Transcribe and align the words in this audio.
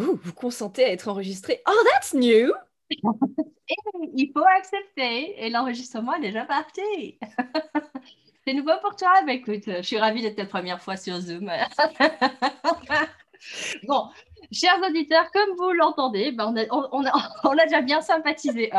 vous 0.00 0.32
consentez 0.32 0.84
à 0.84 0.92
être 0.92 1.08
enregistré. 1.08 1.62
Oh, 1.68 1.84
that's 1.92 2.14
new! 2.14 2.52
il 4.14 4.30
faut 4.32 4.44
accepter 4.44 5.44
et 5.44 5.50
l'enregistrement 5.50 6.14
est 6.14 6.20
déjà 6.20 6.44
parti. 6.44 7.18
C'est 8.46 8.54
nouveau 8.54 8.72
pour 8.82 8.96
toi, 8.96 9.12
bah, 9.26 9.34
écoute, 9.34 9.64
je 9.66 9.82
suis 9.82 9.98
ravie 9.98 10.22
d'être 10.22 10.36
ta 10.36 10.46
première 10.46 10.80
fois 10.82 10.96
sur 10.96 11.20
Zoom. 11.20 11.50
bon, 13.86 14.08
chers 14.50 14.80
auditeurs, 14.88 15.30
comme 15.30 15.50
vous 15.58 15.72
l'entendez, 15.72 16.32
bah, 16.32 16.50
on, 16.50 16.56
a, 17.04 17.64
déjà 17.66 17.82
bien 17.82 18.00
sympathisé. 18.00 18.70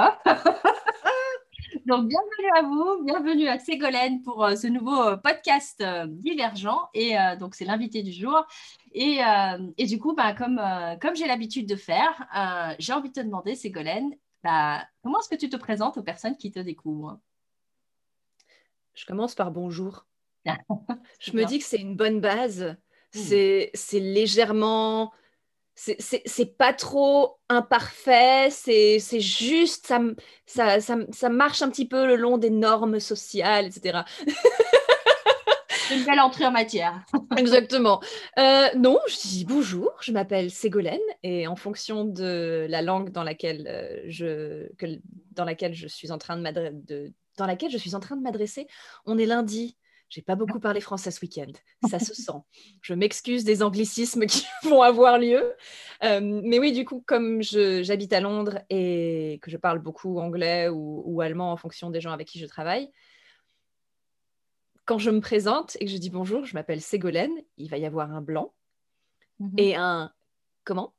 Donc, 1.85 2.07
bienvenue 2.07 2.51
à 2.57 2.61
vous, 2.63 3.03
bienvenue 3.03 3.47
à 3.47 3.59
Ségolène 3.59 4.21
pour 4.23 4.43
euh, 4.43 4.55
ce 4.55 4.67
nouveau 4.67 5.01
euh, 5.01 5.17
podcast 5.17 5.79
euh, 5.81 6.05
divergent. 6.07 6.89
Et 6.93 7.15
donc, 7.39 7.55
c'est 7.55 7.65
l'invité 7.65 8.03
du 8.03 8.11
jour. 8.11 8.45
Et, 8.93 9.85
du 9.85 9.99
coup, 9.99 10.13
bah, 10.13 10.33
comme, 10.33 10.61
comme 11.01 11.15
j'ai 11.15 11.27
l'habitude 11.27 11.67
de 11.67 11.75
faire, 11.75 12.27
j'ai 12.79 12.93
envie 12.93 13.09
de 13.09 13.13
te 13.13 13.25
demander, 13.25 13.55
Ségolène, 13.55 14.11
bah, 14.43 14.85
comment 15.03 15.19
est-ce 15.19 15.29
que 15.29 15.39
tu 15.39 15.49
te 15.49 15.57
présentes 15.57 15.97
aux 15.97 16.03
personnes 16.03 16.37
qui 16.37 16.51
te 16.51 16.59
découvrent? 16.59 17.19
Je 18.93 19.05
commence 19.05 19.35
par 19.35 19.51
bonjour. 19.51 20.05
je 21.19 21.31
me 21.33 21.45
dis 21.45 21.59
que 21.59 21.65
c'est 21.65 21.77
une 21.77 21.95
bonne 21.95 22.19
base. 22.19 22.75
Mmh. 23.13 23.19
C'est 23.73 23.99
légèrement 23.99 25.11
c'est 25.75 26.57
pas 26.57 26.73
trop 26.73 27.39
imparfait, 27.49 28.49
c'est 28.51 29.19
juste, 29.19 29.87
ça, 29.87 29.99
ça, 30.45 30.79
ça, 30.79 30.97
ça, 31.11 31.29
marche 31.29 31.61
un 31.61 31.69
petit 31.69 31.87
peu 31.87 32.05
le 32.05 32.15
long 32.15 32.37
des 32.37 32.49
normes 32.49 32.99
sociales, 32.99 33.65
etc. 33.65 34.03
Une 35.91 36.05
belle 36.05 36.19
entrée 36.19 36.45
en 36.45 36.51
matière. 36.51 37.03
Exactement. 37.37 38.01
Euh, 38.37 38.67
non, 38.75 38.99
je 39.07 39.15
dis 39.15 39.45
bonjour, 39.45 39.91
je 40.01 40.11
m'appelle 40.11 40.51
Ségolène 40.51 40.99
et 41.23 41.47
en 41.47 41.55
fonction 41.55 42.05
de 42.05 42.65
la 42.69 42.81
langue 42.81 43.11
dans 43.11 43.23
laquelle, 43.23 43.67
euh, 43.67 44.01
je, 44.07 44.67
dans 45.31 45.45
laquelle 45.45 45.73
je 45.73 45.87
suis 45.87 46.11
en 46.11 46.17
train 46.17 46.37
de, 46.37 47.13
dans 47.37 47.45
laquelle 47.45 47.71
je 47.71 47.77
suis 47.77 47.95
en 47.95 47.99
train 47.99 48.15
de 48.15 48.21
m'adresser, 48.21 48.67
on 49.05 49.17
est 49.17 49.25
lundi, 49.25 49.77
j'ai 50.11 50.21
pas 50.21 50.35
beaucoup 50.35 50.59
parlé 50.59 50.81
français 50.81 51.09
ce 51.09 51.21
week-end. 51.21 51.51
Ça 51.89 51.97
se 51.97 52.13
sent. 52.13 52.37
Je 52.81 52.93
m'excuse 52.93 53.45
des 53.45 53.63
anglicismes 53.63 54.25
qui 54.27 54.45
vont 54.63 54.81
avoir 54.81 55.17
lieu. 55.17 55.53
Euh, 56.03 56.19
mais 56.21 56.59
oui, 56.59 56.73
du 56.73 56.83
coup, 56.83 57.01
comme 57.07 57.41
j'habite 57.41 58.11
à 58.11 58.19
Londres 58.19 58.59
et 58.69 59.39
que 59.41 59.49
je 59.49 59.55
parle 59.55 59.79
beaucoup 59.79 60.19
anglais 60.19 60.67
ou, 60.69 61.21
allemand 61.21 61.53
en 61.53 61.57
fonction 61.57 61.89
des 61.89 62.01
gens 62.01 62.11
avec 62.11 62.27
qui 62.27 62.39
je 62.39 62.45
travaille, 62.45 62.91
quand 64.85 64.97
je 64.97 65.11
me 65.11 65.21
présente 65.21 65.77
et 65.79 65.85
que 65.85 65.91
je 65.91 65.97
dis 65.97 66.09
bonjour, 66.09 66.45
je 66.45 66.53
m'appelle 66.53 66.81
Ségolène, 66.81 67.31
il 67.57 67.69
va 67.69 67.77
y 67.77 67.85
avoir 67.85 68.11
un 68.11 68.21
blanc 68.21 68.53
mhm. 69.39 69.53
et 69.57 69.75
un 69.75 70.11
comment? 70.63 70.93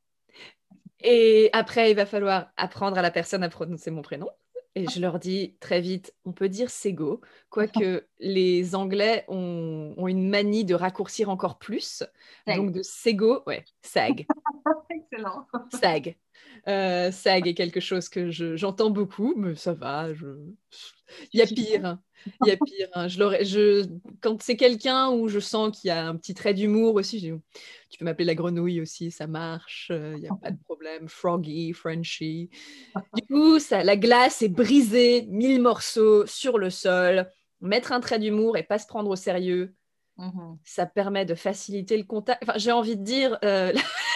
Et 0.99 1.49
après, 1.51 1.91
il 1.91 1.95
va 1.95 2.05
falloir 2.05 2.51
apprendre 2.55 2.97
à 2.97 3.01
la 3.01 3.11
personne 3.11 3.43
à 3.43 3.49
prononcer 3.49 3.91
mon 3.91 4.01
prénom. 4.01 4.29
Et 4.75 4.87
je 4.87 4.99
leur 4.99 5.19
dis 5.19 5.55
très 5.59 5.81
vite, 5.81 6.15
on 6.25 6.31
peut 6.31 6.49
dire 6.49 6.71
Sego, 6.71 7.21
quoique 7.49 8.07
les 8.19 8.73
Anglais 8.73 9.23
ont, 9.27 9.93
une 10.07 10.27
manie 10.29 10.65
de 10.65 10.73
raccourcir 10.73 11.29
encore 11.29 11.59
plus. 11.59 12.03
Donc 12.47 12.71
de 12.71 12.81
Sego, 12.81 13.43
ouais, 13.45 13.65
Sag. 13.81 14.25
Excellent. 14.89 15.45
Sag. 15.79 16.15
Euh, 16.69 17.11
sag 17.11 17.45
est 17.45 17.55
quelque 17.55 17.81
chose 17.81 18.07
que 18.07 18.31
j'entends 18.31 18.89
beaucoup, 18.89 19.33
mais 19.35 19.53
ça 19.55 19.73
va. 19.73 20.07
Il 21.33 21.39
y 21.39 21.41
a 21.41 21.45
pire. 21.45 21.97
Il 22.45 22.47
y 22.47 22.51
a 22.51 22.55
pire. 22.55 22.87
Hein. 22.93 23.09
Je 23.09 23.17
je, 23.43 23.85
quand 24.21 24.41
c'est 24.41 24.55
quelqu'un 24.55 25.09
où 25.09 25.27
je 25.27 25.39
sens 25.39 25.77
qu'il 25.77 25.89
y 25.89 25.91
a 25.91 26.07
un 26.07 26.15
petit 26.15 26.33
trait 26.33 26.53
d'humour 26.53 26.95
aussi, 26.95 27.19
je 27.19 27.33
dis, 27.33 27.41
tu 27.89 27.97
peux 27.97 28.05
m'appeler 28.05 28.23
la 28.23 28.35
grenouille 28.35 28.79
aussi, 28.79 29.11
ça 29.11 29.27
marche, 29.27 29.91
il 29.91 30.21
n'y 30.21 30.27
a 30.29 30.35
pas 30.41 30.51
de 30.51 30.59
problème. 30.63 31.09
Froggy, 31.09 31.73
Frenchy. 31.73 32.49
Du 33.13 33.23
coup, 33.27 33.59
ça, 33.59 33.83
la 33.83 33.97
glace 33.97 34.41
est 34.41 34.47
brisée, 34.47 35.27
mille 35.29 35.61
morceaux 35.61 36.25
sur 36.25 36.57
le 36.57 36.69
sol. 36.69 37.29
Mettre 37.59 37.91
un 37.91 37.99
trait 37.99 38.19
d'humour 38.19 38.57
et 38.57 38.63
pas 38.63 38.79
se 38.79 38.87
prendre 38.87 39.09
au 39.09 39.15
sérieux, 39.15 39.73
mmh 40.17 40.55
ça 40.63 40.85
permet 40.85 41.25
de 41.25 41.35
faciliter 41.35 41.97
le 41.97 42.03
contact. 42.03 42.43
Enfin, 42.43 42.57
j'ai 42.57 42.71
envie 42.71 42.97
de 42.97 43.03
dire, 43.03 43.37
euh, 43.43 43.73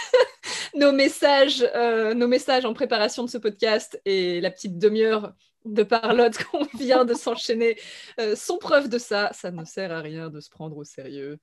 nos, 0.78 0.92
messages, 0.92 1.66
euh, 1.76 2.14
nos 2.14 2.28
messages 2.28 2.66
en 2.66 2.74
préparation 2.74 3.24
de 3.24 3.30
ce 3.30 3.38
podcast 3.38 4.00
et 4.06 4.40
la 4.42 4.52
petite 4.52 4.78
demi-heure 4.78 5.34
de 5.66 5.84
parlotte 5.84 6.44
qu'on 6.52 6.66
vient 6.78 7.06
de 7.06 7.14
s'enchaîner 7.14 7.78
euh, 8.20 8.36
sont 8.36 8.58
preuve 8.58 8.90
de 8.90 8.98
ça. 8.98 9.32
Ça 9.34 9.52
ne 9.52 9.66
sert 9.66 9.92
à 9.92 10.02
rien 10.02 10.30
de 10.30 10.40
se 10.40 10.50
prendre 10.50 10.78
au 10.78 10.84
sérieux. 10.84 11.40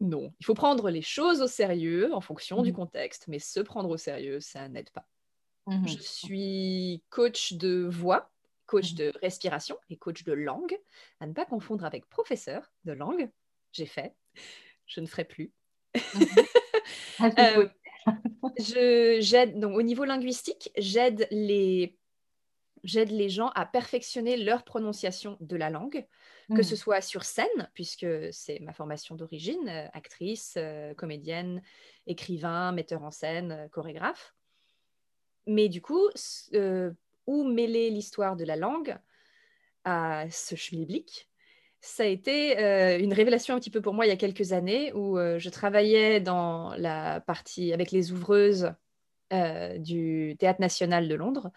Non, 0.00 0.32
il 0.40 0.46
faut 0.46 0.54
prendre 0.54 0.90
les 0.90 1.02
choses 1.02 1.40
au 1.40 1.46
sérieux 1.46 2.12
en 2.14 2.20
fonction 2.20 2.62
du 2.62 2.70
mhm. 2.70 2.76
contexte, 2.76 3.28
mais 3.28 3.38
se 3.38 3.60
prendre 3.60 3.88
au 3.90 3.96
sérieux, 3.96 4.40
ça 4.40 4.68
n'aide 4.68 4.90
pas. 4.90 5.06
Mhm. 5.66 5.88
Je 5.88 5.98
suis 5.98 7.02
coach 7.10 7.54
de 7.54 7.86
voix, 7.88 8.30
coach 8.66 8.92
mhm. 8.92 8.98
de 8.98 9.12
respiration 9.22 9.78
et 9.88 9.96
coach 9.96 10.24
de 10.24 10.32
langue, 10.32 10.76
à 11.20 11.26
ne 11.26 11.32
pas 11.32 11.46
confondre 11.46 11.84
avec 11.84 12.08
professeur 12.08 12.72
de 12.84 12.92
langue. 12.92 13.30
J'ai 13.72 13.86
fait, 13.86 14.14
je 14.86 15.00
ne 15.00 15.06
ferai 15.06 15.24
plus. 15.24 15.52
Euh, 17.38 17.68
je 18.58 19.18
j'aide 19.20 19.58
donc 19.58 19.76
au 19.76 19.82
niveau 19.82 20.04
linguistique, 20.04 20.70
j'aide 20.76 21.26
les 21.30 21.96
j'aide 22.84 23.10
les 23.10 23.28
gens 23.28 23.48
à 23.54 23.66
perfectionner 23.66 24.36
leur 24.36 24.62
prononciation 24.62 25.36
de 25.40 25.56
la 25.56 25.70
langue, 25.70 26.06
que 26.54 26.62
ce 26.62 26.74
hmm. 26.74 26.78
soit 26.78 27.00
sur 27.00 27.24
scène, 27.24 27.70
puisque 27.72 28.06
c'est 28.30 28.60
ma 28.60 28.72
formation 28.72 29.14
d'origine, 29.14 29.68
euh, 29.68 29.88
actrice, 29.94 30.54
euh, 30.58 30.92
comédienne, 30.94 31.62
écrivain, 32.06 32.72
metteur 32.72 33.02
en 33.02 33.10
scène, 33.10 33.52
euh, 33.52 33.68
chorégraphe. 33.68 34.34
Mais 35.46 35.68
du 35.68 35.82
coup, 35.82 36.08
où 37.26 37.44
mêler 37.44 37.90
l'histoire 37.90 38.36
de 38.36 38.44
la 38.44 38.56
langue 38.56 38.96
à 39.84 40.24
ce 40.30 40.54
schmilblick, 40.54 41.28
ça 41.86 42.04
a 42.04 42.06
été 42.06 42.58
une 43.02 43.12
révélation 43.12 43.54
un 43.54 43.58
petit 43.58 43.70
peu 43.70 43.80
pour 43.80 43.94
moi 43.94 44.06
il 44.06 44.08
y 44.08 44.12
a 44.12 44.16
quelques 44.16 44.52
années 44.52 44.92
où 44.94 45.16
je 45.18 45.48
travaillais 45.50 46.20
dans 46.20 46.74
la 46.76 47.20
partie 47.20 47.72
avec 47.72 47.90
les 47.90 48.10
ouvreuses 48.10 48.72
du 49.30 50.36
Théâtre 50.38 50.60
national 50.60 51.08
de 51.08 51.14
Londres 51.14 51.50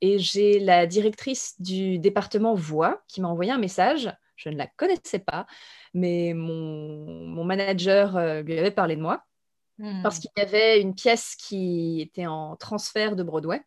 et 0.00 0.18
j'ai 0.18 0.58
la 0.58 0.86
directrice 0.86 1.60
du 1.60 1.98
département 1.98 2.54
voix 2.54 3.02
qui 3.08 3.20
m'a 3.20 3.28
envoyé 3.28 3.50
un 3.50 3.58
message. 3.58 4.12
Je 4.36 4.48
ne 4.48 4.56
la 4.56 4.66
connaissais 4.66 5.18
pas, 5.18 5.46
mais 5.92 6.32
mon, 6.34 7.44
manager 7.44 8.16
euh, 8.16 8.42
lui 8.42 8.58
avait 8.58 8.70
parlé 8.70 8.96
de 8.96 9.02
moi 9.02 9.24
parce 10.02 10.18
hmm. 10.18 10.20
qu'il 10.20 10.30
y 10.36 10.40
avait 10.40 10.80
une 10.80 10.94
pièce 10.94 11.36
qui 11.36 12.00
était 12.02 12.26
en 12.26 12.56
transfert 12.56 13.16
de 13.16 13.22
Broadway 13.22 13.62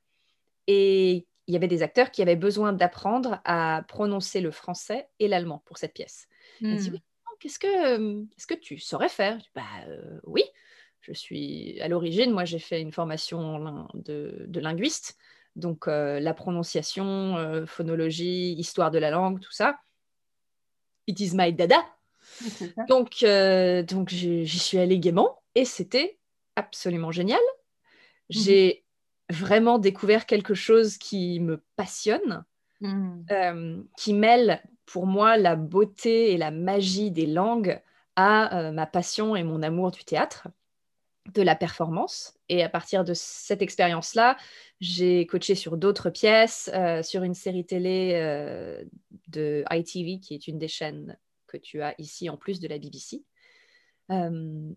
et 0.68 1.26
il 1.48 1.54
y 1.54 1.58
avait 1.58 1.68
des 1.68 1.84
acteurs 1.84 2.12
qui 2.12 2.22
avaient 2.22 2.36
besoin 2.36 2.74
d'apprendre 2.74 3.42
à 3.46 3.84
prononcer 3.88 4.42
le 4.42 4.52
français 4.52 5.08
et 5.20 5.28
l'allemand 5.28 5.62
pour 5.66 5.78
cette 5.78 5.94
pièce. 5.94 6.28
Elle 6.62 6.78
dit 6.78 6.92
hmm. 6.92 7.00
qu'est-ce 7.40 7.60
que, 7.60 8.24
est-ce 8.38 8.48
que 8.48 8.54
tu 8.54 8.78
saurais 8.80 9.10
faire? 9.10 9.40
Bah, 9.56 9.64
euh, 9.88 10.20
Oui, 10.24 10.44
je 11.02 11.14
suis 11.14 11.80
à 11.82 11.88
l'origine, 11.88 12.32
moi 12.32 12.46
j'ai 12.46 12.60
fait 12.60 12.82
une 12.82 12.94
formation 12.94 13.88
de, 13.94 14.46
de 14.48 14.60
linguiste, 14.60 15.18
donc 15.56 15.88
euh, 15.88 16.20
la 16.20 16.34
prononciation, 16.34 17.38
euh, 17.38 17.66
phonologie, 17.66 18.54
histoire 18.54 18.90
de 18.90 19.00
la 19.00 19.12
langue, 19.12 19.40
tout 19.40 19.52
ça. 19.52 19.80
It 21.08 21.20
is 21.20 21.36
my 21.36 21.54
dada. 21.54 21.84
donc 22.88 23.22
euh, 23.24 23.84
donc 23.84 24.10
j'y 24.10 24.48
suis 24.48 24.78
allée 24.78 25.00
gaiement 25.00 25.42
et 25.56 25.66
c'était 25.66 26.18
absolument 26.56 27.12
génial. 27.12 27.42
Mhm. 27.42 28.42
J'ai 28.42 28.83
vraiment 29.34 29.80
découvert 29.80 30.26
quelque 30.26 30.54
chose 30.54 30.98
qui 30.98 31.40
me 31.40 31.62
passionne, 31.76 32.46
mhm. 32.82 33.86
qui 33.98 34.14
mêle 34.14 34.62
pour 34.86 35.08
moi 35.08 35.38
la 35.38 35.56
beauté 35.56 36.32
et 36.32 36.38
la 36.38 36.52
magie 36.52 37.12
des 37.12 37.26
langues 37.26 37.82
à 38.16 38.72
ma 38.72 38.86
passion 38.86 39.36
et 39.36 39.44
mon 39.44 39.64
amour 39.64 39.92
du 39.92 40.04
théâtre 40.04 40.48
de 41.34 41.42
la 41.42 41.56
performance. 41.56 42.38
Et 42.50 42.64
à 42.64 42.70
partir 42.70 43.04
de 43.04 43.14
cette 43.14 43.62
expérience-là, 43.62 44.38
j'ai 44.82 45.26
coaché 45.26 45.56
sur 45.56 45.78
d'autres 45.78 46.10
pièces, 46.10 46.70
euh, 46.74 47.02
sur 47.02 47.24
une 47.24 47.34
série 47.34 47.66
télé 47.66 48.14
euh, 48.16 48.84
de 49.30 49.64
ITV, 49.72 50.20
qui 50.20 50.36
est 50.36 50.48
une 50.48 50.60
des 50.60 50.68
chaînes 50.68 51.18
que 51.48 51.58
tu 51.58 51.82
as 51.82 51.96
ici 51.98 52.30
en 52.30 52.38
plus 52.38 52.60
de 52.60 52.68
la 52.68 52.78
BBC. 52.78 53.24
Euh, 54.12 54.72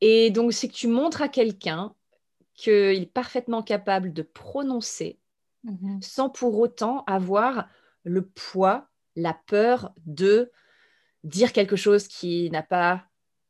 et 0.00 0.30
donc, 0.30 0.52
c'est 0.52 0.68
que 0.68 0.74
tu 0.74 0.86
montres 0.86 1.22
à 1.22 1.28
quelqu'un 1.28 1.94
qu'il 2.54 3.02
est 3.02 3.12
parfaitement 3.12 3.62
capable 3.62 4.12
de 4.12 4.22
prononcer 4.22 5.18
mm-hmm. 5.64 6.02
sans 6.02 6.30
pour 6.30 6.58
autant 6.58 7.04
avoir 7.04 7.68
le 8.04 8.26
poids, 8.26 8.88
la 9.16 9.34
peur 9.46 9.92
de 10.06 10.50
dire 11.24 11.52
quelque 11.52 11.76
chose 11.76 12.08
qui 12.08 12.50
n'a 12.50 12.62
pas 12.62 13.04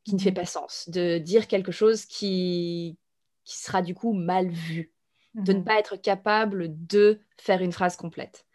qui 0.04 0.14
ne 0.14 0.20
fait 0.20 0.32
pas 0.32 0.46
sens, 0.46 0.88
de 0.88 1.18
dire 1.18 1.46
quelque 1.46 1.72
chose 1.72 2.06
qui, 2.06 2.98
qui 3.44 3.58
sera 3.58 3.82
du 3.82 3.94
coup 3.94 4.12
mal 4.12 4.48
vu, 4.48 4.92
de 5.34 5.52
ne 5.52 5.58
mhm. 5.58 5.64
pas 5.64 5.78
être 5.78 5.96
capable 5.96 6.68
de 6.86 7.20
faire 7.36 7.60
une 7.60 7.72
phrase 7.72 7.96
complète. 7.96 8.46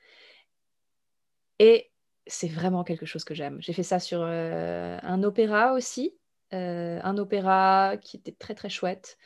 Et 1.60 1.92
c'est 2.28 2.48
vraiment 2.48 2.84
quelque 2.84 3.06
chose 3.06 3.24
que 3.24 3.34
j'aime. 3.34 3.58
J'ai 3.62 3.74
fait 3.74 3.84
ça 3.84 4.00
sur 4.00 4.22
euh, 4.22 4.98
un 5.02 5.24
opéra 5.24 5.74
aussi, 5.74 6.16
euh, 6.54 7.00
un 7.04 7.18
opéra 7.18 7.96
qui 8.02 8.18
était 8.18 8.34
très 8.34 8.56
très 8.56 8.70
chouette. 8.70 9.18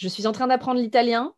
Je 0.00 0.08
suis 0.08 0.26
en 0.26 0.32
train 0.32 0.46
d'apprendre 0.46 0.80
l'italien 0.80 1.34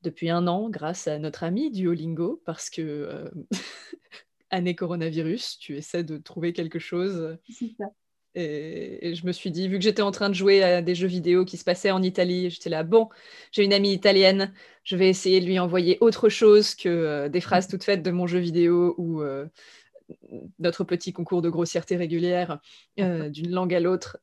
depuis 0.00 0.30
un 0.30 0.46
an 0.46 0.70
grâce 0.70 1.06
à 1.08 1.18
notre 1.18 1.44
ami 1.44 1.70
Duolingo 1.70 2.40
parce 2.46 2.70
que 2.70 2.80
euh, 2.80 3.28
année 4.50 4.74
coronavirus, 4.74 5.58
tu 5.58 5.76
essaies 5.76 6.04
de 6.04 6.16
trouver 6.16 6.54
quelque 6.54 6.78
chose. 6.78 7.36
Ça. 7.76 7.84
Et, 8.34 9.14
je 9.14 9.26
me 9.26 9.32
suis 9.32 9.50
dit, 9.50 9.68
vu 9.68 9.76
que 9.76 9.84
j'étais 9.84 10.00
en 10.00 10.10
train 10.10 10.30
de 10.30 10.34
jouer 10.34 10.62
à 10.62 10.80
des 10.80 10.94
jeux 10.94 11.06
vidéo 11.06 11.44
qui 11.44 11.58
se 11.58 11.64
passaient 11.64 11.90
en 11.90 12.02
Italie, 12.02 12.48
j'étais 12.48 12.70
là, 12.70 12.82
bon, 12.82 13.10
j'ai 13.52 13.62
une 13.62 13.74
amie 13.74 13.92
italienne, 13.92 14.54
je 14.84 14.96
vais 14.96 15.10
essayer 15.10 15.40
de 15.40 15.44
lui 15.44 15.58
envoyer 15.58 15.98
autre 16.00 16.30
chose 16.30 16.74
que 16.74 16.88
euh, 16.88 17.28
des 17.28 17.42
phrases 17.42 17.68
toutes 17.68 17.84
faites 17.84 18.02
de 18.02 18.10
mon 18.10 18.26
jeu 18.26 18.38
vidéo 18.38 18.94
ou 18.96 19.20
euh, 19.20 19.46
notre 20.58 20.82
petit 20.82 21.12
concours 21.12 21.42
de 21.42 21.50
grossièreté 21.50 21.96
régulière 21.96 22.58
d'une 22.96 23.50
langue 23.50 23.74
à 23.74 23.80
l'autre. 23.80 24.16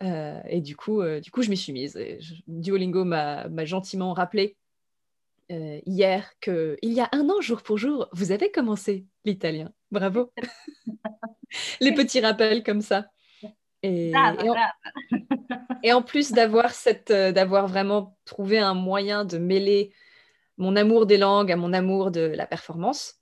Et 0.00 0.60
du 0.60 0.76
coup, 0.76 1.02
du 1.20 1.30
coup, 1.30 1.42
je 1.42 1.50
m'y 1.50 1.56
suis 1.56 1.72
mise. 1.72 1.98
Duolingo 2.46 3.04
m'a 3.04 3.64
gentiment 3.64 4.12
rappelé 4.12 4.56
euh, 5.50 5.80
hier 5.86 6.30
que 6.40 6.76
il 6.82 6.92
y 6.92 7.00
a 7.00 7.08
un 7.12 7.30
an, 7.30 7.40
jour 7.40 7.62
pour 7.62 7.78
jour, 7.78 8.08
vous 8.12 8.32
avez 8.32 8.50
commencé 8.50 9.06
l'italien. 9.24 9.72
Bravo. 9.90 10.30
Les 11.80 11.94
petits 11.94 12.20
rappels 12.20 12.62
comme 12.62 12.82
ça. 12.82 13.06
Et, 13.84 14.12
en, 15.92 16.02
plus 16.02 16.32
d'avoir 16.32 16.72
cette, 16.72 17.12
euh, 17.12 17.30
d'avoir 17.30 17.68
vraiment 17.68 18.18
trouvé 18.24 18.58
un 18.58 18.74
moyen 18.74 19.24
de 19.24 19.38
mêler 19.38 19.92
mon 20.56 20.74
amour 20.74 21.06
des 21.06 21.16
langues 21.16 21.52
à 21.52 21.56
mon 21.56 21.72
amour 21.72 22.10
de 22.10 22.20
la 22.20 22.46
performance, 22.46 23.20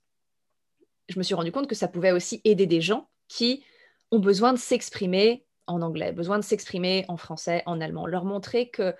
je 1.07 1.19
me 1.19 1.23
suis 1.23 1.35
rendu 1.35 1.51
compte 1.51 1.67
que 1.67 1.75
ça 1.75 1.87
pouvait 1.87 2.11
aussi 2.11 2.41
aider 2.43 2.65
des 2.65 2.81
gens 2.81 3.07
qui 3.27 3.63
ont 4.11 4.19
besoin 4.19 4.51
de 4.51 4.57
s'exprimer 4.57 5.45
en 5.67 5.81
anglais, 5.81 6.11
besoin 6.11 6.39
de 6.39 6.43
s'exprimer 6.43 7.05
en 7.07 7.17
français, 7.17 7.63
en 7.65 7.79
allemand, 7.81 8.05
leur 8.05 8.25
montrer 8.25 8.69
que 8.69 8.95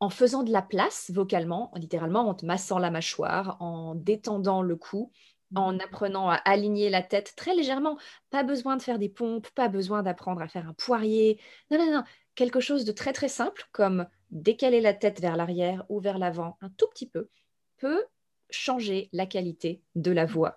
en 0.00 0.10
faisant 0.10 0.42
de 0.42 0.52
la 0.52 0.62
place 0.62 1.10
vocalement, 1.12 1.72
littéralement 1.74 2.28
en 2.28 2.34
te 2.34 2.46
massant 2.46 2.78
la 2.78 2.90
mâchoire, 2.90 3.56
en 3.60 3.94
détendant 3.96 4.62
le 4.62 4.76
cou, 4.76 5.10
en 5.54 5.72
mmh. 5.72 5.80
apprenant 5.80 6.30
à 6.30 6.34
aligner 6.34 6.90
la 6.90 7.02
tête 7.02 7.34
très 7.36 7.54
légèrement. 7.54 7.98
Pas 8.30 8.42
besoin 8.42 8.76
de 8.76 8.82
faire 8.82 8.98
des 8.98 9.08
pompes, 9.08 9.48
pas 9.50 9.68
besoin 9.68 10.02
d'apprendre 10.02 10.40
à 10.40 10.48
faire 10.48 10.68
un 10.68 10.74
poirier. 10.74 11.40
Non, 11.70 11.78
non, 11.78 11.92
non. 11.92 12.04
Quelque 12.34 12.60
chose 12.60 12.84
de 12.84 12.92
très 12.92 13.12
très 13.12 13.28
simple 13.28 13.64
comme 13.72 14.06
décaler 14.30 14.80
la 14.80 14.94
tête 14.94 15.20
vers 15.20 15.36
l'arrière 15.36 15.84
ou 15.88 16.00
vers 16.00 16.18
l'avant 16.18 16.56
un 16.60 16.68
tout 16.70 16.86
petit 16.88 17.08
peu 17.08 17.28
peut 17.78 18.04
changer 18.50 19.08
la 19.12 19.26
qualité 19.26 19.82
de 19.94 20.12
la 20.12 20.26
voix. 20.26 20.54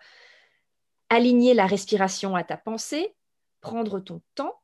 Aligner 1.10 1.54
la 1.54 1.66
respiration 1.66 2.36
à 2.36 2.44
ta 2.44 2.57
pensée, 2.57 3.16
prendre 3.62 4.00
ton 4.00 4.22
temps 4.36 4.61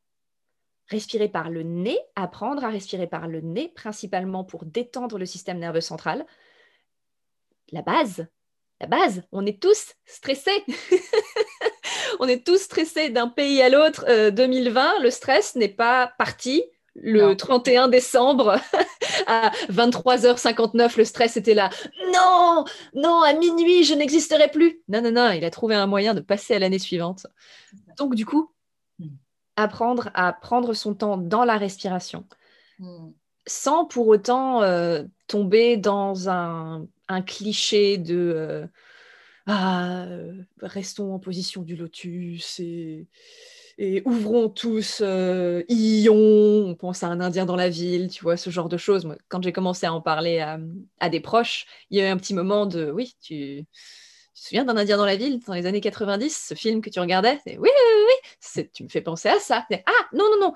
respirer 0.88 1.28
par 1.28 1.50
le 1.50 1.62
nez, 1.62 1.98
apprendre 2.16 2.64
à 2.64 2.70
respirer 2.70 3.06
par 3.06 3.28
le 3.28 3.40
nez, 3.40 3.68
principalement 3.74 4.44
pour 4.44 4.64
détendre 4.64 5.18
le 5.18 5.26
système 5.26 5.58
nerveux 5.58 5.80
central. 5.80 6.26
La 7.72 7.82
base, 7.82 8.26
la 8.80 8.86
base, 8.86 9.22
on 9.32 9.44
est 9.44 9.60
tous 9.60 9.94
stressés. 10.06 10.64
on 12.20 12.28
est 12.28 12.46
tous 12.46 12.58
stressés 12.58 13.10
d'un 13.10 13.28
pays 13.28 13.60
à 13.60 13.68
l'autre. 13.68 14.30
2020, 14.30 15.00
euh, 15.00 15.02
le 15.02 15.10
stress 15.10 15.56
n'est 15.56 15.68
pas 15.68 16.12
parti. 16.18 16.62
Le 17.00 17.34
31 17.34 17.88
décembre 17.88 18.60
à 19.26 19.50
23h59, 19.70 20.98
le 20.98 21.04
stress 21.04 21.36
était 21.36 21.54
là. 21.54 21.70
Non, 22.12 22.64
non, 22.94 23.22
à 23.22 23.34
minuit, 23.34 23.84
je 23.84 23.94
n'existerai 23.94 24.48
plus. 24.48 24.80
Non, 24.88 25.00
non, 25.02 25.12
non, 25.12 25.30
il 25.30 25.44
a 25.44 25.50
trouvé 25.50 25.76
un 25.76 25.86
moyen 25.86 26.14
de 26.14 26.20
passer 26.20 26.54
à 26.54 26.58
l'année 26.58 26.80
suivante. 26.80 27.26
Donc, 27.98 28.16
du 28.16 28.26
coup, 28.26 28.50
apprendre 29.58 30.10
à 30.14 30.32
prendre 30.32 30.72
son 30.72 30.94
temps 30.94 31.16
dans 31.16 31.44
la 31.44 31.56
respiration, 31.56 32.24
hmm. 32.78 33.10
sans 33.46 33.84
pour 33.84 34.06
autant 34.06 34.62
euh, 34.62 35.04
tomber 35.26 35.76
dans 35.76 36.28
un, 36.28 36.86
cliché 37.26 37.98
de 37.98 38.32
euh, 38.36 38.66
ah, 39.46 40.06
restons 40.60 41.14
en 41.14 41.18
position 41.18 41.62
du 41.62 41.74
lotus 41.74 42.60
et, 42.60 43.06
ouvrons 44.04 44.48
tous 44.48 45.00
euh, 45.04 45.62
Ion, 45.68 46.14
on 46.14 46.74
pense 46.74 47.02
à 47.02 47.08
un 47.08 47.20
Indien 47.20 47.46
dans 47.46 47.56
la 47.56 47.68
ville, 47.68 48.08
tu 48.08 48.22
vois, 48.22 48.36
ce 48.36 48.50
genre 48.50 48.68
de 48.68 48.76
choses. 48.76 49.08
quand 49.28 49.42
j'ai 49.42 49.52
commencé 49.52 49.86
à 49.86 49.92
en 49.92 50.00
parler 50.00 50.40
à, 50.40 50.58
à, 50.98 51.08
des 51.08 51.20
proches, 51.20 51.66
il 51.90 51.98
y 51.98 52.00
a 52.00 52.08
eu 52.08 52.10
un 52.10 52.16
petit 52.16 52.34
moment 52.34 52.66
de 52.66 52.90
oui, 52.90 53.14
tu 53.20 53.64
tu 54.38 54.44
te 54.44 54.48
souviens 54.50 54.64
d'un 54.64 54.76
Indien 54.76 54.96
dans 54.96 55.04
la 55.04 55.16
ville 55.16 55.40
dans 55.40 55.54
les 55.54 55.66
années 55.66 55.80
90, 55.80 56.46
ce 56.48 56.54
film 56.54 56.80
que 56.80 56.90
tu 56.90 57.00
regardais? 57.00 57.40
Oui, 57.44 57.56
oui, 57.58 57.70
oui, 58.54 58.68
tu 58.72 58.84
me 58.84 58.88
fais 58.88 59.00
penser 59.00 59.28
à 59.28 59.40
ça. 59.40 59.66
Ah, 59.72 60.06
non, 60.12 60.26
non, 60.30 60.38
non, 60.40 60.54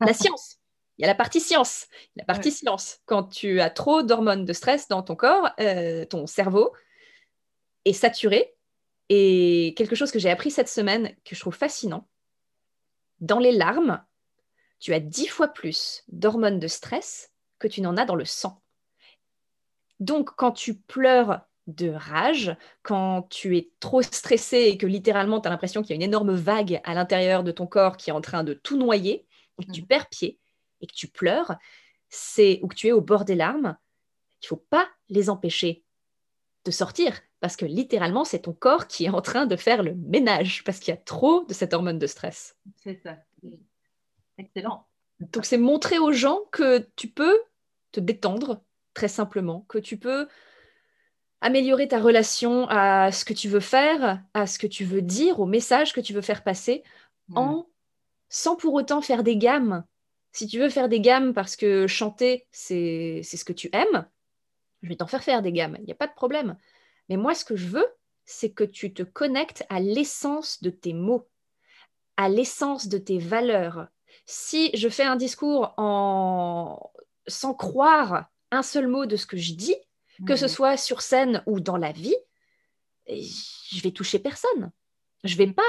la 0.00 0.12
science. 0.12 0.58
Il 0.98 1.02
y 1.02 1.04
a 1.04 1.08
la 1.08 1.14
partie 1.14 1.40
science. 1.40 1.86
La 2.14 2.24
partie 2.26 2.50
science. 2.50 2.98
Quand 3.06 3.24
tu 3.24 3.60
as 3.62 3.70
trop 3.70 4.02
d'hormones 4.02 4.44
de 4.44 4.52
stress 4.52 4.86
dans 4.88 5.02
ton 5.02 5.16
corps, 5.16 5.48
euh, 5.60 6.04
ton 6.04 6.26
cerveau 6.26 6.74
est 7.86 7.94
saturé. 7.94 8.54
Et 9.08 9.72
quelque 9.78 9.96
chose 9.96 10.12
que 10.12 10.18
j'ai 10.18 10.30
appris 10.30 10.50
cette 10.50 10.68
semaine, 10.68 11.16
que 11.24 11.34
je 11.34 11.40
trouve 11.40 11.56
fascinant, 11.56 12.06
dans 13.20 13.38
les 13.38 13.52
larmes, 13.52 14.04
tu 14.78 14.92
as 14.92 15.00
dix 15.00 15.26
fois 15.26 15.48
plus 15.48 16.04
d'hormones 16.08 16.58
de 16.58 16.68
stress 16.68 17.32
que 17.58 17.68
tu 17.68 17.80
n'en 17.80 17.96
as 17.96 18.04
dans 18.04 18.14
le 18.14 18.26
sang. 18.26 18.60
Donc, 20.00 20.30
quand 20.36 20.52
tu 20.52 20.74
pleures 20.74 21.40
de 21.74 21.90
rage, 21.90 22.56
quand 22.82 23.22
tu 23.30 23.56
es 23.56 23.70
trop 23.80 24.02
stressé 24.02 24.58
et 24.58 24.78
que 24.78 24.86
littéralement 24.86 25.40
tu 25.40 25.48
as 25.48 25.50
l'impression 25.50 25.82
qu'il 25.82 25.90
y 25.90 25.92
a 25.92 25.96
une 25.96 26.02
énorme 26.02 26.34
vague 26.34 26.80
à 26.84 26.94
l'intérieur 26.94 27.42
de 27.44 27.52
ton 27.52 27.66
corps 27.66 27.96
qui 27.96 28.10
est 28.10 28.12
en 28.12 28.20
train 28.20 28.44
de 28.44 28.54
tout 28.54 28.76
noyer, 28.76 29.26
et 29.58 29.66
que 29.66 29.72
tu 29.72 29.82
mmh. 29.82 29.86
perds 29.86 30.08
pied 30.08 30.38
et 30.80 30.86
que 30.86 30.94
tu 30.94 31.08
pleures, 31.08 31.56
c'est 32.08 32.60
ou 32.62 32.68
que 32.68 32.74
tu 32.74 32.88
es 32.88 32.92
au 32.92 33.00
bord 33.00 33.24
des 33.24 33.34
larmes, 33.34 33.76
il 34.42 34.46
faut 34.46 34.64
pas 34.70 34.88
les 35.08 35.30
empêcher 35.30 35.84
de 36.64 36.70
sortir 36.70 37.20
parce 37.40 37.56
que 37.56 37.64
littéralement 37.64 38.24
c'est 38.24 38.40
ton 38.40 38.52
corps 38.52 38.86
qui 38.86 39.04
est 39.04 39.10
en 39.10 39.20
train 39.20 39.46
de 39.46 39.56
faire 39.56 39.82
le 39.82 39.94
ménage 39.94 40.62
parce 40.64 40.78
qu'il 40.78 40.92
y 40.92 40.96
a 40.96 41.00
trop 41.00 41.44
de 41.44 41.54
cette 41.54 41.74
hormone 41.74 41.98
de 41.98 42.06
stress. 42.06 42.56
C'est 42.76 43.00
ça. 43.02 43.16
Excellent. 44.38 44.86
Donc 45.20 45.44
c'est 45.44 45.58
montrer 45.58 45.98
aux 45.98 46.12
gens 46.12 46.40
que 46.50 46.86
tu 46.96 47.08
peux 47.08 47.38
te 47.92 48.00
détendre 48.00 48.62
très 48.94 49.08
simplement, 49.08 49.64
que 49.68 49.78
tu 49.78 49.98
peux 49.98 50.28
améliorer 51.42 51.88
ta 51.88 52.00
relation 52.00 52.66
à 52.68 53.12
ce 53.12 53.24
que 53.24 53.34
tu 53.34 53.48
veux 53.48 53.60
faire, 53.60 54.22
à 54.32 54.46
ce 54.46 54.58
que 54.58 54.66
tu 54.66 54.84
veux 54.84 55.02
dire, 55.02 55.40
au 55.40 55.46
message 55.46 55.92
que 55.92 56.00
tu 56.00 56.14
veux 56.14 56.22
faire 56.22 56.42
passer, 56.42 56.82
en 57.34 57.66
sans 58.28 58.56
pour 58.56 58.72
autant 58.72 59.02
faire 59.02 59.22
des 59.22 59.36
gammes. 59.36 59.84
Si 60.32 60.46
tu 60.46 60.58
veux 60.58 60.70
faire 60.70 60.88
des 60.88 61.00
gammes 61.00 61.34
parce 61.34 61.56
que 61.56 61.86
chanter, 61.86 62.46
c'est 62.50 63.22
ce 63.22 63.44
que 63.44 63.52
tu 63.52 63.68
aimes, 63.74 64.06
je 64.82 64.88
vais 64.88 64.96
t'en 64.96 65.06
faire 65.06 65.22
faire 65.22 65.42
des 65.42 65.52
gammes, 65.52 65.76
il 65.80 65.84
n'y 65.84 65.92
a 65.92 65.96
pas 65.96 66.06
de 66.06 66.14
problème. 66.14 66.56
Mais 67.08 67.16
moi, 67.16 67.34
ce 67.34 67.44
que 67.44 67.56
je 67.56 67.66
veux, 67.66 67.86
c'est 68.24 68.50
que 68.50 68.64
tu 68.64 68.94
te 68.94 69.02
connectes 69.02 69.66
à 69.68 69.80
l'essence 69.80 70.62
de 70.62 70.70
tes 70.70 70.94
mots, 70.94 71.28
à 72.16 72.28
l'essence 72.28 72.88
de 72.88 72.98
tes 72.98 73.18
valeurs. 73.18 73.88
Si 74.24 74.70
je 74.74 74.88
fais 74.88 75.04
un 75.04 75.16
discours 75.16 75.74
en... 75.76 76.90
sans 77.26 77.52
croire 77.52 78.26
un 78.50 78.62
seul 78.62 78.86
mot 78.86 79.06
de 79.06 79.16
ce 79.16 79.26
que 79.26 79.36
je 79.36 79.54
dis, 79.54 79.76
que 80.26 80.36
ce 80.36 80.48
soit 80.48 80.76
sur 80.76 81.02
scène 81.02 81.42
ou 81.46 81.60
dans 81.60 81.76
la 81.76 81.92
vie, 81.92 82.16
je 83.08 83.82
vais 83.82 83.90
toucher 83.90 84.18
personne. 84.18 84.70
Je 85.24 85.36
vais 85.36 85.46
pas 85.46 85.62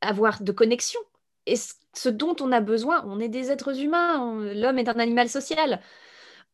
avoir 0.00 0.42
de 0.42 0.52
connexion. 0.52 1.00
Et 1.46 1.56
ce 1.94 2.08
dont 2.08 2.36
on 2.40 2.52
a 2.52 2.60
besoin, 2.60 3.04
on 3.06 3.20
est 3.20 3.28
des 3.28 3.50
êtres 3.50 3.80
humains, 3.80 4.52
l'homme 4.54 4.78
est 4.78 4.88
un 4.88 4.98
animal 4.98 5.28
social. 5.28 5.80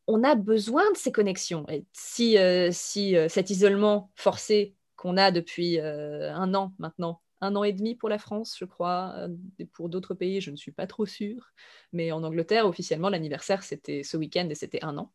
On 0.07 0.23
a 0.23 0.35
besoin 0.35 0.91
de 0.93 0.97
ces 0.97 1.13
connexions. 1.13 1.67
Et 1.69 1.85
si, 1.93 2.39
euh, 2.39 2.69
si 2.73 3.17
euh, 3.17 3.29
cet 3.29 3.51
isolement 3.51 4.11
forcé 4.15 4.75
qu'on 4.97 5.17
a 5.17 5.31
depuis 5.31 5.81
euh, 5.81 6.33
un 6.33 6.55
an 6.55 6.75
maintenant, 6.79 7.23
un 7.41 7.57
an 7.57 7.65
et 7.65 7.73
demi 7.73 7.95
pour 7.95 8.09
la 8.09 8.19
France, 8.19 8.57
je 8.59 8.65
crois, 8.65 9.29
et 9.59 9.67
pour 9.67 9.89
d'autres 9.89 10.15
pays, 10.15 10.41
je 10.41 10.51
ne 10.51 10.57
suis 10.57 10.73
pas 10.73 10.87
trop 10.87 11.05
sûre. 11.05 11.53
Mais 11.93 12.13
en 12.13 12.23
Angleterre, 12.23 12.67
officiellement, 12.67 13.11
l'anniversaire, 13.11 13.63
c'était 13.63 14.03
ce 14.03 14.17
week-end 14.17 14.49
et 14.49 14.55
c'était 14.55 14.83
un 14.83 14.97
an 14.97 15.13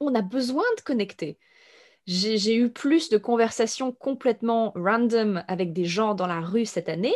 on 0.00 0.14
a 0.14 0.22
besoin 0.22 0.64
de 0.76 0.82
connecter. 0.82 1.38
J'ai 2.06 2.54
eu 2.54 2.70
plus 2.70 3.08
de 3.08 3.16
conversations 3.16 3.92
complètement 3.92 4.72
random 4.76 5.42
avec 5.48 5.72
des 5.72 5.86
gens 5.86 6.14
dans 6.14 6.26
la 6.26 6.40
rue 6.40 6.66
cette 6.66 6.90
année 6.90 7.14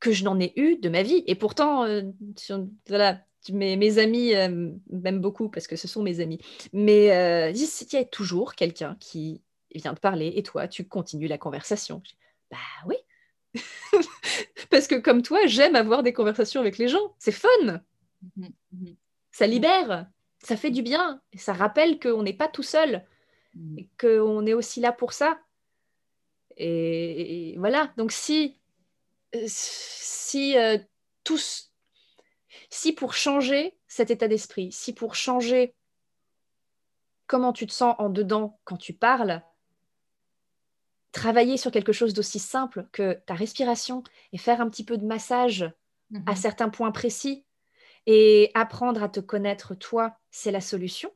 que 0.00 0.10
je 0.10 0.24
n'en 0.24 0.40
ai 0.40 0.52
eu 0.56 0.76
de 0.76 0.88
ma 0.88 1.04
vie. 1.04 1.22
Et 1.28 1.36
pourtant, 1.36 1.84
euh, 1.84 2.02
voilà, 2.88 3.24
mes, 3.52 3.98
amis 3.98 4.34
euh, 4.34 4.72
m'aiment 4.90 5.20
beaucoup 5.20 5.48
parce 5.48 5.68
que 5.68 5.76
ce 5.76 5.86
sont 5.86 6.02
mes 6.02 6.18
amis. 6.18 6.40
Mais 6.72 7.12
euh, 7.12 7.50
il 7.50 7.92
y 7.92 7.96
a 7.96 8.04
toujours 8.04 8.56
quelqu'un 8.56 8.96
qui 8.98 9.40
vient 9.72 9.92
de 9.92 10.00
parler 10.00 10.32
et 10.34 10.42
toi, 10.42 10.66
tu 10.66 10.86
continues 10.86 11.28
la 11.28 11.38
conversation. 11.38 12.02
bah 12.50 12.58
oui. 12.86 12.96
parce 14.70 14.88
que 14.88 14.96
comme 14.96 15.22
toi, 15.22 15.46
j'aime 15.46 15.76
avoir 15.76 16.02
des 16.02 16.12
conversations 16.12 16.60
avec 16.60 16.78
les 16.78 16.88
gens. 16.88 17.14
C'est 17.18 17.30
fun. 17.30 17.48
Mmh 18.36 18.46
mmh 18.72 18.86
Ça 19.30 19.46
libère 19.46 20.06
ça 20.42 20.56
fait 20.56 20.70
du 20.70 20.82
bien. 20.82 21.20
Ça 21.36 21.52
rappelle 21.52 21.98
qu'on 21.98 22.22
n'est 22.22 22.32
pas 22.32 22.48
tout 22.48 22.62
seul. 22.62 23.06
Mm. 23.54 23.78
Et 23.78 23.88
qu'on 24.00 24.46
est 24.46 24.54
aussi 24.54 24.80
là 24.80 24.92
pour 24.92 25.12
ça. 25.12 25.38
Et, 26.56 27.54
voilà. 27.58 27.92
Donc 27.96 28.12
si, 28.12 28.58
si 29.46 30.56
euh, 30.58 30.78
tous. 31.24 31.72
Si 32.70 32.92
pour 32.92 33.14
changer 33.14 33.76
cet 33.86 34.10
état 34.10 34.28
d'esprit, 34.28 34.72
si 34.72 34.94
pour 34.94 35.14
changer 35.14 35.74
comment 37.26 37.52
tu 37.52 37.66
te 37.66 37.72
sens 37.72 37.94
en 37.98 38.08
dedans 38.08 38.58
quand 38.64 38.76
tu 38.76 38.92
parles, 38.92 39.42
travailler 41.12 41.56
sur 41.56 41.70
quelque 41.70 41.92
chose 41.92 42.14
d'aussi 42.14 42.38
simple 42.38 42.88
que 42.92 43.14
ta 43.26 43.34
respiration 43.34 44.02
et 44.32 44.38
faire 44.38 44.60
un 44.60 44.68
petit 44.68 44.84
peu 44.84 44.96
de 44.96 45.04
massage 45.04 45.62
à 46.26 46.32
Mhm. 46.32 46.36
certains 46.36 46.68
points 46.68 46.92
précis 46.92 47.44
et 48.06 48.50
apprendre 48.54 49.02
à 49.02 49.08
te 49.08 49.20
connaître 49.20 49.74
toi, 49.74 50.16
c'est 50.30 50.50
la 50.50 50.60
solution. 50.60 51.10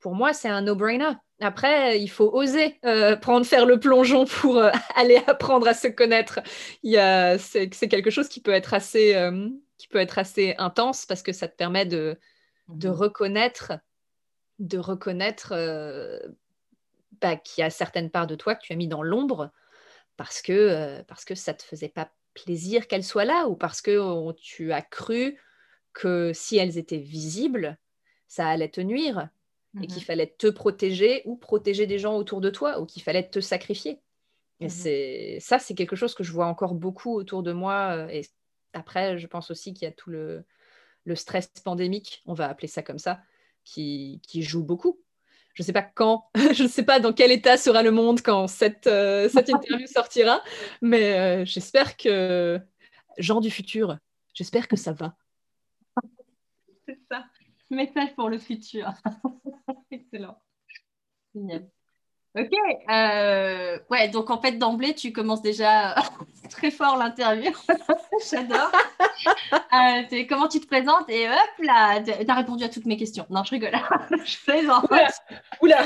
Pour 0.00 0.14
moi, 0.14 0.32
c'est 0.32 0.48
un 0.48 0.62
no-brainer. 0.62 1.12
Après, 1.40 2.00
il 2.00 2.08
faut 2.08 2.30
oser 2.32 2.78
euh, 2.84 3.16
prendre, 3.16 3.46
faire 3.46 3.66
le 3.66 3.78
plongeon 3.78 4.24
pour 4.24 4.58
euh, 4.58 4.70
aller 4.96 5.22
apprendre 5.26 5.68
à 5.68 5.74
se 5.74 5.88
connaître. 5.88 6.40
C'est 6.82 7.88
quelque 7.88 8.10
chose 8.10 8.28
qui 8.28 8.40
peut 8.40 8.52
être 8.52 8.74
assez, 8.74 9.14
euh, 9.14 9.48
qui 9.78 9.88
peut 9.88 9.98
être 9.98 10.18
assez 10.18 10.54
intense 10.58 11.06
parce 11.06 11.22
que 11.22 11.32
ça 11.32 11.48
te 11.48 11.56
permet 11.56 11.86
de, 11.86 12.18
de 12.68 12.88
Mhm. 12.88 12.94
reconnaître, 12.94 13.72
de 14.58 14.78
reconnaître 14.78 15.52
bah, 17.20 17.36
qu'il 17.36 17.62
y 17.62 17.64
a 17.64 17.70
certaines 17.70 18.10
parts 18.10 18.26
de 18.26 18.34
toi 18.34 18.54
que 18.54 18.62
tu 18.62 18.72
as 18.72 18.76
mis 18.76 18.88
dans 18.88 19.02
l'ombre 19.02 19.50
parce 20.16 20.42
que, 20.42 21.02
parce 21.02 21.24
que 21.24 21.34
ça 21.34 21.54
te 21.54 21.62
faisait 21.62 21.88
pas 21.88 22.10
plaisir 22.34 22.88
qu'elles 22.88 23.04
soient 23.04 23.24
là 23.24 23.48
ou 23.48 23.56
parce 23.56 23.82
que 23.82 24.32
tu 24.34 24.72
as 24.72 24.82
cru 24.82 25.38
que 25.92 26.32
si 26.34 26.56
elles 26.58 26.78
étaient 26.78 26.98
visibles, 26.98 27.78
ça 28.28 28.48
allait 28.48 28.70
te 28.70 28.80
nuire 28.80 29.30
et 29.80 29.86
qu'il 29.88 30.02
Mhm. 30.02 30.04
fallait 30.04 30.34
te 30.38 30.46
protéger 30.48 31.22
ou 31.26 31.36
protéger 31.36 31.86
des 31.86 31.98
gens 31.98 32.16
autour 32.16 32.40
de 32.40 32.50
toi 32.50 32.80
ou 32.80 32.86
qu'il 32.86 33.02
fallait 33.02 33.28
te 33.28 33.40
sacrifier. 33.40 34.02
Et 34.60 34.68
Mhm. 34.68 34.68
c'est 34.68 35.38
ça, 35.40 35.58
c'est 35.58 35.74
quelque 35.74 35.96
chose 35.96 36.14
que 36.14 36.24
je 36.24 36.32
vois 36.32 36.46
encore 36.46 36.74
beaucoup 36.74 37.14
autour 37.14 37.42
de 37.42 37.52
moi. 37.52 37.96
euh, 37.96 38.08
Et 38.08 38.22
après, 38.74 39.18
je 39.18 39.26
pense 39.26 39.50
aussi 39.50 39.74
qu'il 39.74 39.84
y 39.86 39.88
a 39.88 39.92
tout 39.92 40.10
le, 40.10 40.44
le 41.04 41.14
stress 41.16 41.48
pandémique, 41.64 42.22
on 42.26 42.34
va 42.34 42.48
appeler 42.48 42.68
ça 42.68 42.82
comme 42.82 42.98
ça, 42.98 43.22
qui, 43.64 44.20
qui 44.26 44.42
joue 44.42 44.64
beaucoup. 44.64 45.02
Je 45.54 45.62
ne 45.62 45.66
sais 45.66 45.72
pas 45.72 45.82
quand, 45.82 46.30
je 46.54 46.62
ne 46.62 46.68
sais 46.68 46.84
pas 46.84 47.00
dans 47.00 47.12
quel 47.12 47.30
état 47.30 47.56
sera 47.56 47.82
le 47.82 47.90
monde 47.90 48.22
quand 48.22 48.46
cette, 48.46 48.86
euh, 48.86 49.28
cette 49.28 49.50
interview 49.54 49.86
sortira, 49.86 50.42
mais 50.80 51.18
euh, 51.18 51.44
j'espère 51.44 51.96
que, 51.96 52.60
gens 53.18 53.40
du 53.40 53.50
futur, 53.50 53.98
j'espère 54.34 54.68
que 54.68 54.76
ça 54.76 54.92
va. 54.92 55.16
C'est 56.86 56.98
ça. 57.10 57.26
Message 57.70 58.14
pour 58.16 58.28
le 58.28 58.38
futur. 58.38 58.90
Excellent. 59.90 60.42
Génial. 61.34 61.68
Ok. 62.34 62.48
euh, 62.90 63.78
ouais, 63.90 64.08
donc 64.08 64.30
en 64.30 64.40
fait, 64.40 64.52
d'emblée, 64.52 64.94
tu 64.94 65.12
commences 65.12 65.42
déjà 65.42 65.94
très 66.50 66.70
fort 66.70 66.96
l'interview. 66.96 67.52
J'adore. 68.30 68.72
Euh, 69.54 70.24
comment 70.28 70.48
tu 70.48 70.58
te 70.60 70.66
présentes? 70.66 71.10
Et 71.10 71.28
hop 71.28 71.36
là, 71.58 72.00
tu 72.00 72.10
as 72.10 72.34
répondu 72.34 72.64
à 72.64 72.68
toutes 72.70 72.86
mes 72.86 72.96
questions. 72.96 73.26
Non, 73.28 73.44
je 73.44 73.50
rigole. 73.50 73.72
je 74.24 74.36
plaisante. 74.44 74.90
Oula 75.60 75.84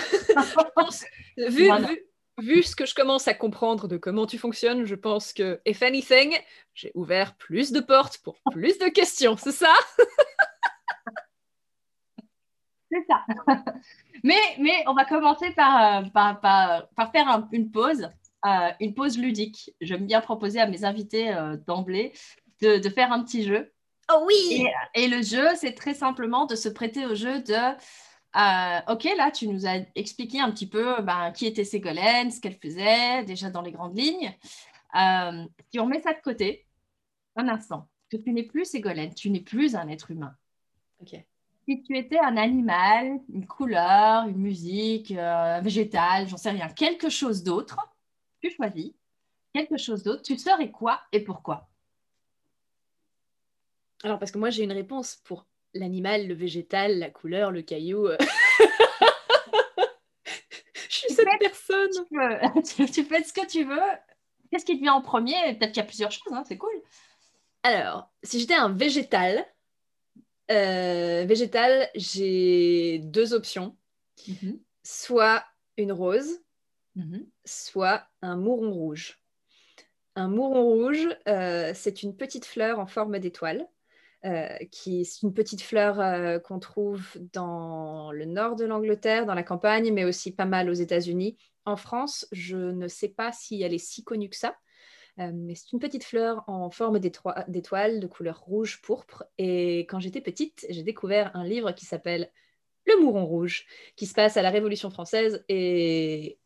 pense, 0.76 1.04
vu, 1.36 1.66
Voilà. 1.66 1.88
vu- 1.88 2.02
vu 2.38 2.62
ce 2.62 2.76
que 2.76 2.86
je 2.86 2.94
commence 2.94 3.26
à 3.26 3.34
comprendre 3.34 3.88
de 3.88 3.96
comment 3.96 4.26
tu 4.26 4.38
fonctionnes, 4.38 4.84
je 4.84 4.94
pense 4.94 5.32
que, 5.32 5.60
if 5.66 5.82
anything, 5.82 6.36
j'ai 6.74 6.92
ouvert 6.94 7.34
plus 7.36 7.72
de 7.72 7.80
portes 7.80 8.18
pour 8.18 8.38
plus 8.52 8.78
de 8.78 8.86
questions, 8.88 9.36
c'est 9.36 9.50
ça? 9.52 9.72
C'est 12.92 13.04
ça. 13.08 13.24
Mais, 14.26 14.42
mais 14.58 14.84
on 14.86 14.94
va 14.94 15.04
commencer 15.04 15.50
par, 15.52 15.74
euh, 16.04 16.08
par, 16.10 16.40
par, 16.40 16.88
par 16.90 17.10
faire 17.12 17.28
un- 17.28 17.48
une 17.52 17.70
pause, 17.70 18.10
euh, 18.44 18.70
une 18.80 18.94
pause 18.94 19.18
ludique. 19.18 19.70
J'aime 19.80 20.06
bien 20.06 20.20
proposer 20.20 20.60
à 20.60 20.66
mes 20.66 20.84
invités 20.84 21.32
euh, 21.34 21.56
d'emblée 21.66 22.12
de, 22.62 22.78
de 22.78 22.88
faire 22.88 23.12
un 23.12 23.22
petit 23.24 23.42
jeu. 23.44 23.72
Oh 24.12 24.24
oui 24.26 24.64
Et, 24.94 25.02
et 25.04 25.08
le 25.08 25.22
jeu, 25.22 25.46
c'est 25.56 25.72
très 25.74 25.94
simplement 25.94 26.46
de 26.46 26.54
se 26.54 26.68
prêter 26.68 27.06
au 27.06 27.14
jeu 27.14 27.40
de 27.42 27.54
euh, 27.54 28.80
Ok, 28.92 29.04
là, 29.16 29.30
tu 29.30 29.48
nous 29.48 29.66
as 29.66 29.78
expliqué 29.94 30.40
un 30.40 30.50
petit 30.50 30.68
peu 30.68 31.00
ben, 31.02 31.32
qui 31.32 31.46
était 31.46 31.64
Ségolène, 31.64 32.30
ce 32.30 32.40
qu'elle 32.40 32.58
faisait, 32.62 33.24
déjà 33.24 33.50
dans 33.50 33.62
les 33.62 33.72
grandes 33.72 33.98
lignes. 33.98 34.32
Si 35.72 35.80
on 35.80 35.86
met 35.86 36.00
ça 36.00 36.12
de 36.12 36.20
côté, 36.22 36.66
un 37.36 37.48
instant, 37.48 37.88
que 38.10 38.16
tu 38.16 38.32
n'es 38.32 38.44
plus 38.44 38.64
Ségolène, 38.64 39.14
tu 39.14 39.30
n'es 39.30 39.40
plus 39.40 39.74
un 39.74 39.88
être 39.88 40.10
humain. 40.10 40.34
Ok. 41.00 41.14
Si 41.68 41.82
tu 41.82 41.96
étais 41.98 42.18
un 42.18 42.36
animal, 42.36 43.20
une 43.28 43.46
couleur, 43.46 44.26
une 44.28 44.38
musique, 44.38 45.10
euh, 45.12 45.58
un 45.58 45.60
végétal, 45.60 46.28
j'en 46.28 46.36
sais 46.36 46.50
rien, 46.50 46.68
quelque 46.68 47.08
chose 47.08 47.42
d'autre, 47.42 47.76
tu 48.40 48.50
choisis 48.50 48.92
quelque 49.54 49.76
chose 49.78 50.02
d'autre, 50.04 50.22
tu 50.22 50.38
serais 50.38 50.70
quoi 50.70 51.00
et 51.12 51.20
pourquoi? 51.20 51.68
Alors, 54.04 54.18
parce 54.18 54.30
que 54.30 54.38
moi, 54.38 54.50
j'ai 54.50 54.64
une 54.64 54.72
réponse 54.72 55.16
pour 55.24 55.46
l'animal, 55.74 56.26
le 56.28 56.34
végétal, 56.34 56.98
la 56.98 57.10
couleur, 57.10 57.50
le 57.50 57.62
caillou. 57.62 58.06
euh. 58.06 58.16
je 60.88 60.94
suis 60.94 61.14
cette 61.14 61.28
fais- 61.30 61.38
personne 61.38 61.90
tu, 62.08 62.62
tu- 62.86 62.90
tu 62.90 63.04
fais 63.04 63.22
ce 63.22 63.32
que 63.32 63.46
tu 63.46 63.64
veux. 63.64 63.80
Qu'est-ce 64.50 64.64
qui 64.64 64.76
te 64.76 64.82
vient 64.82 64.94
en 64.94 65.02
premier? 65.02 65.34
Peut-être 65.56 65.72
qu'il 65.72 65.82
y 65.82 65.84
a 65.84 65.88
plusieurs 65.88 66.12
choses, 66.12 66.32
hein, 66.32 66.44
c'est 66.46 66.58
cool. 66.58 66.70
Alors, 67.62 68.10
si 68.22 68.40
j'étais 68.40 68.54
un 68.54 68.68
végétal, 68.70 69.44
euh, 70.50 71.24
végétal, 71.26 71.88
j'ai 71.94 72.98
deux 73.00 73.34
options. 73.34 73.76
Soit 74.84 75.44
une 75.76 75.92
rose, 75.92 76.40
soit 77.44 78.06
un 78.22 78.36
mouron 78.36 78.72
rouge. 78.72 79.20
Un 80.14 80.28
mouron 80.28 80.64
rouge, 80.64 81.08
euh, 81.28 81.72
c'est 81.74 82.02
une 82.02 82.16
petite 82.16 82.44
fleur 82.46 82.78
en 82.78 82.86
forme 82.86 83.18
d'étoile. 83.18 83.68
euh, 84.24 84.48
qui 84.72 85.04
c'est 85.04 85.22
une 85.22 85.34
petite 85.34 85.62
fleur 85.62 86.00
euh, 86.00 86.38
qu'on 86.38 86.58
trouve 86.58 87.06
dans 87.32 88.10
le 88.12 88.24
nord 88.24 88.56
de 88.56 88.64
l'Angleterre, 88.64 89.26
dans 89.26 89.34
la 89.34 89.42
campagne, 89.42 89.92
mais 89.92 90.04
aussi 90.04 90.32
pas 90.34 90.46
mal 90.46 90.68
aux 90.70 90.74
États-Unis. 90.74 91.36
En 91.64 91.76
France, 91.76 92.26
je 92.32 92.56
ne 92.56 92.88
sais 92.88 93.08
pas 93.08 93.32
si 93.32 93.62
elle 93.62 93.74
est 93.74 93.78
si 93.78 94.04
connue 94.04 94.28
que 94.28 94.36
ça, 94.36 94.56
euh, 95.20 95.52
c'est 95.54 95.72
une 95.72 95.78
petite 95.78 96.04
fleur 96.04 96.44
en 96.46 96.70
forme 96.70 96.98
d'étoi- 96.98 97.44
d'étoile 97.48 98.00
de 98.00 98.06
couleur 98.06 98.40
rouge 98.40 98.80
pourpre. 98.82 99.24
Et 99.38 99.80
quand 99.80 100.00
j'étais 100.00 100.20
petite, 100.20 100.66
j'ai 100.70 100.82
découvert 100.82 101.34
un 101.34 101.44
livre 101.44 101.72
qui 101.72 101.86
s'appelle 101.86 102.30
Le 102.86 103.00
Mouron 103.02 103.26
rouge, 103.26 103.66
qui 103.96 104.06
se 104.06 104.14
passe 104.14 104.36
à 104.38 104.42
la 104.42 104.50
Révolution 104.50 104.90
française 104.90 105.44
et 105.48 106.38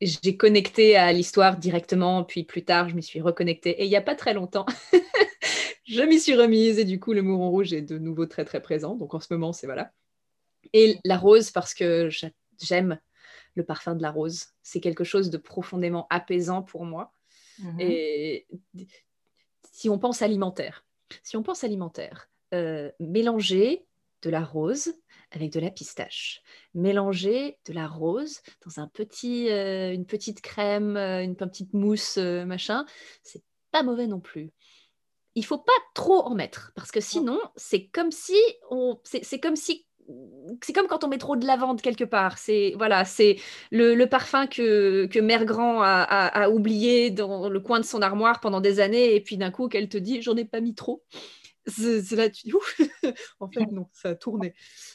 j'ai 0.00 0.36
connecté 0.36 0.96
à 0.96 1.12
l'histoire 1.12 1.56
directement, 1.56 2.22
puis 2.24 2.44
plus 2.44 2.64
tard, 2.64 2.88
je 2.88 2.94
m'y 2.94 3.02
suis 3.02 3.20
reconnectée. 3.20 3.70
Et 3.82 3.84
il 3.84 3.88
n'y 3.88 3.96
a 3.96 4.00
pas 4.02 4.14
très 4.14 4.32
longtemps, 4.32 4.64
je 5.84 6.02
m'y 6.02 6.20
suis 6.20 6.36
remise 6.36 6.78
et 6.78 6.84
du 6.84 7.00
coup, 7.00 7.12
le 7.12 7.22
mouron 7.22 7.50
rouge 7.50 7.72
est 7.72 7.82
de 7.82 7.98
nouveau 7.98 8.26
très 8.26 8.44
très 8.44 8.60
présent. 8.62 8.94
Donc 8.96 9.14
en 9.14 9.20
ce 9.20 9.32
moment, 9.32 9.52
c'est 9.52 9.66
voilà. 9.66 9.92
Et 10.74 10.98
la 11.04 11.18
rose, 11.18 11.50
parce 11.52 11.74
que 11.74 12.10
j'a- 12.10 12.30
j'aime 12.62 12.98
le 13.56 13.64
parfum 13.64 13.96
de 13.96 14.02
la 14.02 14.12
rose. 14.12 14.46
C'est 14.62 14.80
quelque 14.80 15.04
chose 15.04 15.30
de 15.30 15.38
profondément 15.38 16.06
apaisant 16.10 16.62
pour 16.62 16.84
moi. 16.86 17.14
Mhm. 17.58 17.80
Et 17.80 18.46
si 19.72 19.88
on 19.88 19.98
pense 19.98 20.22
alimentaire, 20.22 20.84
si 21.22 21.36
on 21.36 21.42
pense 21.42 21.64
alimentaire, 21.64 22.30
euh, 22.54 22.90
mélanger 23.00 23.86
de 24.22 24.30
la 24.30 24.44
rose 24.44 24.94
avec 25.30 25.52
de 25.52 25.60
la 25.60 25.70
pistache, 25.70 26.42
mélanger 26.74 27.58
de 27.66 27.72
la 27.72 27.86
rose 27.86 28.40
dans 28.64 28.80
un 28.80 28.88
petit, 28.88 29.50
euh, 29.50 29.92
une 29.92 30.06
petite 30.06 30.40
crème, 30.40 30.96
euh, 30.96 31.22
une 31.22 31.36
petite 31.36 31.74
mousse, 31.74 32.16
euh, 32.18 32.44
machin, 32.44 32.86
c'est 33.22 33.42
pas 33.70 33.82
mauvais 33.82 34.06
non 34.06 34.20
plus. 34.20 34.50
Il 35.34 35.44
faut 35.44 35.58
pas 35.58 35.72
trop 35.94 36.22
en 36.22 36.34
mettre 36.34 36.72
parce 36.74 36.90
que 36.90 37.00
sinon 37.00 37.38
c'est 37.54 37.86
comme 37.86 38.10
si 38.10 38.36
on, 38.70 38.98
c'est 39.04 39.38
comme 39.38 39.54
si 39.54 39.86
c'est 40.62 40.72
comme 40.72 40.86
quand 40.86 41.04
on 41.04 41.08
met 41.08 41.18
trop 41.18 41.36
de 41.36 41.46
lavande 41.46 41.80
quelque 41.82 42.04
part. 42.04 42.38
C'est 42.38 42.74
voilà, 42.76 43.04
c'est 43.04 43.36
le, 43.70 43.94
le 43.94 44.06
parfum 44.08 44.46
que, 44.46 45.06
que 45.06 45.18
Mère 45.18 45.44
Grand 45.44 45.82
a, 45.82 46.02
a- 46.02 46.44
a 46.44 46.48
oublié 46.50 47.10
dans 47.10 47.48
le 47.48 47.60
coin 47.60 47.78
de 47.80 47.84
son 47.84 48.00
armoire 48.02 48.40
pendant 48.40 48.60
des 48.60 48.80
années, 48.80 49.14
et 49.14 49.20
puis 49.20 49.36
d'un 49.36 49.50
coup 49.50 49.68
qu'elle 49.68 49.88
te 49.88 49.98
dit 49.98 50.22
j'en 50.22 50.36
ai 50.36 50.44
pas 50.44 50.60
mis 50.60 50.74
trop. 50.74 51.04
C'est 51.66 52.12
là 52.16 52.30
tu 52.30 52.44
dis 52.46 52.54
ouf, 52.54 52.80
en 53.40 53.50
fait 53.50 53.66
non, 53.70 53.88
ça 53.92 54.10
a 54.10 54.14
tourné. 54.14 54.54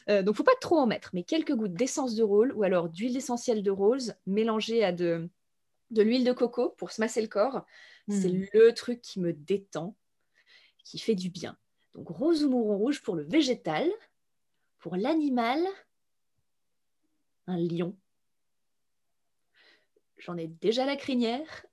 Euh, 0.10 0.24
donc 0.24 0.36
faut 0.36 0.44
pas 0.44 0.52
trop 0.60 0.78
en 0.80 0.88
mettre, 0.88 1.12
mais 1.14 1.24
quelques 1.24 1.54
gouttes 1.54 1.74
d'essence 1.76 2.16
de 2.16 2.24
rôle 2.24 2.52
ou 2.56 2.64
alors 2.64 2.90
d'huile 2.90 3.16
essentielle 3.16 3.62
de 3.62 3.70
rose 3.70 4.16
mélangée 4.26 4.84
à 4.84 4.92
de, 4.92 5.30
de 5.92 6.02
l'huile 6.02 6.24
de 6.24 6.34
coco 6.34 6.70
pour 6.78 6.92
se 6.92 7.00
masser 7.00 7.22
le 7.22 7.28
corps. 7.28 7.66
C'est 8.10 8.30
Mm. 8.30 8.46
le 8.54 8.74
truc 8.74 9.02
qui 9.02 9.20
me 9.20 9.32
détend, 9.34 9.96
qui 10.84 10.98
fait 10.98 11.16
du 11.16 11.30
bien. 11.30 11.56
Donc 11.94 12.10
rose 12.10 12.44
ou 12.44 12.50
mouron 12.50 12.78
rouge 12.78 13.02
pour 13.04 13.16
le 13.16 13.24
végétal. 13.24 13.88
Pour 14.84 14.98
l'animal, 14.98 15.62
un 17.48 17.56
lion. 17.56 17.96
J'en 20.18 20.36
ai 20.36 20.48
déjà 20.48 20.86
la 20.86 20.98
crinière. 20.98 21.66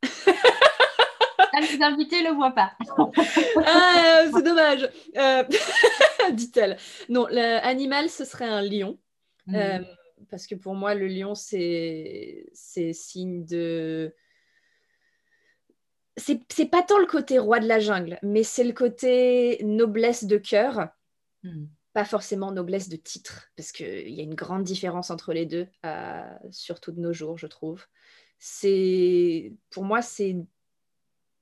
Ah, 1.53 1.61
les 1.61 1.83
invités 1.83 2.23
ne 2.23 2.29
le 2.29 2.35
voient 2.37 2.53
pas. 2.53 2.71
Ah, 3.67 4.23
c'est 4.33 4.45
dommage, 4.45 4.89
euh, 5.17 5.43
dit-elle. 6.33 6.77
Non, 7.09 7.27
l'animal, 7.27 8.09
ce 8.09 8.25
serait 8.25 8.49
un 8.49 8.63
lion. 8.63 8.97
Mhm. 9.49 9.57
Euh, 9.57 9.79
parce 10.31 10.47
que 10.47 10.55
pour 10.55 10.77
moi, 10.77 10.95
le 10.95 11.09
lion, 11.09 11.35
c'est 11.35 12.47
c'est 12.53 12.93
signe 12.93 13.45
de... 13.45 14.15
c'est 16.17 16.71
pas 16.71 16.85
tant 16.85 17.01
le 17.01 17.07
côté 17.07 17.41
roi 17.41 17.59
de 17.59 17.67
la 17.67 17.81
jungle, 17.81 18.21
mais 18.23 18.45
c'est 18.45 18.63
le 18.63 18.73
côté 18.73 19.59
noblesse 19.65 20.27
de 20.27 20.37
cœur, 20.37 20.91
hmm. 21.43 21.67
Pas 21.93 22.05
forcément 22.05 22.53
noblesse 22.53 22.89
de 22.89 22.97
titre, 22.97 23.51
parce 23.57 23.73
qu'il 23.73 24.11
y 24.11 24.21
a 24.21 24.25
une 24.25 24.35
grande 24.35 24.63
différence 24.63 25.11
entre 25.11 25.33
les 25.33 25.47
deux, 25.47 25.67
euh, 25.85 26.23
surtout 26.51 26.93
de 26.93 27.01
nos 27.01 27.13
jours, 27.13 27.39
je 27.39 27.47
trouve. 27.47 27.85
C'est, 28.39 29.53
pour 29.71 29.85
moi, 29.85 30.01
c'est 30.03 30.37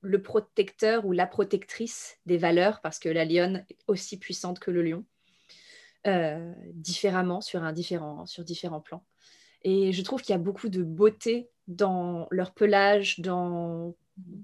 le 0.01 0.21
protecteur 0.21 1.05
ou 1.05 1.11
la 1.11 1.27
protectrice 1.27 2.17
des 2.25 2.37
valeurs, 2.37 2.81
parce 2.81 2.99
que 2.99 3.09
la 3.09 3.25
lionne 3.25 3.65
est 3.69 3.77
aussi 3.87 4.17
puissante 4.17 4.59
que 4.59 4.71
le 4.71 4.81
lion, 4.81 5.05
euh, 6.07 6.53
différemment 6.73 7.41
sur, 7.41 7.63
un 7.63 7.73
différent, 7.73 8.25
sur 8.25 8.43
différents 8.43 8.81
plans. 8.81 9.05
Et 9.63 9.91
je 9.91 10.01
trouve 10.01 10.21
qu'il 10.21 10.31
y 10.31 10.35
a 10.35 10.39
beaucoup 10.39 10.69
de 10.69 10.83
beauté 10.83 11.49
dans 11.67 12.27
leur 12.31 12.53
pelage, 12.53 13.19
dans 13.19 13.95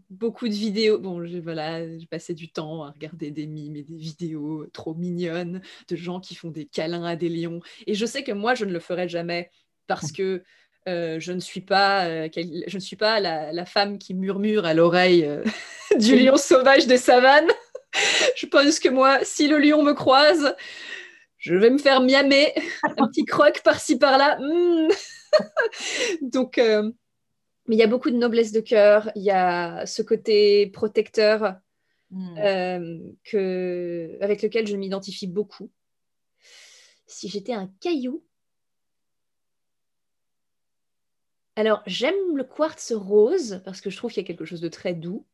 beaucoup 0.10 0.48
de 0.48 0.54
vidéos. 0.54 0.98
Bon, 1.00 1.26
j'ai 1.26 1.40
voilà, 1.40 1.82
passé 2.10 2.34
du 2.34 2.50
temps 2.50 2.84
à 2.84 2.92
regarder 2.92 3.32
des 3.32 3.48
mimes 3.48 3.76
et 3.76 3.84
des 3.84 3.96
vidéos 3.96 4.66
trop 4.74 4.94
mignonnes 4.94 5.62
de 5.88 5.96
gens 5.96 6.20
qui 6.20 6.36
font 6.36 6.50
des 6.50 6.66
câlins 6.66 7.04
à 7.04 7.16
des 7.16 7.30
lions. 7.30 7.60
Et 7.88 7.94
je 7.94 8.06
sais 8.06 8.24
que 8.24 8.32
moi, 8.32 8.56
je 8.56 8.66
ne 8.66 8.72
le 8.72 8.80
ferai 8.80 9.08
jamais 9.10 9.52
parce 9.88 10.12
que 10.12 10.44
euh, 10.88 11.20
je 11.20 11.32
ne 11.32 11.40
suis 11.40 11.62
pas, 11.62 12.06
euh, 12.06 12.30
je 12.68 12.76
ne 12.76 12.80
suis 12.80 12.96
pas 12.96 13.20
la, 13.20 13.66
femme 13.66 13.98
qui 13.98 14.14
murmure 14.14 14.66
à 14.66 14.74
l'oreille 14.74 15.26
euh, 15.26 15.44
du 16.00 16.16
lion 16.16 16.38
sauvage 16.38 16.86
des 16.86 16.98
savanes. 16.98 17.50
je 18.36 18.46
pense 18.46 18.80
que 18.80 18.90
moi, 18.90 19.20
si 19.24 19.48
le 19.48 19.58
lion 19.58 19.82
me 19.82 19.94
croise, 19.94 20.56
je 21.38 21.56
vais 21.56 21.70
me 21.70 21.78
faire 21.78 22.02
miamer 22.02 22.54
un 22.84 23.08
petit 23.08 23.26
croc 23.26 23.62
par-ci 23.64 23.98
par-là. 23.98 24.38
Mmh. 24.40 24.88
Donc, 26.22 26.60
mais 27.68 27.76
il 27.76 27.80
y 27.80 27.84
a 27.84 27.88
beaucoup 27.88 28.12
de 28.12 28.18
noblesse 28.18 28.52
de 28.52 28.60
cœur, 28.60 29.12
il 29.16 29.24
y 29.24 29.32
a 29.32 29.86
ce 29.86 30.02
côté 30.02 30.68
protecteur 30.68 31.56
hmm. 32.12 32.38
euh, 32.38 33.00
que, 33.24 34.18
avec 34.22 34.42
lequel 34.42 34.68
je 34.68 34.78
m'identifie 34.78 35.28
beaucoup. 35.28 35.72
Si 37.08 37.28
j'étais 37.28 37.54
un 37.54 37.72
caillou, 37.80 38.24
alors 41.56 41.82
j'aime 41.86 42.36
le 42.36 42.44
quartz 42.44 42.92
rose 42.92 43.62
parce 43.64 43.82
que 43.82 43.90
je 43.90 43.98
trouve 43.98 44.12
qu'il 44.12 44.22
y 44.22 44.26
a 44.26 44.28
quelque 44.28 44.46
chose 44.46 44.62
de 44.62 44.68
très 44.68 44.94
doux, 44.94 45.26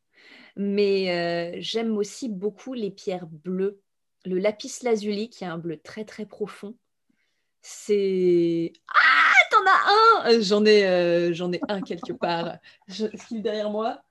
mais 0.56 1.10
euh, 1.10 1.56
j'aime 1.60 1.96
aussi 1.96 2.28
beaucoup 2.28 2.74
les 2.74 2.90
pierres 2.90 3.26
bleues. 3.26 3.80
Le 4.24 4.38
lapis 4.38 4.72
lazuli 4.82 5.28
qui 5.28 5.44
a 5.44 5.52
un 5.52 5.58
bleu 5.58 5.78
très 5.78 6.04
très 6.04 6.26
profond. 6.26 6.76
C'est 7.60 8.72
ah 8.88 9.01
t'en 9.62 9.70
as 9.70 10.28
un 10.30 10.40
J'en 10.40 10.64
ai, 10.64 10.86
euh, 10.86 11.52
ai 11.52 11.60
un 11.68 11.80
quelque 11.80 12.12
part. 12.12 12.58
Est-ce 12.88 13.26
qu'il 13.26 13.38
est 13.38 13.42
derrière 13.42 13.70
moi 13.70 14.02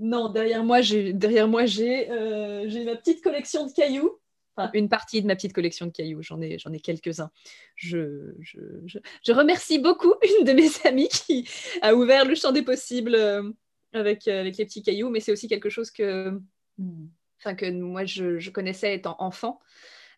Non, 0.00 0.28
derrière 0.28 0.64
moi, 0.64 0.80
euh, 0.80 2.64
j'ai 2.68 2.84
ma 2.84 2.96
petite 2.96 3.22
collection 3.22 3.66
de 3.66 3.72
cailloux. 3.72 4.18
Enfin, 4.56 4.70
une 4.72 4.88
partie 4.88 5.20
de 5.20 5.26
ma 5.26 5.34
petite 5.34 5.52
collection 5.52 5.86
de 5.86 5.90
cailloux. 5.90 6.22
J'en 6.22 6.40
ai, 6.40 6.56
ai 6.72 6.80
quelques-uns. 6.80 7.30
Je, 7.74 8.34
je, 8.40 8.60
je, 8.86 9.32
remercie 9.32 9.78
beaucoup 9.78 10.14
une 10.22 10.44
de 10.44 10.52
mes 10.52 10.70
amies 10.84 11.08
qui 11.08 11.48
a 11.82 11.94
ouvert 11.94 12.24
le 12.24 12.34
champ 12.34 12.52
des 12.52 12.62
possibles 12.62 13.16
euh, 13.16 13.50
avec, 13.92 14.28
avec 14.28 14.56
les 14.56 14.64
petits 14.64 14.82
cailloux, 14.82 15.10
mais 15.10 15.20
c'est 15.20 15.32
aussi 15.32 15.48
quelque 15.48 15.70
chose 15.70 15.90
que, 15.90 16.38
que 16.78 17.70
moi, 17.72 18.04
je, 18.04 18.38
je 18.38 18.50
connaissais 18.50 18.94
étant 18.94 19.16
enfant. 19.18 19.60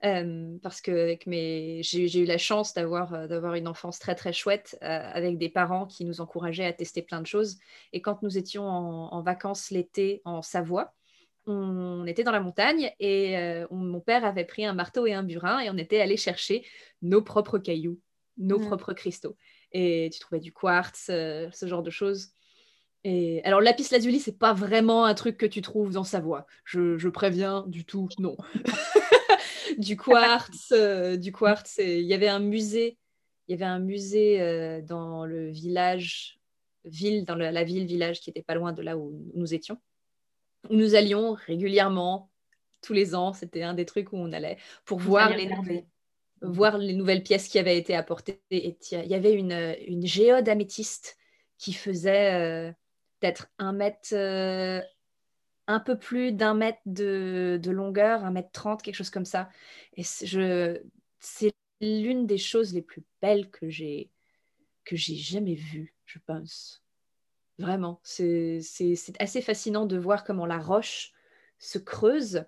Euh, 0.05 0.59
parce 0.63 0.81
que 0.81 1.17
mes... 1.27 1.83
j'ai 1.83 2.21
eu 2.21 2.25
la 2.25 2.39
chance 2.39 2.75
d'avoir 2.75 3.29
d'avoir 3.29 3.55
une 3.55 3.67
enfance 3.67 3.99
très 3.99 4.15
très 4.15 4.33
chouette 4.33 4.79
euh, 4.83 5.11
avec 5.13 5.39
des 5.39 5.49
parents 5.49 5.87
qui 5.87 6.05
nous 6.05 6.21
encourageaient 6.21 6.67
à 6.67 6.73
tester 6.73 7.03
plein 7.03 7.21
de 7.21 7.27
choses. 7.27 7.59
Et 7.93 8.03
quand 8.03 8.23
nous 8.23 8.37
étions 8.39 8.67
en, 8.67 9.23
vacances 9.23 9.71
l'été 9.71 10.21
en 10.25 10.43
Savoie, 10.43 10.93
on 11.47 12.07
était 12.07 12.25
dans 12.25 12.33
la 12.33 12.41
montagne 12.41 12.93
et 12.99 13.37
mon 13.71 14.01
père 14.01 14.25
avait 14.25 14.45
pris 14.45 14.65
un 14.65 14.75
marteau 14.75 15.07
et 15.07 15.15
un 15.15 15.23
burin 15.23 15.61
et 15.61 15.71
on 15.71 15.79
était 15.79 16.01
allé 16.01 16.17
chercher 16.17 16.65
nos 17.03 17.23
propres 17.23 17.59
cailloux, 17.59 18.01
nos 18.37 18.59
mmh. 18.59 18.67
propres 18.67 18.93
cristaux. 18.93 19.37
Et 19.73 20.11
tu 20.13 20.19
trouvais 20.19 20.41
du 20.41 20.53
quartz, 20.53 21.05
ce 21.07 21.67
genre 21.67 21.83
de 21.83 21.91
choses. 21.91 22.31
Et 23.09 23.41
alors, 23.45 23.61
lapis 23.61 23.87
lazuli, 23.93 24.19
c'est 24.19 24.37
pas 24.37 24.53
vraiment 24.53 25.05
un 25.05 25.15
truc 25.15 25.37
que 25.37 25.47
tu 25.47 25.63
trouves 25.63 25.93
dans 25.93 26.03
Savoie. 26.03 26.45
Je, 26.65 26.99
je 26.99 27.09
préviens 27.09 27.65
du 27.69 27.85
tout, 27.85 28.09
non. 28.19 28.37
du 29.77 29.97
quartz, 29.97 30.73
euh, 30.73 31.17
du 31.17 31.33
quartz. 31.33 31.79
Il 31.79 32.03
y 32.03 32.15
avait 32.15 32.29
un 32.29 32.39
musée, 32.39 32.99
il 33.49 33.53
y 33.53 33.55
avait 33.55 33.71
un 33.71 33.79
musée 33.79 34.41
euh, 34.41 34.81
dans 34.83 35.25
le 35.25 35.51
village, 35.51 36.39
ville, 36.85 37.25
dans 37.25 37.35
la 37.35 37.65
ville, 37.65 37.87
village 37.87 38.21
qui 38.21 38.31
était 38.31 38.43
pas 38.43 38.55
loin 38.55 38.73
de 38.73 38.83
là 38.83 38.97
où 38.97 39.13
nous 39.35 39.55
étions, 39.55 39.79
où 40.71 40.75
nous 40.75 40.95
allions 40.95 41.35
régulièrement, 41.35 42.31
tous 42.83 42.93
les 42.93 43.15
ans. 43.15 43.33
C'était 43.33 43.63
un 43.63 43.75
des 43.75 43.87
trucs 43.87 44.13
où 44.13 44.17
on 44.17 44.33
allait 44.33 44.59
pour 44.85 44.99
voir 44.99 45.37
les, 45.37 45.51
voir 46.43 46.79
les 46.79 46.95
nouvelles 46.95 47.23
pièces 47.23 47.49
qui 47.49 47.59
avaient 47.59 47.79
été 47.79 47.95
apportées. 47.95 48.41
Et 48.51 48.77
il 48.93 49.07
y 49.07 49.15
avait 49.15 49.33
une, 49.35 49.75
une 49.87 50.07
géode 50.07 50.49
améthyste 50.49 51.17
qui 51.59 51.73
faisait 51.73 52.35
euh, 52.35 52.73
peut-être 53.21 53.49
un 53.59 53.73
mètre 53.73 54.15
un 55.67 55.81
peu 55.81 55.99
plus 55.99 56.33
d'un 56.33 56.55
mètre 56.55 56.81
de, 56.87 57.61
longueur, 57.65 58.25
un 58.25 58.31
mètre 58.31 58.53
trente, 58.53 58.83
quelque 58.83 58.95
chose 58.95 59.11
comme 59.11 59.25
ça. 59.25 59.49
Et 59.97 60.03
c'est 60.05 61.55
l'une 61.81 62.27
des 62.27 62.39
choses 62.39 62.73
les 62.73 62.83
plus 62.83 63.05
belles 63.21 63.51
que 63.51 63.69
j'ai 63.69 64.11
que 64.85 64.95
j'ai 64.95 65.17
jamais 65.17 65.57
vues, 65.57 65.97
je 66.05 66.21
pense. 66.25 66.85
Vraiment, 67.59 68.01
c'est 68.05 68.61
assez 69.19 69.43
fascinant 69.43 69.85
de 69.85 69.99
voir 69.99 70.23
comment 70.23 70.47
la 70.47 70.59
roche 70.59 71.13
se 71.59 71.79
creuse 71.79 72.45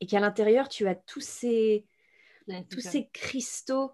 et 0.00 0.06
qu'à 0.06 0.20
l'intérieur, 0.20 0.68
tu 0.68 0.86
as 0.86 0.94
tous 0.94 1.22
ces, 1.22 1.86
tous 2.68 2.80
ces 2.80 3.08
cristaux 3.08 3.92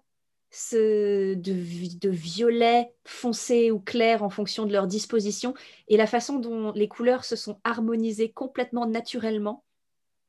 de, 0.71 1.35
de, 1.35 2.09
violet 2.09 2.93
foncé 3.03 3.71
ou 3.71 3.79
clair 3.79 4.23
en 4.23 4.29
fonction 4.29 4.65
de 4.65 4.71
leur 4.71 4.87
disposition 4.87 5.53
et 5.87 5.97
la 5.97 6.07
façon 6.07 6.39
dont 6.39 6.71
les 6.73 6.87
couleurs 6.87 7.25
se 7.25 7.35
sont 7.35 7.59
harmonisées 7.63 8.31
complètement 8.31 8.85
naturellement 8.85 9.63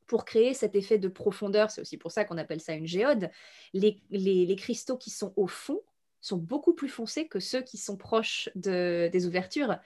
pour 0.06 0.24
créer 0.24 0.54
cet 0.54 0.74
effet 0.74 0.98
de 0.98 1.08
profondeur. 1.08 1.70
C'est 1.70 1.80
aussi 1.80 1.96
pour 1.96 2.12
ça 2.12 2.24
qu'on 2.24 2.38
appelle 2.38 2.60
ça 2.60 2.74
une 2.74 2.86
géode. 2.86 3.30
Les, 3.72 4.00
les, 4.10 4.56
cristaux 4.56 4.96
qui 4.96 5.10
sont 5.10 5.32
au 5.36 5.46
fond 5.46 5.80
sont 6.20 6.36
beaucoup 6.36 6.74
plus 6.74 6.88
foncés 6.88 7.28
que 7.28 7.40
ceux 7.40 7.62
qui 7.62 7.76
sont 7.76 7.96
proches 7.96 8.48
de, 8.54 9.08
des 9.12 9.26
ouvertures, 9.26 9.76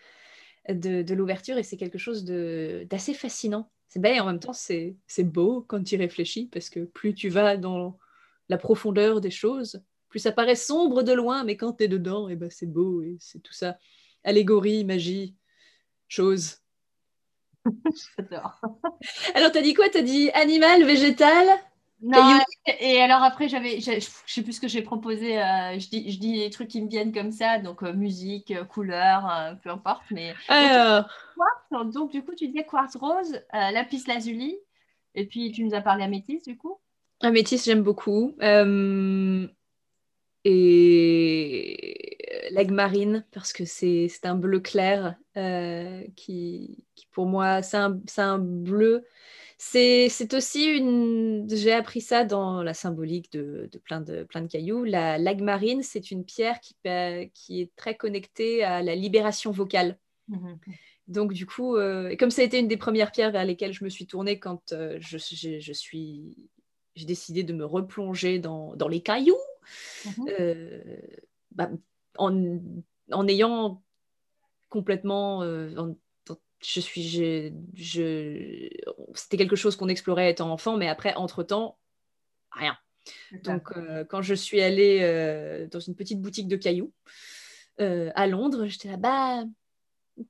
de, 0.68 1.02
de 1.02 1.14
l'ouverture, 1.14 1.58
et 1.58 1.62
c'est 1.62 1.76
quelque 1.76 1.98
chose 1.98 2.24
d'assez 2.24 3.14
fascinant. 3.14 3.70
C'est 3.88 4.00
belle 4.00 4.16
et 4.16 4.20
en 4.20 4.26
même 4.26 4.40
temps, 4.40 4.52
c'est 4.52 4.96
beau 5.24 5.62
quand 5.62 5.82
tu 5.82 5.96
y 5.96 5.98
réfléchis, 5.98 6.46
parce 6.46 6.70
que 6.70 6.80
plus 6.80 7.14
tu 7.14 7.28
vas 7.28 7.56
dans 7.56 7.98
la 8.48 8.58
profondeur 8.58 9.20
des 9.20 9.30
choses, 9.30 9.82
plus 10.10 10.18
ça 10.18 10.32
paraît 10.32 10.56
sombre 10.56 11.02
de 11.02 11.12
loin, 11.12 11.44
mais 11.44 11.56
quand 11.56 11.74
tu 11.74 11.84
es 11.84 11.88
dedans, 11.88 12.28
et 12.28 12.32
eh 12.32 12.36
ben, 12.36 12.50
c'est 12.50 12.70
beau 12.70 13.02
et 13.02 13.16
c'est 13.20 13.42
tout 13.42 13.52
ça. 13.52 13.78
Allégorie, 14.24 14.84
magie, 14.84 15.36
chose. 16.08 16.58
J'adore. 18.18 18.60
alors, 19.34 19.52
tu 19.52 19.58
as 19.58 19.62
dit 19.62 19.74
quoi? 19.74 19.88
Tu 19.88 19.98
as 19.98 20.02
dit 20.02 20.30
animal, 20.32 20.84
végétal? 20.84 21.48
Non, 22.02 22.38
et 22.80 22.98
alors 23.02 23.22
après, 23.22 23.48
j'avais, 23.48 23.78
je 23.80 23.92
ne 23.92 24.00
sais 24.00 24.42
plus 24.42 24.54
ce 24.54 24.60
que 24.60 24.68
j'ai 24.68 24.80
proposé. 24.80 25.38
Euh, 25.38 25.78
je, 25.78 25.88
dis, 25.90 26.10
je 26.10 26.18
dis 26.18 26.38
des 26.38 26.48
trucs 26.48 26.68
qui 26.68 26.80
me 26.80 26.88
viennent 26.88 27.12
comme 27.12 27.30
ça, 27.30 27.58
donc 27.58 27.82
euh, 27.82 27.92
musique, 27.92 28.50
euh, 28.52 28.64
couleur, 28.64 29.56
peu 29.62 29.68
importe. 29.68 30.02
Mais 30.10 30.34
donc, 31.70 31.92
donc, 31.92 32.10
du 32.10 32.24
coup, 32.24 32.34
tu 32.34 32.48
disais 32.48 32.64
quartz 32.64 32.96
rose, 32.96 33.42
lapis 33.52 34.04
lazuli, 34.06 34.56
et 35.14 35.26
puis 35.26 35.52
tu 35.52 35.62
nous 35.62 35.74
as 35.74 35.82
parlé 35.82 36.04
améthyste, 36.04 36.48
du 36.48 36.56
coup? 36.56 36.78
Améthyste, 37.20 37.66
j'aime 37.66 37.82
beaucoup 37.82 38.34
et 40.44 42.16
l'aigle 42.50 42.74
marine 42.74 43.24
parce 43.32 43.52
que 43.52 43.64
c'est 43.64 44.08
un 44.24 44.34
bleu 44.34 44.60
clair 44.60 45.16
euh, 45.36 46.02
qui, 46.16 46.84
pour 47.10 47.26
moi 47.26 47.62
c'est 47.62 47.76
un, 47.76 48.00
un, 48.16 48.38
bleu. 48.38 49.04
C'est 49.58 50.32
aussi 50.32 50.64
une 50.64 51.46
j'ai 51.50 51.72
appris 51.72 52.00
ça 52.00 52.24
dans 52.24 52.62
la 52.62 52.72
symbolique 52.72 53.30
de, 53.32 53.68
de, 53.70 53.78
plein, 53.78 54.00
de 54.00 54.24
plein 54.24 54.40
de 54.40 54.48
cailloux. 54.48 54.84
La 54.84 55.18
l'aigle 55.18 55.44
marine 55.44 55.82
c'est 55.82 56.10
une 56.10 56.24
pierre 56.24 56.60
qui, 56.60 56.74
qui 57.34 57.60
est 57.60 57.76
très 57.76 57.96
connectée 57.96 58.64
à 58.64 58.82
la 58.82 58.94
libération 58.94 59.50
vocale. 59.50 59.98
Mmh 60.28 60.54
donc 61.10 61.32
du 61.32 61.44
coup 61.44 61.76
euh, 61.76 62.14
comme 62.16 62.30
ça 62.30 62.42
a 62.42 62.44
été 62.44 62.60
une 62.60 62.68
des 62.68 62.76
premières 62.76 63.10
pierres 63.10 63.32
vers 63.32 63.44
lesquelles 63.44 63.72
je 63.72 63.82
me 63.82 63.88
suis 63.90 64.06
tournée 64.06 64.38
quand 64.38 64.72
euh, 64.72 64.96
je, 65.00 65.18
je, 65.18 65.72
suis 65.72 66.36
j'ai 66.94 67.04
décidé 67.04 67.42
de 67.42 67.52
me 67.52 67.64
replonger 67.64 68.38
dans, 68.38 68.76
dans 68.76 68.86
les 68.86 69.00
cailloux 69.00 69.34
Mhm. 70.04 70.28
Euh, 70.28 70.82
bah, 71.52 71.70
en, 72.16 72.58
en, 73.12 73.28
ayant 73.28 73.82
complètement. 74.68 75.42
Euh, 75.42 75.94
je 76.62 76.80
suis, 76.80 77.02
je, 77.74 78.68
c'était 79.14 79.38
quelque 79.38 79.56
chose 79.56 79.76
qu'on 79.76 79.88
explorait 79.88 80.30
étant 80.30 80.50
enfant, 80.50 80.76
mais 80.76 80.88
après, 80.88 81.14
entre-temps, 81.14 81.78
rien. 82.52 82.76
Donc, 83.44 83.72
euh, 83.74 84.04
quand 84.04 84.20
je 84.20 84.34
suis 84.34 84.60
allée 84.60 85.00
dans 85.70 85.80
une 85.80 85.94
petite 85.94 86.20
boutique 86.20 86.48
de 86.48 86.56
cailloux 86.56 86.92
à 87.78 88.26
Londres, 88.26 88.66
j'étais 88.66 88.88
là, 88.88 88.98
bah, 88.98 89.44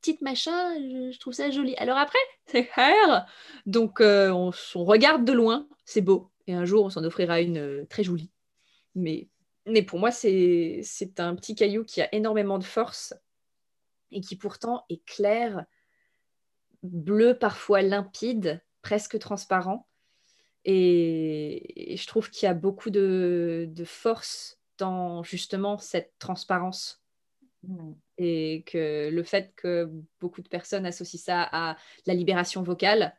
petite 0.01 0.23
machin, 0.23 0.77
je, 1.13 1.19
trouve 1.19 1.33
ça 1.33 1.51
joli. 1.51 1.75
Alors 1.79 1.99
après, 1.99 2.21
c'est 2.47 2.71
hair. 2.77 3.27
Donc, 3.67 4.01
on, 4.01 4.53
regarde 4.77 5.25
de 5.25 5.33
loin, 5.33 5.67
c'est 5.85 6.01
beau. 6.01 6.31
Et 6.47 6.55
un 6.55 6.65
jour, 6.65 6.85
on 6.85 6.91
s'en 6.91 7.03
offrira 7.03 7.41
une 7.41 7.89
très 7.89 8.05
jolie. 8.05 8.31
Mais, 8.95 9.29
mais 9.67 9.83
pour 9.83 9.99
moi, 9.99 10.11
c'est 10.11 10.83
un 11.19 11.35
petit 11.35 11.55
caillou 11.55 11.85
qui 11.85 12.03
a 12.03 12.15
énormément 12.15 12.59
de 12.59 12.65
force 12.65 13.15
et 14.11 14.21
qui 14.21 14.37
pourtant 14.37 14.85
est 14.89 15.05
clair, 15.05 15.65
bleu, 16.83 17.39
parfois 17.39 17.83
limpide, 17.83 18.63
presque 18.83 19.19
transparent. 19.19 19.87
Et, 20.65 21.95
je 21.97 22.07
trouve 22.07 22.31
qu'il 22.31 22.47
y 22.47 22.51
a 22.51 22.55
beaucoup 22.55 22.91
de, 22.91 23.67
de 23.69 23.85
force 23.85 24.59
dans 24.79 25.23
justement 25.23 25.79
cette 25.79 26.13
transparence. 26.19 27.03
Mm. 27.63 27.93
Et 28.19 28.65
que 28.67 29.09
le 29.11 29.23
fait 29.23 29.53
que 29.57 29.91
beaucoup 30.21 30.43
de 30.43 30.49
personnes 30.49 30.85
associent 30.85 31.21
ça 31.21 31.43
à 31.43 31.77
la 32.07 32.15
libération 32.15 32.63
vocale, 32.63 33.15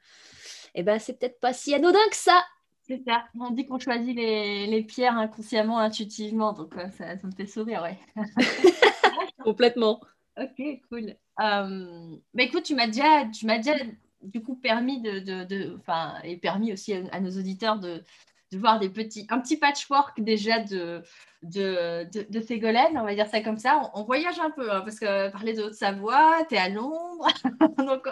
eh 0.75 0.83
ben, 0.83 0.99
c'est 0.99 1.17
peut-être 1.17 1.39
pas 1.39 1.53
si 1.53 1.73
anodin 1.73 1.99
que 2.09 2.15
ça. 2.15 2.43
C'est 2.91 3.03
ça. 3.05 3.23
On 3.39 3.51
dit 3.51 3.65
qu'on 3.65 3.79
choisit 3.79 4.13
les, 4.13 4.67
les, 4.67 4.83
pierres 4.83 5.17
inconsciemment, 5.17 5.79
intuitivement. 5.79 6.51
Donc, 6.51 6.75
euh, 6.75 6.89
ça, 6.89 7.17
ça, 7.17 7.25
me 7.25 7.31
fait 7.31 7.45
sourire, 7.45 7.83
ouais. 7.83 7.97
Complètement. 9.45 10.01
Ok, 10.37 10.61
cool. 10.89 11.15
Euh, 11.39 12.15
bah, 12.33 12.43
écoute, 12.43 12.63
tu 12.63 12.75
m'as 12.75 12.87
déjà, 12.87 13.25
tu 13.33 13.45
m'as 13.45 13.59
déjà 13.59 13.75
du 14.21 14.43
coup 14.43 14.55
permis 14.55 14.99
de, 14.99 15.19
de, 15.19 15.45
de 15.45 15.79
et 16.25 16.35
permis 16.35 16.73
aussi 16.73 16.93
à, 16.93 17.21
nos 17.21 17.31
auditeurs 17.31 17.79
de, 17.79 18.03
de, 18.51 18.57
voir 18.57 18.77
des 18.77 18.89
petits, 18.89 19.25
un 19.29 19.39
petit 19.39 19.55
patchwork 19.55 20.19
déjà 20.19 20.59
de, 20.59 21.01
de, 21.43 22.05
de, 22.29 22.41
Ségolène, 22.41 22.97
on 22.97 23.05
va 23.05 23.15
dire 23.15 23.27
ça 23.27 23.39
comme 23.39 23.57
ça. 23.57 23.89
On, 23.93 24.03
voyage 24.03 24.39
un 24.39 24.51
peu, 24.51 24.69
hein, 24.69 24.81
parce 24.81 24.99
que 24.99 25.31
parler 25.31 25.53
de 25.53 25.63
Haute-Savoie, 25.63 26.43
tu 26.49 26.55
es 26.55 26.57
à 26.57 26.67
Londres, 26.67 27.29
donc 27.77 28.05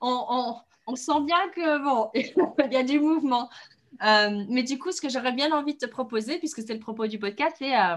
on, 0.00 0.24
on, 0.28 0.56
on, 0.88 0.96
sent 0.96 1.20
bien 1.24 1.48
que 1.54 1.84
bon, 1.84 2.10
il 2.14 2.72
y 2.72 2.76
a 2.76 2.82
du 2.82 2.98
mouvement. 2.98 3.48
Euh, 4.02 4.44
mais 4.48 4.62
du 4.62 4.78
coup, 4.78 4.92
ce 4.92 5.00
que 5.00 5.08
j'aurais 5.08 5.32
bien 5.32 5.52
envie 5.52 5.74
de 5.74 5.78
te 5.78 5.86
proposer, 5.86 6.38
puisque 6.38 6.62
c'est 6.62 6.74
le 6.74 6.80
propos 6.80 7.06
du 7.06 7.18
podcast, 7.18 7.56
c'est 7.58 7.78
euh, 7.78 7.96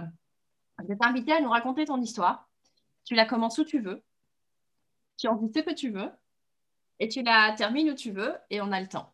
de 0.83 0.93
t'inviter 0.95 1.33
à 1.33 1.41
nous 1.41 1.49
raconter 1.49 1.85
ton 1.85 2.01
histoire. 2.01 2.49
Tu 3.05 3.15
la 3.15 3.25
commences 3.25 3.57
où 3.57 3.63
tu 3.63 3.79
veux, 3.79 4.03
tu 5.17 5.27
en 5.27 5.35
dis 5.35 5.51
ce 5.53 5.63
que 5.63 5.73
tu 5.73 5.89
veux, 5.89 6.11
et 6.99 7.07
tu 7.07 7.23
la 7.23 7.53
termines 7.53 7.89
où 7.89 7.95
tu 7.95 8.11
veux, 8.11 8.35
et 8.49 8.61
on 8.61 8.71
a 8.71 8.81
le 8.81 8.87
temps. 8.87 9.13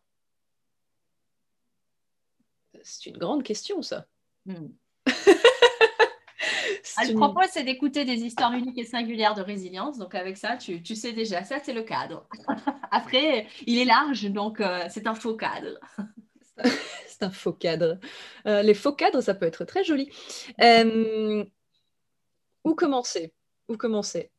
C'est 2.82 3.06
une 3.06 3.18
grande 3.18 3.42
question, 3.42 3.82
ça. 3.82 4.06
Hmm. 4.46 4.68
Ah, 6.96 7.04
le 7.06 7.14
propos, 7.14 7.40
c'est 7.50 7.64
d'écouter 7.64 8.04
des 8.04 8.22
histoires 8.22 8.52
uniques 8.52 8.78
et 8.78 8.84
singulières 8.84 9.34
de 9.34 9.42
résilience. 9.42 9.98
Donc, 9.98 10.14
avec 10.14 10.36
ça, 10.36 10.56
tu, 10.56 10.94
sais 10.94 11.12
déjà, 11.12 11.42
ça, 11.42 11.58
c'est 11.60 11.72
le 11.72 11.82
cadre. 11.82 12.28
Après, 12.90 13.48
il 13.66 13.78
est 13.78 13.84
large, 13.84 14.30
donc 14.30 14.60
euh, 14.60 14.84
c'est 14.90 15.06
un 15.08 15.14
faux 15.14 15.36
cadre. 15.36 15.80
c'est 17.06 17.22
un 17.22 17.30
faux 17.30 17.52
cadre. 17.52 17.98
Euh, 18.46 18.62
les 18.62 18.74
faux 18.74 18.92
cadres, 18.92 19.20
ça 19.20 19.34
peut 19.34 19.46
être 19.46 19.64
très 19.64 19.84
joli. 19.84 20.10
Euh, 20.60 21.44
où 22.64 22.74
commencer? 22.74 23.32
Où 23.68 23.76
commencer? 23.76 24.30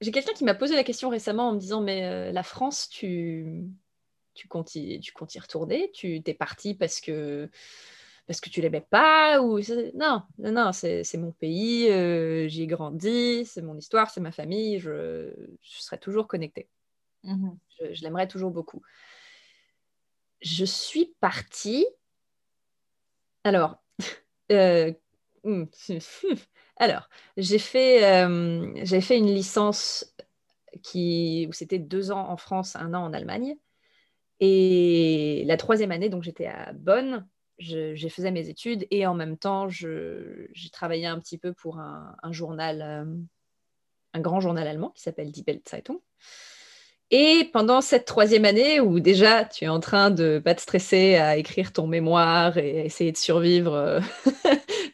J'ai 0.00 0.10
quelqu'un 0.10 0.34
qui 0.34 0.44
m'a 0.44 0.54
posé 0.54 0.74
la 0.74 0.84
question 0.84 1.08
récemment 1.08 1.48
en 1.48 1.52
me 1.54 1.58
disant 1.58 1.80
Mais 1.80 2.30
la 2.32 2.42
France, 2.42 2.88
tu, 2.90 3.64
tu 4.34 4.48
comptes 4.48 4.74
y, 4.74 5.00
tu 5.00 5.12
comptes 5.12 5.34
y 5.34 5.38
retourner? 5.38 5.90
Tu 5.92 6.22
t'es 6.22 6.34
parti 6.34 6.74
parce 6.74 7.00
que 7.00 7.48
parce 8.26 8.40
que 8.40 8.48
tu 8.50 8.60
l'aimais 8.60 8.80
pas 8.88 9.42
ou 9.42 9.60
non 9.94 10.22
non 10.38 10.52
non 10.52 10.72
c'est 10.72 11.16
mon 11.16 11.32
pays 11.32 11.90
euh, 11.90 12.48
j'y 12.48 12.62
ai 12.62 12.66
grandi 12.66 13.44
c'est 13.44 13.60
mon 13.60 13.76
histoire 13.76 14.10
c'est 14.10 14.20
ma 14.20 14.32
famille 14.32 14.78
je, 14.78 15.30
je 15.60 15.80
serai 15.80 15.98
toujours 15.98 16.26
connectée. 16.26 16.68
Mmh 17.22 17.50
je, 17.92 18.02
l'aimerais 18.02 18.28
toujours 18.28 18.50
beaucoup 18.50 18.82
je 20.40 20.64
suis 20.64 21.14
partie. 21.20 21.86
Alors 23.44 23.82
euh, 24.52 24.92
hmm, 25.44 25.64
j'ai 27.36 27.58
fait 27.58 28.04
euh, 28.04 29.00
fait 29.00 29.18
une 29.18 29.32
licence 29.32 30.14
qui 30.82 31.46
où 31.48 31.52
c'était 31.52 31.78
deux 31.78 32.10
ans 32.10 32.28
en 32.28 32.36
France 32.36 32.76
un 32.76 32.94
an 32.94 33.04
en 33.04 33.12
Allemagne. 33.12 33.56
Et 34.40 35.44
la 35.46 35.56
troisième 35.56 35.92
année 35.92 36.08
donc 36.08 36.22
j'étais 36.22 36.46
à 36.46 36.72
Bonn. 36.72 37.26
J'ai 37.58 38.08
faisais 38.08 38.32
mes 38.32 38.48
études 38.48 38.86
et 38.90 39.06
en 39.06 39.14
même 39.14 39.38
temps, 39.38 39.68
j'ai 39.68 40.48
travaillé 40.72 41.06
un 41.06 41.20
petit 41.20 41.38
peu 41.38 41.52
pour 41.52 41.78
un, 41.78 42.16
journal, 42.32 42.82
euh, 42.82 43.04
un 44.12 44.20
grand 44.20 44.40
journal 44.40 44.66
allemand 44.66 44.90
qui 44.90 45.02
s'appelle 45.02 45.30
Die 45.30 45.44
Welt 45.46 45.68
Zeitung. 45.68 46.00
Et 47.10 47.50
pendant 47.52 47.80
cette 47.80 48.06
troisième 48.06 48.44
année 48.44 48.80
où 48.80 48.98
déjà 48.98 49.44
tu 49.44 49.64
es 49.64 49.68
en 49.68 49.80
train 49.80 50.10
de 50.10 50.40
pas 50.42 50.54
te 50.54 50.60
stresser 50.60 51.16
à 51.16 51.36
écrire 51.36 51.72
ton 51.72 51.86
mémoire 51.86 52.56
et 52.56 52.86
essayer 52.86 53.12
de 53.12 53.16
survivre 53.16 53.74
euh, 53.74 54.00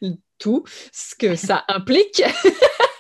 tout 0.38 0.64
ce 0.92 1.14
que 1.14 1.37
ça 1.37 1.64
implique, 1.68 2.23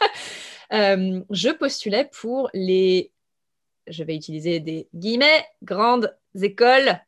euh, 0.72 1.20
je 1.30 1.50
postulais 1.50 2.08
pour 2.12 2.48
les, 2.54 3.12
je 3.88 4.04
vais 4.04 4.14
utiliser 4.14 4.60
des 4.60 4.88
guillemets, 4.94 5.44
grandes 5.62 6.16
écoles 6.40 7.00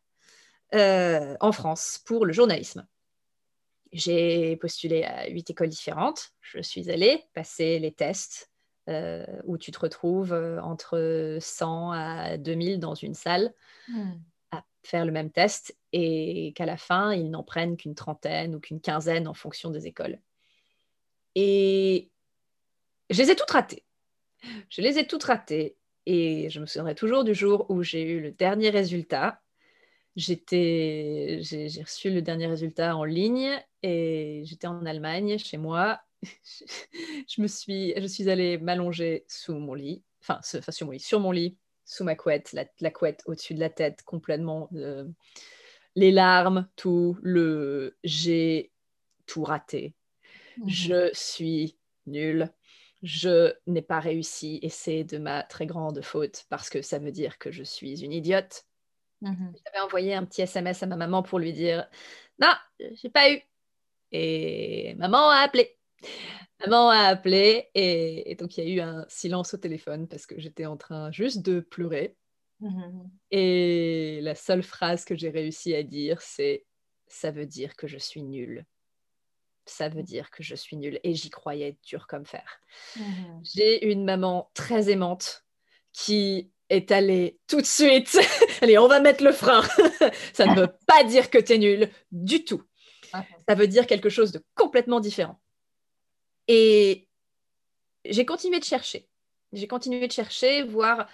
euh, 0.74 1.36
en 1.40 1.52
France 1.52 2.00
pour 2.04 2.26
le 2.26 2.32
journalisme. 2.32 2.86
J'ai 3.92 4.56
postulé 4.56 5.04
à 5.04 5.28
huit 5.28 5.50
écoles 5.50 5.68
différentes. 5.68 6.32
Je 6.40 6.62
suis 6.62 6.90
allée 6.90 7.22
passer 7.34 7.78
les 7.78 7.92
tests 7.92 8.51
euh, 8.88 9.24
où 9.44 9.58
tu 9.58 9.70
te 9.70 9.78
retrouves 9.78 10.32
euh, 10.32 10.60
entre 10.60 11.38
100 11.40 11.92
à 11.92 12.36
2000 12.36 12.80
dans 12.80 12.94
une 12.94 13.14
salle 13.14 13.54
hmm. 13.88 14.12
à 14.50 14.64
faire 14.82 15.04
le 15.04 15.12
même 15.12 15.30
test 15.30 15.76
et 15.92 16.52
qu'à 16.54 16.66
la 16.66 16.76
fin, 16.76 17.12
ils 17.12 17.30
n'en 17.30 17.42
prennent 17.42 17.76
qu'une 17.76 17.94
trentaine 17.94 18.54
ou 18.54 18.60
qu'une 18.60 18.80
quinzaine 18.80 19.28
en 19.28 19.34
fonction 19.34 19.70
des 19.70 19.86
écoles. 19.86 20.18
Et 21.34 22.10
je 23.10 23.18
les 23.22 23.30
ai 23.30 23.36
toutes 23.36 23.50
ratées. 23.50 23.84
Je 24.68 24.82
les 24.82 24.98
ai 24.98 25.06
toutes 25.06 25.24
ratées. 25.24 25.76
Et 26.06 26.50
je 26.50 26.58
me 26.58 26.66
souviendrai 26.66 26.96
toujours 26.96 27.22
du 27.22 27.34
jour 27.34 27.66
où 27.68 27.82
j'ai 27.82 28.02
eu 28.02 28.20
le 28.20 28.32
dernier 28.32 28.70
résultat 28.70 29.42
J'étais, 30.14 31.38
j'ai 31.40 31.82
reçu 31.82 32.10
le 32.10 32.20
dernier 32.20 32.46
résultat 32.46 32.94
en 32.96 33.04
ligne 33.04 33.58
et 33.82 34.42
j'étais 34.44 34.66
en 34.66 34.84
Allemagne 34.84 35.38
chez 35.38 35.56
moi. 35.56 36.02
je 37.28 37.40
me 37.40 37.46
suis, 37.46 37.94
je 37.96 38.06
suis 38.06 38.28
allée 38.30 38.58
m'allonger 38.58 39.24
sous 39.28 39.54
mon 39.54 39.74
lit, 39.74 40.02
enfin, 40.20 40.40
sur 40.42 40.86
mon 40.86 40.92
lit, 40.92 41.00
sur 41.00 41.20
mon 41.20 41.30
lit, 41.30 41.56
sous 41.84 42.04
ma 42.04 42.14
couette, 42.14 42.52
la, 42.52 42.90
couette 42.90 43.22
au-dessus 43.26 43.54
de 43.54 43.60
la 43.60 43.70
tête, 43.70 44.02
complètement, 44.04 44.68
euh, 44.74 45.04
les 45.94 46.10
larmes, 46.10 46.68
tout 46.76 47.18
le, 47.22 47.96
j'ai 48.04 48.72
tout 49.26 49.44
raté. 49.44 49.94
Mmh 50.58 50.68
je 50.68 51.10
suis 51.14 51.78
nulle. 52.06 52.50
Je 53.02 53.52
n'ai 53.66 53.82
pas 53.82 54.00
réussi 54.00 54.60
et 54.62 54.68
c'est 54.68 55.02
de 55.02 55.18
ma 55.18 55.42
très 55.42 55.66
grande 55.66 56.02
faute 56.02 56.44
parce 56.50 56.70
que 56.70 56.82
ça 56.82 56.98
veut 56.98 57.10
dire 57.10 57.38
que 57.38 57.50
je 57.50 57.64
suis 57.64 58.04
une 58.04 58.12
idiote 58.12 58.64
Mmh 59.22 59.52
J'avais 59.64 59.84
envoyé 59.84 60.14
un 60.14 60.24
petit 60.24 60.42
SMS 60.42 60.82
à 60.82 60.86
ma 60.86 60.96
maman 60.96 61.22
pour 61.22 61.38
lui 61.38 61.52
dire 61.52 61.88
Non, 62.40 62.52
j'ai 62.80 63.08
pas 63.08 63.32
eu. 63.32 63.40
Et 64.10 64.94
maman 64.96 65.30
a 65.30 65.36
appelé. 65.36 65.76
Maman 66.60 66.90
a 66.90 67.06
appelé 67.06 67.70
et, 67.74 68.36
donc 68.38 68.56
il 68.56 68.64
y 68.64 68.66
a 68.66 68.74
eu 68.74 68.80
un 68.80 69.04
silence 69.08 69.54
au 69.54 69.56
téléphone 69.56 70.06
parce 70.06 70.26
que 70.26 70.38
j'étais 70.38 70.66
en 70.66 70.76
train 70.76 71.10
juste 71.12 71.42
de 71.42 71.60
pleurer. 71.60 72.16
Mmh 72.60 73.08
et 73.32 74.20
la 74.22 74.36
seule 74.36 74.62
phrase 74.62 75.04
que 75.04 75.16
j'ai 75.16 75.30
réussi 75.30 75.74
à 75.74 75.82
dire, 75.82 76.20
c'est 76.22 76.64
Ça 77.08 77.30
veut 77.30 77.46
dire 77.46 77.74
que 77.76 77.86
je 77.86 77.98
suis 77.98 78.22
nulle. 78.22 78.64
Ça 79.64 79.88
veut 79.88 80.02
dire 80.02 80.30
que 80.30 80.42
je 80.42 80.54
suis 80.54 80.76
nulle. 80.76 81.00
Et 81.02 81.14
j'y 81.14 81.30
croyais 81.30 81.76
dur 81.84 82.06
comme 82.06 82.26
fer. 82.26 82.60
Mmh 82.96 83.40
j'ai 83.42 83.90
une 83.90 84.04
maman 84.04 84.50
très 84.54 84.90
aimante 84.90 85.44
qui 85.92 86.52
est 86.68 86.90
allé 86.90 87.38
tout 87.48 87.60
de 87.60 87.66
suite. 87.66 88.16
Allez, 88.62 88.78
on 88.78 88.88
va 88.88 89.00
mettre 89.00 89.24
le 89.24 89.32
frein. 89.32 89.62
ça 90.32 90.46
ne 90.46 90.60
veut 90.60 90.72
pas 90.86 91.04
dire 91.04 91.30
que 91.30 91.38
tu 91.38 91.54
es 91.54 91.58
nul 91.58 91.90
du 92.12 92.44
tout. 92.44 92.62
Ça 93.48 93.54
veut 93.54 93.68
dire 93.68 93.86
quelque 93.86 94.08
chose 94.08 94.32
de 94.32 94.42
complètement 94.54 95.00
différent. 95.00 95.41
Et 96.48 97.08
j'ai 98.04 98.26
continué 98.26 98.58
de 98.58 98.64
chercher. 98.64 99.08
J'ai 99.52 99.66
continué 99.66 100.06
de 100.06 100.12
chercher, 100.12 100.62
voir 100.62 101.08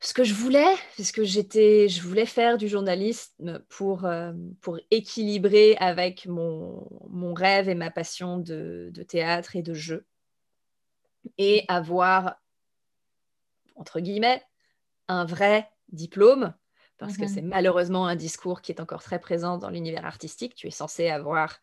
ce 0.00 0.14
que 0.14 0.24
je 0.24 0.34
voulais, 0.34 0.74
parce 0.96 1.12
que 1.12 1.24
j'étais, 1.24 1.88
je 1.88 2.02
voulais 2.02 2.26
faire 2.26 2.56
du 2.56 2.68
journalisme 2.68 3.62
pour, 3.68 4.06
euh, 4.06 4.32
pour 4.62 4.78
équilibrer 4.90 5.76
avec 5.76 6.26
mon, 6.26 6.88
mon, 7.08 7.34
rêve 7.34 7.68
et 7.68 7.74
ma 7.74 7.90
passion 7.90 8.38
de, 8.38 8.90
de 8.92 9.02
théâtre 9.02 9.56
et 9.56 9.62
de 9.62 9.74
jeu, 9.74 10.06
et 11.36 11.64
avoir 11.68 12.40
entre 13.80 14.00
guillemets, 14.00 14.42
un 15.08 15.24
vrai 15.24 15.68
diplôme, 15.88 16.54
parce 16.98 17.16
que 17.16 17.22
mhm. 17.22 17.28
c'est 17.28 17.42
malheureusement 17.42 18.06
un 18.06 18.14
discours 18.14 18.60
qui 18.60 18.70
est 18.70 18.80
encore 18.80 19.02
très 19.02 19.18
présent 19.18 19.56
dans 19.56 19.70
l'univers 19.70 20.04
artistique. 20.04 20.54
Tu 20.54 20.66
es 20.68 20.70
censé 20.70 21.08
avoir 21.08 21.58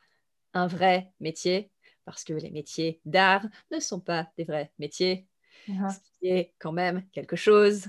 un 0.53 0.65
vrai 0.67 1.13
métier, 1.19 1.71
parce 2.07 2.23
que 2.23 2.31
les 2.31 2.51
métiers 2.51 3.01
d'art 3.03 3.45
ne 3.69 3.81
sont 3.81 3.99
pas 3.99 4.31
des 4.37 4.45
vrais 4.45 4.71
métiers. 4.79 5.27
Uh-huh. 5.67 5.91
ce 5.91 5.97
qui 6.17 6.29
est 6.29 6.53
quand 6.59 6.71
même 6.71 7.03
quelque 7.11 7.35
chose. 7.35 7.87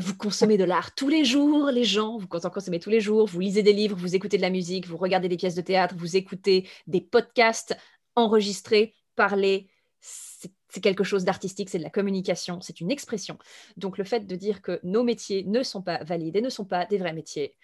Vous 0.00 0.16
consommez 0.16 0.56
de 0.56 0.64
l'art 0.64 0.92
tous 0.96 1.08
les 1.08 1.24
jours, 1.24 1.70
les 1.70 1.84
gens, 1.84 2.18
vous 2.18 2.26
en 2.44 2.50
consommez 2.50 2.80
tous 2.80 2.90
les 2.90 3.00
jours, 3.00 3.28
vous 3.28 3.38
lisez 3.38 3.62
des 3.62 3.72
livres, 3.72 3.96
vous 3.96 4.16
écoutez 4.16 4.36
de 4.36 4.42
la 4.42 4.50
musique, 4.50 4.88
vous 4.88 4.96
regardez 4.96 5.28
des 5.28 5.36
pièces 5.36 5.54
de 5.54 5.60
théâtre, 5.60 5.94
vous 5.96 6.16
écoutez 6.16 6.68
des 6.88 7.00
podcasts 7.00 7.76
enregistrés, 8.16 8.94
parlés. 9.14 9.70
C'est 10.00 10.50
c'est 10.70 10.80
quelque 10.80 11.04
chose 11.04 11.24
d'artistique, 11.24 11.70
c'est 11.70 11.78
de 11.78 11.82
la 11.82 11.90
communication, 11.90 12.60
c'est 12.60 12.80
une 12.80 12.90
expression. 12.90 13.38
Donc 13.76 13.96
le 13.96 14.04
fait 14.04 14.26
de 14.26 14.36
dire 14.36 14.60
que 14.60 14.80
nos 14.82 15.02
métiers 15.02 15.44
ne 15.44 15.62
sont 15.62 15.80
pas 15.80 16.02
valides 16.04 16.36
et 16.36 16.42
ne 16.42 16.50
sont 16.50 16.66
pas 16.66 16.84
des 16.84 16.98
vrais 16.98 17.14
métiers, 17.14 17.56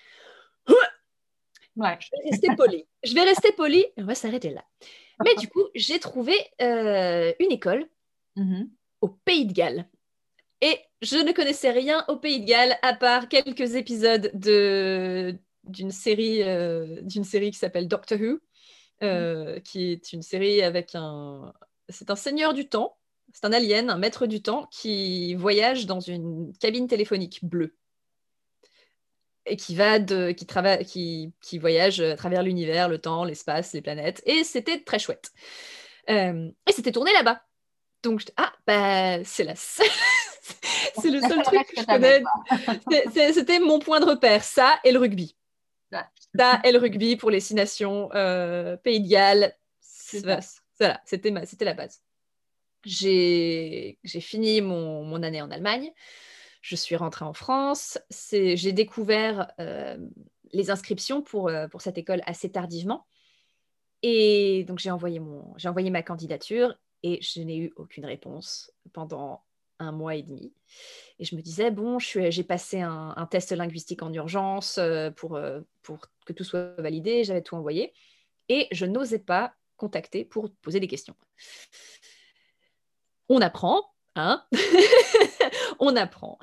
Ouais. 1.76 1.98
je 2.00 2.08
vais 2.22 2.30
rester 2.30 2.48
poli. 2.56 2.84
Je 3.02 3.14
vais 3.14 3.22
rester 3.22 3.52
poli 3.52 3.78
et 3.80 3.92
on 4.02 4.04
va 4.04 4.14
s'arrêter 4.14 4.50
là. 4.50 4.64
Mais 5.24 5.34
du 5.37 5.48
coup, 5.48 5.62
j'ai 5.74 5.98
trouvé 5.98 6.34
euh, 6.62 7.32
une 7.40 7.52
école 7.52 7.87
Mhm. 8.37 8.68
au 9.00 9.08
Pays 9.08 9.46
de 9.46 9.52
Galles. 9.52 9.87
Et 10.60 10.78
je 11.02 11.16
ne 11.16 11.30
connaissais 11.32 11.70
rien 11.70 12.04
au 12.08 12.16
Pays 12.16 12.40
de 12.40 12.46
Galles 12.46 12.76
à 12.82 12.94
part 12.94 13.28
quelques 13.28 13.74
épisodes 13.76 14.30
de 14.34 15.37
d'une 15.64 15.90
série 15.92 16.42
euh, 16.42 17.00
d'une 17.02 17.24
série 17.24 17.50
qui 17.50 17.58
s'appelle 17.58 17.88
Doctor 17.88 18.18
Who, 18.20 18.38
euh, 19.02 19.60
qui 19.60 19.92
est 19.92 20.12
une 20.12 20.22
série 20.22 20.62
avec 20.62 20.94
un 20.94 21.52
c'est 21.88 22.10
un 22.10 22.16
seigneur 22.16 22.54
du 22.54 22.68
temps, 22.68 22.96
c'est 23.32 23.44
un 23.44 23.52
alien, 23.52 23.88
un 23.90 23.98
maître 23.98 24.26
du 24.26 24.42
temps 24.42 24.66
qui 24.70 25.34
voyage 25.37 25.87
dans 25.87 26.00
une 26.00 26.52
cabine 26.60 26.87
téléphonique 26.88 27.44
bleue 27.44 27.76
et 29.46 29.57
qui 29.57 29.74
va 29.74 29.98
de 29.98 30.30
qui 30.33 30.46
travaille 30.46 30.85
qui, 30.85 31.33
qui 31.42 31.59
voyage 31.59 32.00
à 32.00 32.16
travers 32.16 32.42
l'univers, 32.42 32.88
le 32.88 32.98
temps, 32.98 33.24
l'espace, 33.24 33.72
les 33.72 33.83
planètes 33.83 34.22
et 34.26 34.44
c'était 34.44 34.80
très 34.80 34.98
chouette. 34.98 35.30
Euh, 36.11 36.50
et 36.68 36.72
c'était 36.72 36.92
tourné 36.92 37.12
là-bas. 37.12 37.42
Donc, 38.02 38.20
je- 38.20 38.26
ah, 38.37 38.52
bah, 38.66 39.24
c'est 39.24 39.44
la 39.44 39.54
c'est 39.57 41.11
le 41.11 41.20
seul 41.20 41.42
truc 41.42 41.66
que 41.68 41.80
je 41.80 41.87
connais. 41.87 42.22
C'était 43.33 43.59
mon 43.61 43.78
point 43.78 44.00
de 44.00 44.04
repère, 44.04 44.44
ça 44.44 44.78
et 44.85 44.92
le 44.92 44.98
rugby. 44.98 45.35
Ouais. 45.92 46.00
Ça 46.38 46.61
et 46.64 46.72
le 46.72 46.78
rugby 46.78 47.16
pour 47.16 47.30
les 47.30 47.40
six 47.40 47.54
nations, 47.54 48.11
euh, 48.14 48.76
Pays 48.76 49.00
de 49.00 49.09
Galles. 49.09 49.57
Voilà, 50.78 51.00
c'était 51.07 51.30
ma- 51.30 51.46
c'était 51.46 51.64
la 51.64 51.72
base. 51.74 52.02
J'ai 52.85 53.98
j'ai 54.04 54.20
fini 54.20 54.61
mon, 54.61 55.04
mon 55.04 55.22
année 55.22 55.40
en 55.40 55.50
Allemagne. 55.50 55.90
Je 56.64 56.77
suis 56.77 56.96
rentrée 56.96 57.27
en 57.27 57.35
France. 57.35 57.98
J'ai 58.33 58.72
découvert 58.72 59.53
euh, 59.61 59.98
les 60.55 60.70
inscriptions 60.70 61.20
pour, 61.20 61.48
euh, 61.48 61.68
pour 61.68 61.83
cette 61.83 61.98
école 61.98 62.22
assez 62.24 62.50
tardivement. 62.50 63.07
Et 64.00 64.64
donc, 64.64 64.79
j'ai 64.79 64.90
envoyé, 64.90 65.20
ma 65.20 66.03
candidature 66.03 66.74
et 67.03 67.20
je 67.20 67.42
n'ai 67.42 67.59
eu 67.59 67.72
aucune 67.77 68.07
réponse 68.07 68.72
pendant 68.94 69.44
un 69.79 69.92
mois 69.92 70.14
et 70.14 70.22
demi. 70.22 70.55
Et 71.18 71.27
je 71.27 71.37
me 71.37 71.42
disais, 71.42 71.70
bon, 71.70 71.98
j'ai 71.98 72.44
passé 72.44 72.81
un, 72.81 73.29
test 73.31 73.53
linguistique 73.53 74.03
en 74.03 74.11
urgence 74.14 74.79
euh, 74.79 75.11
pour, 75.11 75.38
pour 75.83 75.98
que 76.24 76.33
tout 76.33 76.44
soit 76.44 76.81
validé, 76.81 77.24
j'avais 77.24 77.42
tout 77.42 77.57
envoyé. 77.57 77.92
Et 78.48 78.68
je 78.72 78.87
n'osais 78.87 79.18
pas 79.18 79.53
contacter 79.77 80.24
pour 80.24 80.50
poser 80.62 80.81
des 80.81 80.88
questions. 80.88 81.14
On 83.29 83.42
apprend, 83.42 83.93
hein 84.16 84.44
On 85.79 85.96
apprend. 85.96 86.38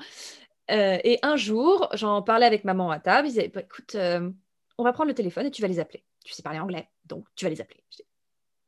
Euh, 0.70 0.98
et 1.04 1.18
un 1.22 1.36
jour, 1.36 1.88
j'en 1.92 2.22
parlais 2.22 2.46
avec 2.46 2.64
maman 2.64 2.90
à 2.90 2.98
table. 2.98 3.28
Il 3.28 3.30
disait, 3.30 3.48
Bah, 3.48 3.60
écoute, 3.60 3.94
euh, 3.94 4.30
on 4.78 4.84
va 4.84 4.92
prendre 4.92 5.08
le 5.08 5.14
téléphone 5.14 5.46
et 5.46 5.50
tu 5.50 5.62
vas 5.62 5.68
les 5.68 5.80
appeler. 5.80 6.04
Tu 6.24 6.32
sais 6.32 6.42
parler 6.42 6.60
anglais, 6.60 6.88
donc 7.04 7.26
tu 7.34 7.44
vas 7.44 7.50
les 7.50 7.60
appeler. 7.60 7.82
Je 7.90 8.02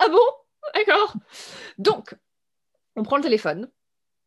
ah 0.00 0.08
bon? 0.08 0.18
D'accord. 0.74 1.14
Donc, 1.78 2.16
on 2.96 3.04
prend 3.04 3.16
le 3.16 3.22
téléphone, 3.22 3.70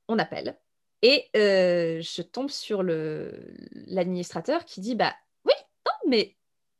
on 0.07 0.17
appelle, 0.17 0.57
et 1.01 1.29
euh, 1.35 2.01
je 2.01 2.21
tombe 2.21 2.49
sur 2.49 2.83
l'administrateur 2.83 4.65
qui 4.65 4.81
dit, 4.81 4.95
bah 4.95 5.13
oui, 5.45 5.53
non, 5.85 6.09
mais 6.09 6.37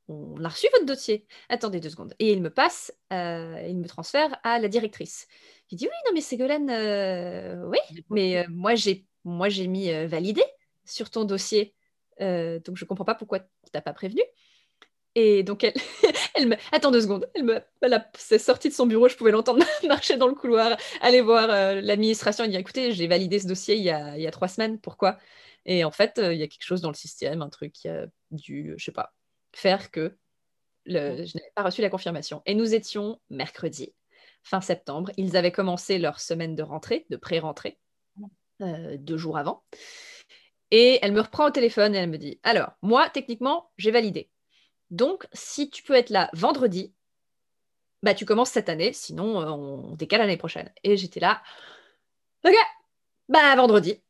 on 0.07 0.43
a 0.43 0.49
reçu 0.49 0.67
votre 0.71 0.85
dossier. 0.85 1.27
Attendez 1.49 1.79
deux 1.79 1.89
secondes. 1.89 2.13
Et 2.19 2.31
il 2.31 2.41
me 2.41 2.49
passe, 2.49 2.93
il 3.11 3.77
me 3.77 3.87
transfère 3.87 4.39
à 4.43 4.57
la 4.57 4.69
directrice. 4.69 5.27
Il 5.69 5.77
dit, 5.77 5.85
oui, 5.85 5.95
non, 6.05 6.11
mais 6.13 6.21
Ségolène, 6.21 6.69
euh, 6.69 7.65
oui, 7.67 7.79
mais 8.09 8.37
euh, 8.37 8.45
moi, 8.49 8.75
j'ai 8.75 9.05
moi 9.25 9.49
j'ai 9.49 9.67
mis 9.67 9.91
euh, 9.91 10.07
validé 10.07 10.43
sur 10.85 11.09
ton 11.09 11.25
dossier. 11.25 11.73
Donc, 12.19 12.77
je 12.77 12.85
comprends 12.85 13.05
pas 13.05 13.15
pourquoi 13.15 13.39
tu 13.39 13.47
n'as 13.73 13.81
pas 13.81 13.93
prévenu. 13.93 14.21
Et 15.15 15.43
donc, 15.43 15.63
elle, 15.63 15.73
elle 16.35 16.47
me... 16.47 16.55
Attends 16.71 16.91
deux 16.91 17.01
secondes. 17.01 17.29
Elle, 17.33 17.43
me... 17.43 17.61
elle 17.81 17.93
a... 17.93 18.09
s'est 18.17 18.39
sortie 18.39 18.69
de 18.69 18.73
son 18.73 18.85
bureau, 18.85 19.09
je 19.09 19.15
pouvais 19.15 19.31
l'entendre 19.31 19.65
marcher 19.87 20.15
dans 20.17 20.27
le 20.27 20.35
couloir, 20.35 20.77
aller 21.01 21.21
voir 21.21 21.47
l'administration 21.47 22.45
et 22.45 22.47
dire, 22.47 22.59
écoutez, 22.59 22.93
j'ai 22.93 23.07
validé 23.07 23.39
ce 23.39 23.47
dossier 23.47 23.75
il 23.75 23.83
y 23.83 23.89
a, 23.89 24.17
il 24.17 24.23
y 24.23 24.27
a 24.27 24.31
trois 24.31 24.47
semaines, 24.47 24.79
pourquoi? 24.79 25.17
Et 25.65 25.83
en 25.83 25.91
fait, 25.91 26.19
il 26.23 26.37
y 26.37 26.43
a 26.43 26.47
quelque 26.47 26.63
chose 26.63 26.81
dans 26.81 26.91
le 26.91 26.95
système, 26.95 27.41
un 27.41 27.49
truc 27.49 27.73
qui 27.73 27.89
a 27.89 28.07
dû, 28.31 28.73
je 28.77 28.85
sais 28.85 28.91
pas, 28.91 29.13
faire 29.53 29.91
que 29.91 30.17
le... 30.85 31.25
je 31.25 31.37
n'avais 31.37 31.51
pas 31.55 31.63
reçu 31.63 31.81
la 31.81 31.89
confirmation. 31.89 32.41
Et 32.45 32.55
nous 32.55 32.73
étions 32.73 33.19
mercredi, 33.29 33.93
fin 34.47 34.61
septembre. 34.61 35.11
Ils 35.17 35.35
avaient 35.37 35.51
commencé 35.51 35.99
leur 35.99 36.19
semaine 36.19 36.55
de 36.55 36.63
rentrée, 36.63 37.05
de 37.09 37.17
pré-rentrée, 37.17 37.77
euh, 38.61 38.97
deux 38.97 39.17
jours 39.17 39.37
avant. 39.37 39.63
Et 40.71 40.99
elle 41.01 41.11
me 41.11 41.21
reprend 41.21 41.47
au 41.47 41.51
téléphone 41.51 41.95
et 41.95 41.99
elle 41.99 42.09
me 42.09 42.17
dit, 42.17 42.39
alors, 42.43 42.71
moi, 42.81 43.09
techniquement, 43.09 43.71
j'ai 43.77 43.91
validé. 43.91 44.29
Donc, 44.89 45.27
si 45.33 45.69
tu 45.69 45.83
peux 45.83 45.93
être 45.93 46.09
là 46.09 46.29
vendredi, 46.33 46.93
bah, 48.03 48.13
tu 48.13 48.25
commences 48.25 48.51
cette 48.51 48.69
année, 48.69 48.93
sinon 48.93 49.41
euh, 49.41 49.49
on 49.49 49.95
décale 49.95 50.21
l'année 50.21 50.37
prochaine. 50.37 50.71
Et 50.83 50.97
j'étais 50.97 51.19
là, 51.19 51.41
ok, 52.45 52.55
bah 53.27 53.55
vendredi. 53.55 54.01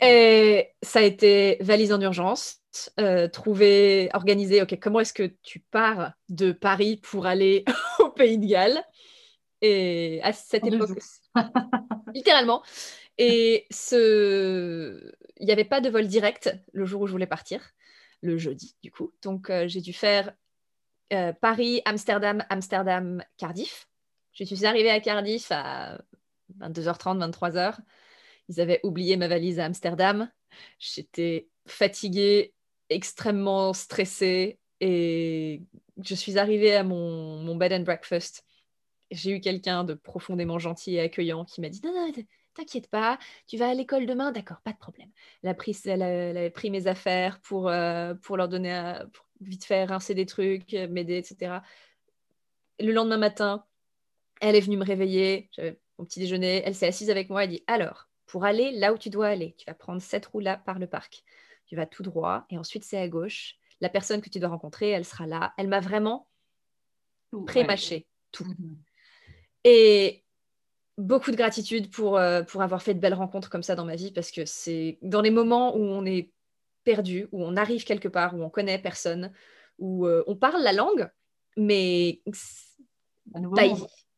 Et 0.00 0.70
ça 0.82 1.00
a 1.00 1.02
été 1.02 1.58
valise 1.60 1.92
en 1.92 2.00
urgence, 2.00 2.62
euh, 2.98 3.28
trouver, 3.28 4.08
organiser, 4.14 4.62
ok, 4.62 4.78
comment 4.80 5.00
est-ce 5.00 5.12
que 5.12 5.34
tu 5.42 5.60
pars 5.60 6.12
de 6.30 6.52
Paris 6.52 6.96
pour 6.96 7.26
aller 7.26 7.64
au 7.98 8.08
Pays 8.08 8.38
de 8.38 8.46
Galles? 8.46 8.82
Et 9.66 10.20
à 10.22 10.34
cette 10.34 10.66
époque, 10.66 10.90
littéralement. 12.14 12.62
Et 13.16 13.66
ce... 13.70 15.10
il 15.38 15.46
n'y 15.46 15.52
avait 15.52 15.64
pas 15.64 15.80
de 15.80 15.88
vol 15.88 16.06
direct 16.06 16.54
le 16.74 16.84
jour 16.84 17.00
où 17.00 17.06
je 17.06 17.12
voulais 17.12 17.26
partir, 17.26 17.72
le 18.20 18.36
jeudi 18.36 18.76
du 18.82 18.90
coup. 18.90 19.14
Donc 19.22 19.48
euh, 19.48 19.66
j'ai 19.66 19.80
dû 19.80 19.94
faire 19.94 20.34
euh, 21.14 21.32
Paris, 21.32 21.80
Amsterdam, 21.86 22.44
Amsterdam, 22.50 23.24
Cardiff. 23.38 23.88
Je 24.32 24.44
suis 24.44 24.66
arrivée 24.66 24.90
à 24.90 25.00
Cardiff 25.00 25.50
à 25.50 25.98
22h30, 26.58 27.30
23h. 27.30 27.78
Ils 28.50 28.60
avaient 28.60 28.80
oublié 28.82 29.16
ma 29.16 29.28
valise 29.28 29.60
à 29.60 29.64
Amsterdam. 29.64 30.30
J'étais 30.78 31.48
fatiguée, 31.66 32.52
extrêmement 32.90 33.72
stressée 33.72 34.58
et 34.80 35.62
je 36.04 36.14
suis 36.14 36.36
arrivée 36.36 36.74
à 36.74 36.84
mon, 36.84 37.38
mon 37.38 37.56
bed 37.56 37.72
and 37.72 37.80
breakfast. 37.80 38.44
J'ai 39.10 39.32
eu 39.32 39.40
quelqu'un 39.40 39.84
de 39.84 39.94
profondément 39.94 40.58
gentil 40.58 40.94
et 40.94 41.00
accueillant 41.00 41.44
qui 41.44 41.60
m'a 41.60 41.68
dit 41.68 41.80
non, 41.84 41.92
non, 41.92 42.12
t'inquiète 42.54 42.88
pas, 42.88 43.18
tu 43.46 43.56
vas 43.56 43.68
à 43.68 43.74
l'école 43.74 44.06
demain, 44.06 44.32
d'accord, 44.32 44.60
pas 44.62 44.72
de 44.72 44.78
problème. 44.78 45.10
Elle, 45.42 45.50
a 45.50 45.54
pris, 45.54 45.76
elle, 45.84 46.02
a, 46.02 46.08
elle 46.08 46.36
avait 46.36 46.50
pris 46.50 46.70
mes 46.70 46.86
affaires 46.86 47.40
pour, 47.40 47.68
euh, 47.68 48.14
pour 48.14 48.36
leur 48.36 48.48
donner, 48.48 48.72
à, 48.72 49.06
pour 49.12 49.26
vite 49.40 49.64
faire 49.64 49.88
rincer 49.88 50.14
des 50.14 50.26
trucs, 50.26 50.72
m'aider, 50.72 51.18
etc. 51.18 51.56
Le 52.80 52.92
lendemain 52.92 53.18
matin, 53.18 53.64
elle 54.40 54.56
est 54.56 54.60
venue 54.60 54.76
me 54.76 54.84
réveiller, 54.84 55.48
j'avais 55.52 55.78
mon 55.98 56.04
petit 56.04 56.20
déjeuner, 56.20 56.62
elle 56.64 56.74
s'est 56.74 56.86
assise 56.86 57.10
avec 57.10 57.30
moi, 57.30 57.44
elle 57.44 57.50
dit 57.50 57.64
alors, 57.66 58.08
pour 58.26 58.44
aller 58.44 58.72
là 58.72 58.92
où 58.92 58.98
tu 58.98 59.10
dois 59.10 59.28
aller, 59.28 59.54
tu 59.58 59.64
vas 59.66 59.74
prendre 59.74 60.00
cette 60.02 60.26
roue-là 60.26 60.56
par 60.56 60.78
le 60.78 60.86
parc. 60.86 61.22
Tu 61.66 61.76
vas 61.76 61.86
tout 61.86 62.02
droit 62.02 62.46
et 62.50 62.58
ensuite 62.58 62.84
c'est 62.84 62.98
à 62.98 63.08
gauche. 63.08 63.56
La 63.80 63.88
personne 63.88 64.20
que 64.20 64.30
tu 64.30 64.38
dois 64.38 64.48
rencontrer, 64.48 64.90
elle 64.90 65.04
sera 65.04 65.26
là. 65.26 65.54
Elle 65.56 65.68
m'a 65.68 65.80
vraiment 65.80 66.28
pré-mâché 67.46 67.94
ouais. 67.94 68.06
tout. 68.32 68.44
Mhm. 68.44 68.76
Et 69.64 70.24
beaucoup 70.98 71.30
de 71.30 71.36
gratitude 71.36 71.90
pour, 71.90 72.18
euh, 72.18 72.42
pour 72.42 72.62
avoir 72.62 72.82
fait 72.82 72.94
de 72.94 73.00
belles 73.00 73.14
rencontres 73.14 73.50
comme 73.50 73.62
ça 73.62 73.74
dans 73.74 73.84
ma 73.84 73.96
vie 73.96 74.12
parce 74.12 74.30
que 74.30 74.44
c'est 74.44 74.98
dans 75.02 75.20
les 75.20 75.30
moments 75.30 75.76
où 75.76 75.80
on 75.80 76.04
est 76.04 76.30
perdu, 76.84 77.28
où 77.32 77.42
on 77.42 77.56
arrive 77.56 77.84
quelque 77.84 78.08
part, 78.08 78.36
où 78.36 78.42
on 78.42 78.50
connaît 78.50 78.78
personne, 78.78 79.32
où 79.78 80.06
euh, 80.06 80.22
on 80.26 80.36
parle 80.36 80.62
la 80.62 80.72
langue, 80.72 81.10
mais 81.56 82.20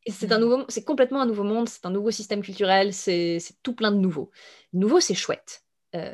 c'est 0.07 0.31
un 0.31 0.39
nouveau, 0.39 0.65
c'est 0.67 0.83
complètement 0.83 1.21
un 1.21 1.25
nouveau 1.25 1.43
monde, 1.43 1.69
c'est 1.69 1.85
un 1.85 1.91
nouveau 1.91 2.11
système 2.11 2.41
culturel, 2.41 2.93
c'est 2.93 3.39
tout 3.63 3.73
plein 3.73 3.91
de 3.91 3.97
nouveaux. 3.97 4.31
Nouveau, 4.73 4.99
c'est 4.99 5.15
chouette. 5.15 5.63
Euh, 5.95 6.13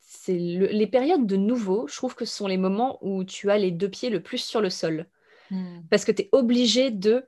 c'est 0.00 0.38
le, 0.38 0.66
les 0.66 0.86
périodes 0.86 1.26
de 1.26 1.36
nouveau, 1.36 1.86
je 1.86 1.96
trouve 1.96 2.14
que 2.14 2.24
ce 2.24 2.34
sont 2.34 2.46
les 2.46 2.56
moments 2.56 2.98
où 3.02 3.24
tu 3.24 3.50
as 3.50 3.58
les 3.58 3.70
deux 3.70 3.90
pieds 3.90 4.10
le 4.10 4.22
plus 4.22 4.38
sur 4.38 4.62
le 4.62 4.70
sol. 4.70 5.06
Mm. 5.50 5.80
Parce 5.90 6.04
que 6.04 6.12
tu 6.12 6.22
es 6.22 6.28
obligé 6.32 6.90
de 6.90 7.26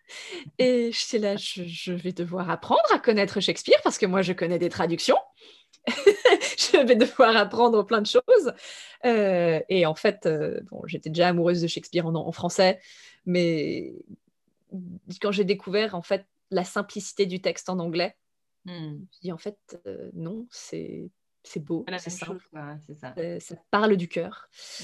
Et 0.57 0.91
j'étais 0.91 1.19
là, 1.19 1.35
je, 1.37 1.93
vais 1.93 2.13
devoir 2.13 2.49
apprendre 2.49 2.81
à 2.91 2.97
connaître 2.97 3.39
Shakespeare 3.39 3.79
parce 3.83 3.97
que 3.97 4.05
moi, 4.05 4.21
je 4.21 4.33
connais 4.33 4.57
des 4.57 4.69
traductions. 4.69 5.17
je 5.87 6.83
vais 6.83 6.95
devoir 6.95 7.37
apprendre 7.37 7.85
plein 7.85 8.01
de 8.01 8.07
choses. 8.07 8.53
Euh, 9.05 9.59
et 9.69 9.85
en 9.85 9.93
fait, 9.93 10.25
euh, 10.25 10.61
bon, 10.71 10.81
j'étais 10.87 11.09
déjà 11.09 11.27
amoureuse 11.27 11.61
de 11.61 11.67
Shakespeare 11.67 12.07
en, 12.07 12.15
en 12.15 12.31
français, 12.31 12.79
mais 13.25 13.93
quand 15.21 15.31
j'ai 15.31 15.43
découvert 15.43 15.93
en 15.93 16.01
fait 16.01 16.25
la 16.55 16.63
simplicité 16.63 17.25
du 17.25 17.41
texte 17.41 17.69
en 17.69 17.79
anglais, 17.79 18.15
hmm. 18.65 18.97
je 19.13 19.19
dit 19.21 19.31
en 19.31 19.37
fait 19.37 19.57
euh, 19.85 20.09
non, 20.13 20.47
c'est 20.49 21.11
c'est 21.43 21.59
beau, 21.59 21.85
c'est 21.99 22.09
simple, 22.09 22.43
ça. 22.95 23.13
Euh, 23.19 23.39
ça. 23.39 23.55
parle 23.69 23.97
du 23.97 24.07
cœur. 24.07 24.49
Hmm. 24.79 24.83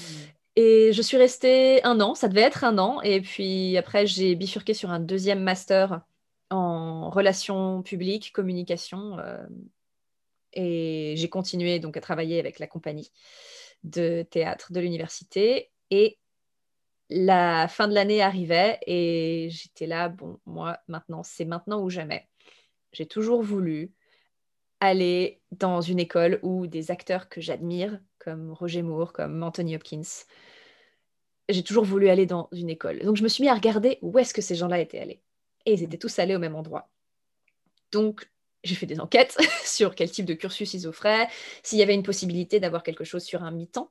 Et 0.54 0.92
je 0.92 1.02
suis 1.02 1.16
restée 1.16 1.82
un 1.82 2.00
an, 2.00 2.14
ça 2.14 2.28
devait 2.28 2.42
être 2.42 2.62
un 2.62 2.78
an, 2.78 3.00
et 3.00 3.20
puis 3.20 3.76
après 3.76 4.06
j'ai 4.06 4.34
bifurqué 4.34 4.74
sur 4.74 4.90
un 4.90 5.00
deuxième 5.00 5.42
master 5.42 6.02
en 6.50 7.08
relations 7.08 7.82
publiques, 7.82 8.32
communication, 8.32 9.18
euh, 9.18 9.46
et 10.52 11.14
j'ai 11.16 11.30
continué 11.30 11.78
donc 11.80 11.96
à 11.96 12.02
travailler 12.02 12.38
avec 12.38 12.58
la 12.58 12.66
compagnie 12.66 13.10
de 13.82 14.22
théâtre 14.30 14.72
de 14.72 14.80
l'université. 14.80 15.70
Et 15.90 16.18
la 17.12 17.68
fin 17.68 17.88
de 17.88 17.94
l'année 17.94 18.22
arrivait 18.22 18.78
et 18.86 19.48
j'étais 19.50 19.86
là, 19.86 20.08
bon, 20.08 20.38
moi, 20.46 20.78
maintenant, 20.88 21.22
c'est 21.22 21.44
maintenant 21.44 21.82
ou 21.82 21.90
jamais. 21.90 22.28
J'ai 22.92 23.06
toujours 23.06 23.42
voulu 23.42 23.92
aller 24.80 25.40
dans 25.52 25.80
une 25.80 26.00
école 26.00 26.40
où 26.42 26.66
des 26.66 26.90
acteurs 26.90 27.28
que 27.28 27.40
j'admire, 27.40 28.00
comme 28.18 28.52
Roger 28.52 28.82
Moore, 28.82 29.12
comme 29.12 29.42
Anthony 29.42 29.76
Hopkins, 29.76 30.02
j'ai 31.48 31.62
toujours 31.62 31.84
voulu 31.84 32.08
aller 32.08 32.26
dans 32.26 32.48
une 32.52 32.70
école. 32.70 33.00
Donc 33.00 33.16
je 33.16 33.22
me 33.22 33.28
suis 33.28 33.42
mis 33.42 33.48
à 33.48 33.54
regarder 33.54 33.98
où 34.02 34.18
est-ce 34.18 34.34
que 34.34 34.42
ces 34.42 34.54
gens-là 34.54 34.80
étaient 34.80 35.00
allés. 35.00 35.22
Et 35.66 35.74
ils 35.74 35.82
étaient 35.82 35.98
tous 35.98 36.18
allés 36.18 36.34
au 36.34 36.38
même 36.38 36.56
endroit. 36.56 36.90
Donc 37.92 38.30
j'ai 38.64 38.74
fait 38.74 38.86
des 38.86 39.00
enquêtes 39.00 39.36
sur 39.64 39.94
quel 39.94 40.10
type 40.10 40.26
de 40.26 40.34
cursus 40.34 40.72
ils 40.74 40.86
offraient, 40.86 41.28
s'il 41.62 41.78
y 41.78 41.82
avait 41.82 41.94
une 41.94 42.02
possibilité 42.02 42.60
d'avoir 42.60 42.82
quelque 42.82 43.04
chose 43.04 43.22
sur 43.22 43.42
un 43.42 43.50
mi-temps 43.50 43.90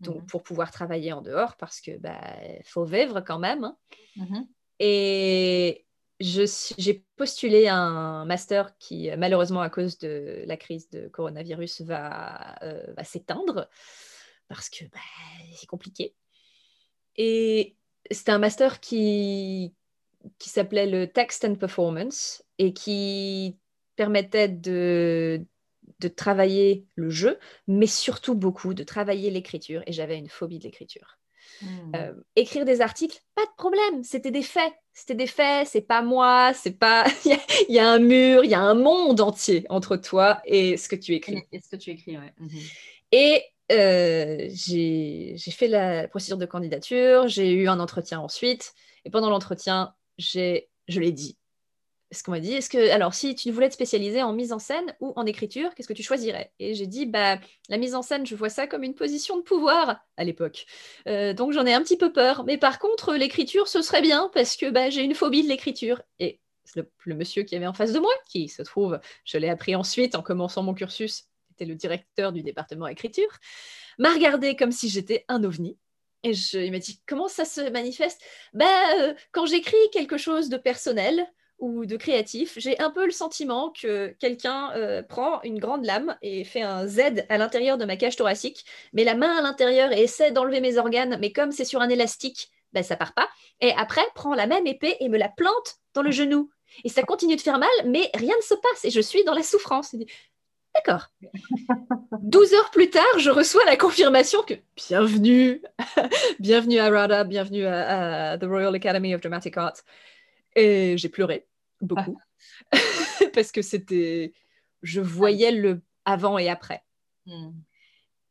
donc, 0.00 0.16
mhm. 0.16 0.26
pour 0.26 0.42
pouvoir 0.42 0.70
travailler 0.70 1.12
en 1.12 1.22
dehors, 1.22 1.56
parce 1.56 1.80
que 1.80 1.96
bah, 1.98 2.20
faut 2.64 2.84
vivre 2.84 3.20
quand 3.20 3.38
même. 3.38 3.64
Hein. 3.64 3.76
Mhm. 4.16 4.48
Et 4.80 5.86
j'ai 6.20 7.04
postulé 7.16 7.68
un 7.68 8.24
master 8.24 8.76
qui, 8.78 9.10
malheureusement, 9.16 9.60
à 9.60 9.70
cause 9.70 9.98
de 9.98 10.42
la 10.46 10.56
crise 10.56 10.88
de 10.90 11.08
coronavirus, 11.08 11.82
va, 11.82 12.62
euh, 12.62 12.92
va 12.96 13.04
s'éteindre, 13.04 13.68
parce 14.48 14.68
que 14.68 14.84
bah, 14.84 15.00
c'est 15.54 15.66
compliqué. 15.66 16.14
Et 17.16 17.76
c'était 18.10 18.32
un 18.32 18.38
master 18.38 18.80
qui, 18.80 19.74
qui 20.38 20.48
s'appelait 20.48 20.86
le 20.86 21.06
Text 21.06 21.44
and 21.44 21.56
Performance 21.56 22.44
et 22.58 22.72
qui 22.72 23.56
permettait 23.96 24.48
de 24.48 25.44
de 26.00 26.08
travailler 26.08 26.86
le 26.94 27.10
jeu, 27.10 27.38
mais 27.66 27.86
surtout 27.86 28.34
beaucoup 28.34 28.74
de 28.74 28.82
travailler 28.84 29.30
l'écriture. 29.30 29.82
Et 29.86 29.92
j'avais 29.92 30.18
une 30.18 30.28
phobie 30.28 30.58
de 30.58 30.64
l'écriture. 30.64 31.18
Hmm. 31.62 31.94
Euh, 31.96 32.12
écrire 32.36 32.64
des 32.64 32.80
articles, 32.80 33.18
pas 33.34 33.44
de 33.44 33.50
problème, 33.56 34.02
c'était 34.02 34.30
des 34.30 34.42
faits. 34.42 34.72
C'était 34.92 35.14
des 35.14 35.26
faits, 35.26 35.68
c'est 35.68 35.80
pas 35.80 36.02
moi, 36.02 36.52
c'est 36.54 36.78
pas. 36.78 37.04
il 37.68 37.74
y, 37.74 37.78
a 37.78 37.90
un 37.90 37.98
mur, 37.98 38.44
il 38.44 38.50
y 38.50 38.54
a 38.54 38.60
un 38.60 38.74
monde 38.74 39.20
entier 39.20 39.64
entre 39.68 39.96
toi 39.96 40.40
et 40.44 40.76
ce 40.76 40.88
que 40.88 40.96
tu 40.96 41.14
écris. 41.14 41.42
Et 41.52 41.60
ce 41.60 41.68
que 41.68 41.76
tu 41.76 41.90
écris, 41.90 42.18
ouais. 42.18 42.34
Et 43.12 43.42
euh, 43.70 44.48
j'ai 44.50 45.36
fait 45.50 45.68
la 45.68 46.08
procédure 46.08 46.38
de 46.38 46.46
candidature, 46.46 47.28
j'ai 47.28 47.52
eu 47.52 47.68
un 47.68 47.80
entretien 47.80 48.20
ensuite, 48.20 48.72
et 49.04 49.10
pendant 49.10 49.30
l'entretien, 49.30 49.94
je 50.18 50.60
l'ai 50.88 51.12
dit, 51.12 51.38
ce 52.10 52.22
qu'on 52.22 52.30
m'a 52.30 52.40
dit, 52.40 52.58
alors, 52.90 53.12
si 53.12 53.34
tu 53.34 53.50
voulais 53.50 53.68
te 53.68 53.74
spécialiser 53.74 54.22
en 54.22 54.32
mise 54.32 54.52
en 54.52 54.58
scène 54.58 54.94
ou 55.00 55.12
en 55.16 55.26
écriture, 55.26 55.74
qu'est-ce 55.74 55.88
que 55.88 55.92
tu 55.92 56.02
choisirais? 56.02 56.52
Et 56.58 56.74
j'ai 56.74 56.86
dit, 56.86 57.04
bah, 57.04 57.38
la 57.68 57.76
mise 57.76 57.94
en 57.94 58.02
scène, 58.02 58.26
je 58.26 58.34
vois 58.34 58.48
ça 58.48 58.66
comme 58.66 58.82
une 58.82 58.94
position 58.94 59.36
de 59.36 59.42
pouvoir 59.42 60.00
à 60.16 60.24
l'époque. 60.24 60.66
Euh, 61.06 61.34
donc, 61.34 61.52
j'en 61.52 61.66
ai 61.66 61.74
un 61.74 61.82
petit 61.82 61.98
peu 61.98 62.12
peur. 62.12 62.44
Mais 62.44 62.56
par 62.56 62.78
contre, 62.78 63.14
l'écriture, 63.14 63.68
ce 63.68 63.82
serait 63.82 64.00
bien 64.00 64.30
parce 64.32 64.56
que 64.56 64.70
bah, 64.70 64.88
j'ai 64.88 65.02
une 65.02 65.14
phobie 65.14 65.42
de 65.42 65.48
l'écriture. 65.48 66.00
Et 66.18 66.40
le, 66.76 67.14
monsieur 67.14 67.42
qui 67.42 67.56
avait 67.56 67.66
en 67.66 67.74
face 67.74 67.92
de 67.92 67.98
moi, 67.98 68.12
qui 68.26 68.48
se 68.48 68.62
trouve, 68.62 68.98
je 69.24 69.36
l'ai 69.36 69.50
appris 69.50 69.76
ensuite 69.76 70.14
en 70.14 70.22
commençant 70.22 70.62
mon 70.62 70.74
cursus, 70.74 71.24
était 71.52 71.66
le 71.66 71.74
directeur 71.74 72.32
du 72.32 72.42
département 72.42 72.86
écriture, 72.86 73.38
m'a 73.98 74.12
regardé 74.12 74.56
comme 74.56 74.72
si 74.72 74.88
j'étais 74.88 75.24
un 75.28 75.44
ovni. 75.44 75.76
Et 76.24 76.32
il 76.32 76.72
m'a 76.72 76.78
dit, 76.78 77.00
comment 77.06 77.28
ça 77.28 77.44
se 77.44 77.70
manifeste? 77.70 78.20
Bah, 78.52 78.66
euh, 78.98 79.14
Quand 79.32 79.46
j'écris 79.46 79.76
quelque 79.92 80.16
chose 80.16 80.48
de 80.48 80.56
personnel, 80.56 81.26
ou 81.58 81.86
de 81.86 81.96
créatif, 81.96 82.54
j'ai 82.56 82.78
un 82.80 82.90
peu 82.90 83.04
le 83.04 83.10
sentiment 83.10 83.70
que 83.70 84.14
quelqu'un 84.20 84.70
euh, 84.76 85.02
prend 85.02 85.42
une 85.42 85.58
grande 85.58 85.84
lame 85.84 86.16
et 86.22 86.44
fait 86.44 86.62
un 86.62 86.86
Z 86.86 87.24
à 87.28 87.38
l'intérieur 87.38 87.78
de 87.78 87.84
ma 87.84 87.96
cage 87.96 88.16
thoracique, 88.16 88.64
met 88.92 89.04
la 89.04 89.14
main 89.14 89.36
à 89.36 89.42
l'intérieur 89.42 89.92
et 89.92 90.02
essaie 90.02 90.30
d'enlever 90.30 90.60
mes 90.60 90.78
organes, 90.78 91.18
mais 91.20 91.32
comme 91.32 91.50
c'est 91.52 91.64
sur 91.64 91.80
un 91.80 91.88
élastique, 91.88 92.50
ben, 92.72 92.82
ça 92.82 92.96
part 92.96 93.14
pas. 93.14 93.28
Et 93.60 93.72
après, 93.76 94.02
prend 94.14 94.34
la 94.34 94.46
même 94.46 94.66
épée 94.66 94.96
et 95.00 95.08
me 95.08 95.18
la 95.18 95.28
plante 95.28 95.76
dans 95.94 96.02
le 96.02 96.10
genou. 96.10 96.50
Et 96.84 96.88
ça 96.88 97.02
continue 97.02 97.36
de 97.36 97.40
faire 97.40 97.58
mal, 97.58 97.68
mais 97.86 98.10
rien 98.14 98.34
ne 98.36 98.42
se 98.42 98.54
passe 98.54 98.84
et 98.84 98.90
je 98.90 99.00
suis 99.00 99.24
dans 99.24 99.34
la 99.34 99.42
souffrance. 99.42 99.96
D'accord. 100.74 101.08
12 102.22 102.54
heures 102.54 102.70
plus 102.70 102.90
tard, 102.90 103.18
je 103.18 103.30
reçois 103.30 103.64
la 103.64 103.76
confirmation 103.76 104.42
que 104.42 104.54
bienvenue, 104.76 105.62
bienvenue 106.38 106.78
à 106.78 106.90
RADA, 106.90 107.24
bienvenue 107.24 107.64
à, 107.64 108.32
à 108.32 108.38
The 108.38 108.44
Royal 108.44 108.74
Academy 108.74 109.14
of 109.14 109.22
Dramatic 109.22 109.56
Art. 109.56 109.74
Et 110.54 110.96
j'ai 110.98 111.08
pleuré 111.08 111.46
beaucoup 111.80 112.18
parce 113.34 113.52
que 113.52 113.62
c'était, 113.62 114.32
je 114.82 115.00
voyais 115.00 115.52
le 115.52 115.82
avant 116.04 116.38
et 116.38 116.48
après. 116.48 116.82
Hmm. 117.26 117.50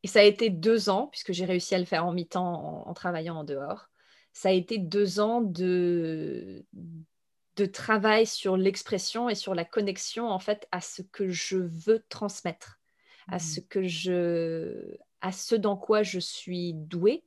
Et 0.02 0.08
ça 0.08 0.20
a 0.20 0.24
été 0.24 0.50
deux 0.50 0.90
ans, 0.90 1.08
puisque 1.08 1.32
j'ai 1.32 1.44
réussi 1.44 1.74
à 1.74 1.78
le 1.78 1.84
faire 1.84 2.06
en 2.06 2.12
mi-temps 2.12 2.86
en, 2.86 2.94
travaillant 2.94 3.36
en 3.36 3.44
dehors. 3.44 3.88
Ça 4.32 4.50
a 4.50 4.52
été 4.52 4.78
deux 4.78 5.20
ans 5.20 5.40
de, 5.40 6.64
de 7.56 7.66
travail 7.66 8.26
sur 8.26 8.56
l'expression 8.56 9.28
et 9.28 9.34
sur 9.34 9.54
la 9.54 9.64
connexion 9.64 10.28
en 10.28 10.38
fait 10.38 10.68
à 10.70 10.80
ce 10.80 11.02
que 11.02 11.28
je 11.28 11.56
veux 11.56 12.04
transmettre, 12.08 12.78
à 13.26 13.36
hmm. 13.36 13.40
ce 13.40 13.60
que 13.60 13.82
je, 13.82 14.96
à 15.20 15.32
ce 15.32 15.54
dans 15.54 15.76
quoi 15.76 16.02
je 16.02 16.20
suis 16.20 16.74
douée 16.74 17.24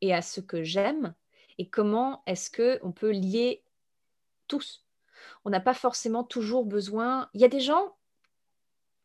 et 0.00 0.14
à 0.14 0.22
ce 0.22 0.40
que 0.40 0.62
j'aime 0.62 1.14
et 1.58 1.68
comment 1.68 2.22
est-ce 2.26 2.50
que 2.50 2.78
on 2.82 2.92
peut 2.92 3.12
lier 3.12 3.63
tous. 4.48 4.84
On 5.44 5.50
n'a 5.50 5.60
pas 5.60 5.74
forcément 5.74 6.24
toujours 6.24 6.64
besoin. 6.64 7.28
Il 7.34 7.40
y 7.40 7.44
a 7.44 7.48
des 7.48 7.60
gens, 7.60 7.96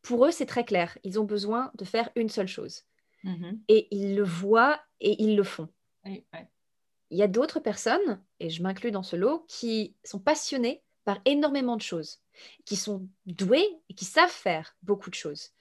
pour 0.02 0.26
eux, 0.26 0.32
c'est 0.32 0.46
très 0.46 0.64
clair. 0.64 0.98
Ils 1.04 1.20
ont 1.20 1.26
besoin 1.26 1.72
de 1.76 1.86
faire 1.86 2.10
une 2.16 2.30
seule 2.30 2.48
chose. 2.48 2.84
Mhm. 3.24 3.60
Et 3.68 3.88
ils 3.92 4.16
le 4.16 4.24
voient 4.24 4.80
et 5.02 5.22
ils 5.22 5.36
le 5.36 5.44
font. 5.44 5.70
Il 6.06 7.18
y 7.18 7.24
a 7.24 7.28
d'autres 7.28 7.60
personnes, 7.60 8.22
et 8.40 8.50
je 8.50 8.62
m'inclus 8.62 8.92
dans 8.92 9.04
ce 9.04 9.16
lot, 9.16 9.46
qui 9.48 9.96
sont 10.04 10.20
passionnés 10.20 10.84
par 11.06 11.20
énormément 11.26 11.76
de 11.76 11.82
choses, 11.82 12.22
qui 12.66 12.76
sont 12.76 13.08
doués 13.26 13.68
et 13.90 13.94
qui 13.96 14.06
savent 14.06 14.30
faire 14.30 14.76
beaucoup 14.84 15.10
de 15.10 15.16
choses 15.16 15.52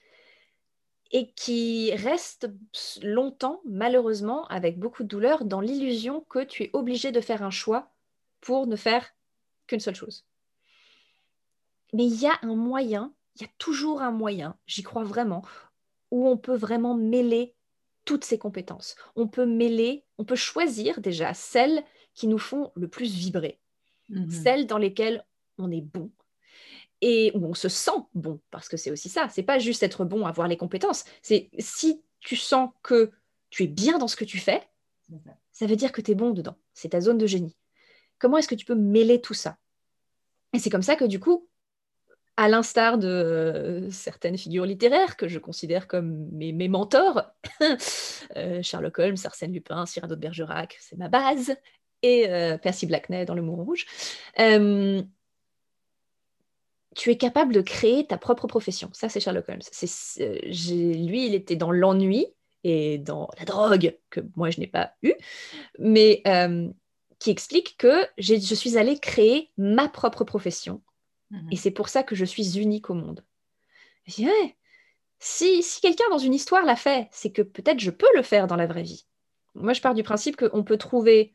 et 1.10 1.30
qui 1.32 1.92
restent 1.94 2.50
longtemps, 3.02 3.60
malheureusement, 3.64 4.46
avec 4.48 4.78
beaucoup 4.78 5.02
de 5.02 5.08
douleur, 5.08 5.44
dans 5.44 5.60
l'illusion 5.60 6.20
que 6.28 6.44
tu 6.44 6.64
es 6.64 6.70
obligé 6.72 7.12
de 7.12 7.20
faire 7.20 7.42
un 7.42 7.50
choix 7.50 7.90
pour 8.40 8.66
ne 8.66 8.76
faire 8.76 9.06
qu'une 9.68 9.80
seule 9.80 9.94
chose. 9.94 10.24
Mais 11.92 12.04
il 12.04 12.20
y 12.20 12.26
a 12.26 12.38
un 12.42 12.56
moyen, 12.56 13.14
il 13.36 13.42
y 13.42 13.44
a 13.44 13.50
toujours 13.58 14.02
un 14.02 14.10
moyen, 14.10 14.56
j'y 14.66 14.82
crois 14.82 15.04
vraiment, 15.04 15.42
où 16.10 16.28
on 16.28 16.36
peut 16.36 16.56
vraiment 16.56 16.94
mêler 16.94 17.54
toutes 18.04 18.24
ces 18.24 18.38
compétences. 18.38 18.96
On 19.16 19.28
peut 19.28 19.46
mêler, 19.46 20.04
on 20.18 20.24
peut 20.24 20.36
choisir 20.36 21.00
déjà 21.00 21.34
celles 21.34 21.84
qui 22.14 22.26
nous 22.26 22.38
font 22.38 22.72
le 22.74 22.88
plus 22.88 23.14
vibrer, 23.14 23.60
mhm. 24.08 24.30
celles 24.30 24.66
dans 24.66 24.78
lesquelles 24.78 25.24
on 25.58 25.70
est 25.70 25.82
bon 25.82 26.10
et 27.00 27.30
où 27.34 27.44
on 27.44 27.54
se 27.54 27.68
sent 27.68 27.90
bon, 28.14 28.40
parce 28.50 28.68
que 28.68 28.76
c'est 28.76 28.90
aussi 28.90 29.08
ça. 29.08 29.28
C'est 29.28 29.42
pas 29.42 29.58
juste 29.58 29.82
être 29.82 30.04
bon, 30.04 30.26
avoir 30.26 30.48
les 30.48 30.56
compétences. 30.56 31.04
C'est 31.22 31.50
si 31.58 32.02
tu 32.20 32.36
sens 32.36 32.70
que 32.82 33.12
tu 33.50 33.64
es 33.64 33.68
bien 33.68 33.98
dans 33.98 34.08
ce 34.08 34.16
que 34.16 34.24
tu 34.24 34.38
fais, 34.38 34.62
ça 35.52 35.66
veut 35.66 35.76
dire 35.76 35.92
que 35.92 36.00
tu 36.00 36.12
es 36.12 36.14
bon 36.14 36.30
dedans. 36.30 36.56
C'est 36.74 36.90
ta 36.90 37.00
zone 37.00 37.18
de 37.18 37.26
génie. 37.26 37.56
Comment 38.18 38.38
est-ce 38.38 38.48
que 38.48 38.54
tu 38.54 38.64
peux 38.64 38.74
mêler 38.74 39.20
tout 39.20 39.34
ça? 39.34 39.56
Et 40.52 40.58
c'est 40.58 40.70
comme 40.70 40.82
ça 40.82 40.96
que 40.96 41.04
du 41.04 41.20
coup, 41.20 41.48
à 42.38 42.48
l'instar 42.48 42.98
de 42.98 43.08
euh, 43.08 43.90
certaines 43.90 44.38
figures 44.38 44.64
littéraires 44.64 45.16
que 45.16 45.26
je 45.26 45.40
considère 45.40 45.88
comme 45.88 46.28
mes, 46.30 46.68
mentors, 46.68 47.22
euh, 48.36 48.62
Sherlock 48.62 48.96
Holmes, 49.00 49.16
Arsène 49.24 49.52
Lupin, 49.52 49.84
Cyrano 49.86 50.14
de 50.14 50.20
Bergerac, 50.20 50.76
c'est 50.78 50.96
ma 50.96 51.08
base, 51.08 51.56
et 52.02 52.28
euh, 52.28 52.56
Percy 52.56 52.86
Blackney 52.86 53.24
dans 53.24 53.34
Le 53.34 53.42
Mouron 53.42 53.64
Rouge, 53.64 53.86
tu 56.94 57.10
es 57.10 57.16
capable 57.16 57.52
de 57.52 57.60
créer 57.60 58.06
ta 58.06 58.18
propre 58.18 58.46
profession. 58.46 58.88
Ça, 58.92 59.08
c'est 59.08 59.18
Sherlock 59.18 59.48
Holmes. 59.48 59.60
lui, 60.46 61.26
il 61.26 61.34
était 61.34 61.56
dans 61.56 61.72
l'ennui 61.72 62.26
et 62.62 62.98
dans 62.98 63.28
la 63.36 63.46
drogue, 63.46 63.98
que 64.10 64.20
moi, 64.36 64.50
je 64.50 64.60
n'ai 64.60 64.68
pas 64.68 64.92
eu, 65.02 65.12
mais 65.80 66.22
qui 67.18 67.30
explique 67.30 67.76
que 67.78 68.06
je 68.18 68.34
suis 68.54 68.78
allée 68.78 68.98
créer 68.98 69.50
ma 69.56 69.88
propre 69.88 70.24
profession 70.24 70.82
et 71.30 71.34
mhm. 71.34 71.56
c'est 71.56 71.70
pour 71.70 71.88
ça 71.88 72.02
que 72.02 72.14
je 72.14 72.24
suis 72.24 72.58
unique 72.58 72.90
au 72.90 72.94
monde. 72.94 73.24
si, 74.06 75.62
si 75.62 75.80
quelqu'un 75.80 76.08
dans 76.10 76.18
une 76.18 76.34
histoire 76.34 76.64
l'a 76.64 76.76
fait, 76.76 77.08
c'est 77.12 77.32
que 77.32 77.42
peut-être 77.42 77.80
je 77.80 77.90
peux 77.90 78.08
le 78.14 78.22
faire 78.22 78.46
dans 78.46 78.56
la 78.56 78.66
vraie 78.66 78.82
vie. 78.82 79.06
Moi, 79.54 79.72
je 79.72 79.80
pars 79.80 79.94
du 79.94 80.02
principe 80.02 80.36
qu'on 80.36 80.64
peut 80.64 80.78
trouver 80.78 81.34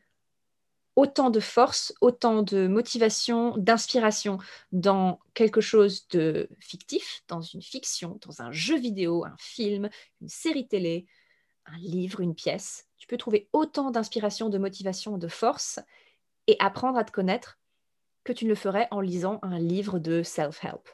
autant 0.96 1.30
de 1.30 1.40
force, 1.40 1.92
autant 2.00 2.42
de 2.42 2.66
motivation, 2.66 3.56
d'inspiration 3.56 4.38
dans 4.72 5.20
quelque 5.34 5.60
chose 5.60 6.06
de 6.08 6.48
fictif, 6.60 7.22
dans 7.28 7.40
une 7.40 7.62
fiction, 7.62 8.18
dans 8.26 8.42
un 8.42 8.52
jeu 8.52 8.78
vidéo, 8.78 9.24
un 9.24 9.36
film, 9.38 9.90
une 10.20 10.28
série 10.28 10.68
télé, 10.68 11.06
un 11.66 11.78
livre, 11.78 12.20
une 12.20 12.34
pièce. 12.34 12.86
Tu 12.98 13.06
peux 13.06 13.16
trouver 13.16 13.48
autant 13.52 13.90
d'inspiration, 13.90 14.48
de 14.48 14.58
motivation, 14.58 15.18
de 15.18 15.28
force 15.28 15.80
et 16.46 16.56
apprendre 16.58 16.98
à 16.98 17.04
te 17.04 17.12
connaître 17.12 17.58
que 18.24 18.32
tu 18.32 18.44
ne 18.44 18.50
le 18.50 18.54
ferais 18.54 18.88
en 18.90 19.00
lisant 19.00 19.38
un 19.42 19.58
livre 19.58 19.98
de 19.98 20.22
self-help. 20.22 20.88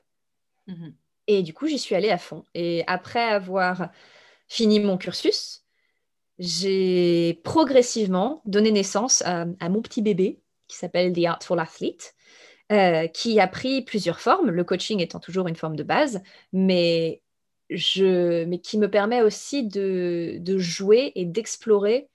Mhm. 0.66 0.95
Et 1.27 1.43
du 1.43 1.55
coup, 1.55 1.66
j'y 1.66 1.79
suis 1.79 1.95
allée 1.95 2.11
à 2.11 2.18
fond. 2.18 2.45
Et 2.55 2.83
après 2.87 3.23
avoir 3.23 3.91
fini 4.49 4.81
mon 4.81 4.99
cursus, 4.99 5.64
j'ai 6.39 7.41
progressivement 7.45 8.43
donné 8.47 8.73
naissance 8.73 9.23
à, 9.23 9.45
mon 9.68 9.83
petit 9.83 10.03
bébé 10.03 10.41
qui 10.66 10.77
s'appelle 10.77 11.12
The 11.12 11.25
Artful 11.27 11.61
Athlete, 11.61 12.14
euh, 12.73 13.07
qui 13.09 13.41
a 13.41 13.47
pris 13.47 13.83
plusieurs 13.83 14.21
formes, 14.21 14.51
le 14.51 14.64
coaching 14.64 15.01
étant 15.01 15.21
toujours 15.21 15.49
une 15.49 15.57
forme 15.57 15.77
de 15.77 15.83
base, 15.83 16.23
mais, 16.53 17.23
je, 17.71 18.45
mais 18.45 18.59
qui 18.59 18.79
me 18.79 18.91
permet 18.91 19.23
aussi 19.23 19.66
de, 19.66 20.37
de 20.39 20.59
jouer 20.59 21.12
et 21.14 21.25
d'explorer 21.25 22.09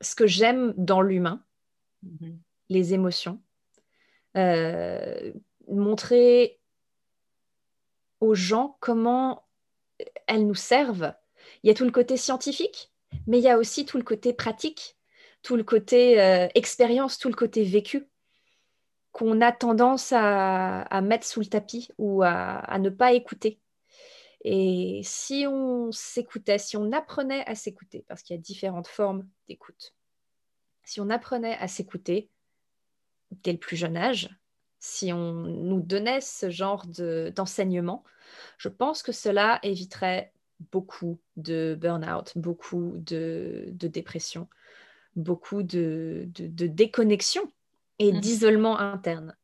ce 0.00 0.14
que 0.14 0.26
j'aime 0.26 0.74
dans 0.76 1.00
l'humain, 1.00 1.42
mhm. 2.02 2.38
les 2.68 2.94
émotions, 2.94 3.40
euh, 4.36 5.32
montrer 5.68 6.60
aux 8.20 8.34
gens 8.34 8.76
comment 8.80 9.44
elles 10.26 10.46
nous 10.46 10.54
servent. 10.54 11.14
Il 11.62 11.68
y 11.68 11.70
a 11.70 11.74
tout 11.74 11.84
le 11.84 11.90
côté 11.90 12.16
scientifique, 12.16 12.92
mais 13.26 13.38
il 13.38 13.44
y 13.44 13.48
a 13.48 13.58
aussi 13.58 13.86
tout 13.86 13.96
le 13.96 14.04
côté 14.04 14.32
pratique, 14.32 14.96
tout 15.42 15.56
le 15.56 15.64
côté 15.64 16.20
euh, 16.20 16.48
expérience, 16.54 17.18
tout 17.18 17.28
le 17.28 17.34
côté 17.34 17.64
vécu 17.64 18.06
qu'on 19.16 19.40
a 19.40 19.50
tendance 19.50 20.12
à, 20.14 21.00
mettre 21.02 21.26
sous 21.26 21.40
le 21.40 21.46
tapis 21.46 21.88
ou 21.96 22.22
à, 22.22 22.78
ne 22.78 22.90
pas 22.90 23.14
écouter. 23.14 23.58
Et 24.48 25.00
si 25.02 25.44
on 25.48 25.90
s'écoutait, 25.90 26.58
si 26.58 26.76
on 26.76 26.92
apprenait 26.92 27.44
à 27.48 27.56
s'écouter, 27.56 28.04
parce 28.06 28.22
qu'il 28.22 28.36
y 28.36 28.38
a 28.38 28.40
différentes 28.40 28.86
formes 28.86 29.26
d'écoute, 29.48 29.92
si 30.84 31.00
on 31.00 31.10
apprenait 31.10 31.56
à 31.56 31.66
s'écouter, 31.66 32.30
dès 33.42 33.50
le 33.50 33.58
plus 33.58 33.76
jeune 33.76 33.96
âge, 33.96 34.30
si 34.78 35.12
on 35.12 35.32
nous 35.32 35.80
donnait 35.80 36.20
ce 36.20 36.48
genre 36.48 36.86
d'enseignement, 36.86 38.04
je 38.56 38.68
pense 38.68 39.02
que 39.02 39.10
cela 39.10 39.58
éviterait 39.64 40.32
beaucoup 40.70 41.18
de 41.36 41.76
burn-out, 41.80 42.32
beaucoup 42.36 42.92
de, 42.98 43.66
dépression, 43.72 44.48
beaucoup 45.16 45.64
de, 45.64 46.28
déconnexion 46.28 47.52
et 47.98 48.12
mmh. 48.12 48.20
d'isolement 48.20 48.78
interne. 48.78 49.36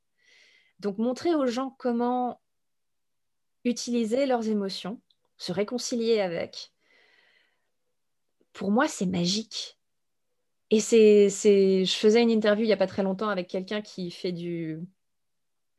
Donc 0.79 0.99
montrer 0.99 1.35
aux 1.35 1.47
gens 1.47 1.75
comment 1.77 2.42
utiliser 3.65 4.27
leurs 4.27 4.49
émotions, 4.49 5.01
se 5.37 5.53
réconcilier 5.53 6.21
avec, 6.21 6.73
pour 8.53 8.71
moi, 8.71 8.89
c'est 8.89 9.07
magique. 9.07 9.79
Et 10.71 10.81
c'est, 10.81 11.29
je 11.85 11.95
faisais 11.95 12.23
une 12.23 12.31
interview 12.31 12.65
il 12.65 12.69
n'y 12.69 12.73
a 12.73 12.79
pas 12.79 12.87
très 12.87 13.03
longtemps 13.03 13.29
avec 13.29 13.49
quelqu'un 13.49 13.83
qui 13.83 14.11
fait 14.11 14.33
du, 14.33 14.81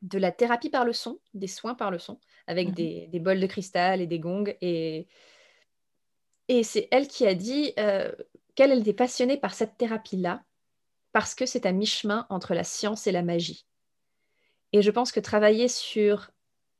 de 0.02 0.18
la 0.18 0.30
thérapie 0.30 0.70
par 0.70 0.84
le 0.84 0.92
son, 0.92 1.18
des 1.32 1.48
soins 1.48 1.74
par 1.74 1.90
le 1.90 1.98
son, 1.98 2.20
avec 2.46 2.68
mhm. 2.68 2.74
des, 2.74 3.20
bols 3.20 3.40
de 3.40 3.46
cristal 3.46 4.00
et 4.00 4.06
des 4.06 4.20
gongs. 4.20 4.54
Et, 4.60 5.08
et 6.48 6.62
c'est 6.62 6.88
elle 6.90 7.08
qui 7.08 7.26
a 7.26 7.34
dit 7.34 7.72
euh, 7.78 8.12
qu'elle 8.54 8.78
était 8.78 8.92
passionnée 8.92 9.36
par 9.36 9.54
cette 9.54 9.76
thérapie-là, 9.76 10.44
parce 11.12 11.34
que 11.34 11.46
c'est 11.46 11.66
à 11.66 11.72
mi-chemin 11.72 12.26
entre 12.28 12.54
la 12.54 12.64
science 12.64 13.06
et 13.06 13.12
la 13.12 13.22
magie. 13.22 13.66
Et 14.72 14.82
je 14.82 14.90
pense 14.90 15.10
que 15.10 15.20
travailler 15.20 15.68
sur 15.68 16.30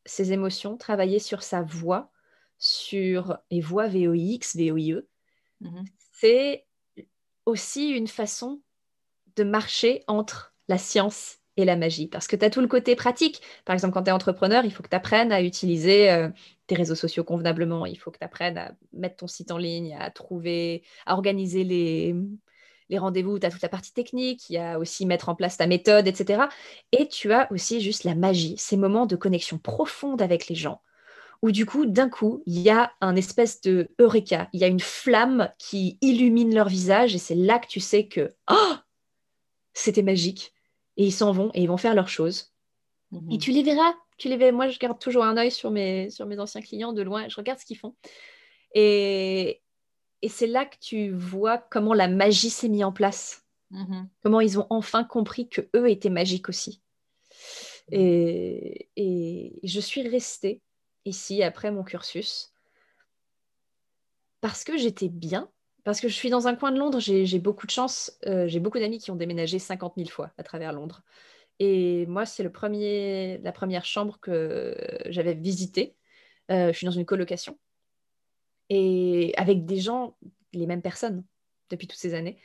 ses 0.06 0.32
émotions, 0.32 0.76
travailler 0.76 1.18
sur 1.18 1.42
sa 1.42 1.62
voix, 1.62 2.10
sur 2.58 3.38
les 3.50 3.60
voix 3.60 3.88
VOIX, 3.88 4.56
VOIE, 4.56 5.02
mhm. 5.60 5.84
c'est 6.12 6.66
aussi 7.46 7.90
une 7.90 8.08
façon 8.08 8.60
de 9.36 9.44
marcher 9.44 10.02
entre 10.06 10.54
la 10.68 10.78
science 10.78 11.38
et 11.56 11.64
la 11.64 11.76
magie. 11.76 12.08
Parce 12.08 12.26
que 12.26 12.36
tu 12.36 12.44
as 12.44 12.50
tout 12.50 12.60
le 12.60 12.68
côté 12.68 12.96
pratique. 12.96 13.40
Par 13.64 13.74
exemple, 13.74 13.94
quand 13.94 14.04
tu 14.04 14.08
es 14.08 14.12
entrepreneur, 14.12 14.64
il 14.64 14.72
faut 14.72 14.82
que 14.82 14.88
tu 14.88 14.96
apprennes 14.96 15.32
à 15.32 15.42
utiliser 15.42 16.10
euh, 16.10 16.28
tes 16.66 16.74
réseaux 16.74 16.94
sociaux 16.94 17.24
convenablement. 17.24 17.86
Il 17.86 17.96
faut 17.96 18.10
que 18.10 18.18
tu 18.18 18.24
apprennes 18.24 18.58
à 18.58 18.72
mettre 18.92 19.16
ton 19.16 19.26
site 19.26 19.50
en 19.50 19.58
ligne, 19.58 19.96
à 19.98 20.10
trouver, 20.10 20.82
à 21.06 21.14
organiser 21.14 21.64
les, 21.64 22.14
les 22.88 22.98
rendez-vous. 22.98 23.38
Tu 23.38 23.46
as 23.46 23.50
toute 23.50 23.62
la 23.62 23.68
partie 23.68 23.92
technique. 23.92 24.48
Il 24.50 24.54
y 24.54 24.58
a 24.58 24.78
aussi 24.78 25.06
mettre 25.06 25.28
en 25.28 25.34
place 25.34 25.56
ta 25.56 25.66
méthode, 25.66 26.06
etc. 26.06 26.44
Et 26.92 27.08
tu 27.08 27.32
as 27.32 27.50
aussi 27.52 27.80
juste 27.80 28.04
la 28.04 28.14
magie, 28.14 28.54
ces 28.58 28.76
moments 28.76 29.06
de 29.06 29.16
connexion 29.16 29.58
profonde 29.58 30.22
avec 30.22 30.48
les 30.48 30.54
gens 30.54 30.80
où 31.44 31.52
du 31.52 31.66
coup, 31.66 31.84
d'un 31.84 32.08
coup, 32.08 32.42
il 32.46 32.58
y 32.58 32.70
a 32.70 32.94
un 33.02 33.16
espèce 33.16 33.60
de 33.60 33.90
eureka, 34.00 34.48
il 34.54 34.60
y 34.60 34.64
a 34.64 34.66
une 34.66 34.80
flamme 34.80 35.50
qui 35.58 35.98
illumine 36.00 36.54
leur 36.54 36.70
visage 36.70 37.14
et 37.14 37.18
c'est 37.18 37.34
là 37.34 37.58
que 37.58 37.66
tu 37.66 37.80
sais 37.80 38.06
que 38.06 38.34
oh, 38.50 38.74
c'était 39.74 40.02
magique. 40.02 40.54
Et 40.96 41.04
ils 41.04 41.12
s'en 41.12 41.32
vont 41.32 41.50
et 41.52 41.60
ils 41.60 41.68
vont 41.68 41.76
faire 41.76 41.94
leurs 41.94 42.08
choses. 42.08 42.54
Mhm. 43.10 43.32
Et 43.32 43.36
tu 43.36 43.50
les 43.50 43.62
verras, 43.62 43.92
tu 44.16 44.30
les 44.30 44.38
verras. 44.38 44.52
Moi, 44.52 44.68
je 44.68 44.78
garde 44.78 44.98
toujours 44.98 45.24
un 45.24 45.36
œil 45.36 45.50
sur 45.50 45.70
mes, 45.70 46.08
sur 46.08 46.24
mes 46.24 46.38
anciens 46.38 46.62
clients 46.62 46.94
de 46.94 47.02
loin, 47.02 47.28
je 47.28 47.36
regarde 47.36 47.58
ce 47.58 47.66
qu'ils 47.66 47.76
font. 47.76 47.94
Et, 48.74 49.60
et 50.24 50.28
c'est 50.30 50.46
là 50.46 50.64
que 50.64 50.76
tu 50.80 51.10
vois 51.10 51.58
comment 51.58 51.92
la 51.92 52.08
magie 52.08 52.48
s'est 52.48 52.70
mise 52.70 52.84
en 52.84 52.92
place. 52.92 53.44
Mhm. 53.70 54.08
Comment 54.22 54.40
ils 54.40 54.58
ont 54.58 54.66
enfin 54.70 55.04
compris 55.04 55.50
que 55.50 55.60
eux 55.76 55.90
étaient 55.90 56.08
magiques 56.08 56.48
aussi. 56.48 56.80
Et, 57.92 58.88
et 58.96 59.60
je 59.62 59.80
suis 59.80 60.08
restée 60.08 60.62
ici 61.04 61.42
après 61.42 61.70
mon 61.70 61.84
cursus 61.84 62.54
parce 64.40 64.64
que 64.64 64.78
j'étais 64.78 65.10
bien, 65.10 65.50
parce 65.84 66.00
que 66.00 66.08
je 66.08 66.14
suis 66.14 66.30
dans 66.30 66.48
un 66.48 66.54
coin 66.54 66.72
de 66.72 66.78
Londres, 66.78 67.00
j'ai 67.00 67.38
beaucoup 67.38 67.66
de 67.66 67.70
chance, 67.70 68.18
euh, 68.26 68.48
j'ai 68.48 68.60
beaucoup 68.60 68.78
d'amis 68.78 69.00
qui 69.00 69.10
ont 69.10 69.16
déménagé 69.16 69.58
50 69.58 69.92
000 69.98 70.08
fois 70.08 70.32
à 70.38 70.42
travers 70.42 70.72
Londres. 70.72 71.02
Et 71.58 72.06
moi, 72.06 72.24
c'est 72.24 72.42
la 72.42 73.52
première 73.52 73.84
chambre 73.84 74.18
que 74.20 74.74
j'avais 75.10 75.34
visitée. 75.34 75.96
Euh, 76.50 76.72
je 76.72 76.78
suis 76.78 76.86
dans 76.86 76.92
une 76.92 77.04
colocation 77.04 77.58
et 78.70 79.32
avec 79.36 79.64
des 79.64 79.78
gens, 79.78 80.16
les 80.52 80.66
mêmes 80.66 80.82
personnes 80.82 81.24
depuis 81.70 81.86
toutes 81.86 81.98
ces 81.98 82.14
années. 82.14 82.38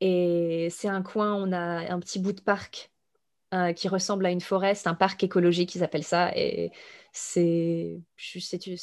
Et 0.00 0.68
c'est 0.70 0.88
un 0.88 1.02
coin, 1.02 1.34
on 1.34 1.52
a 1.52 1.92
un 1.92 2.00
petit 2.00 2.18
bout 2.18 2.32
de 2.32 2.40
parc 2.40 2.90
euh, 3.54 3.72
qui 3.72 3.88
ressemble 3.88 4.26
à 4.26 4.30
une 4.30 4.40
forêt, 4.40 4.74
c'est 4.74 4.88
un 4.88 4.94
parc 4.94 5.22
écologique, 5.22 5.74
ils 5.74 5.84
appellent 5.84 6.04
ça. 6.04 6.36
Et 6.36 6.72
c'est 7.12 8.02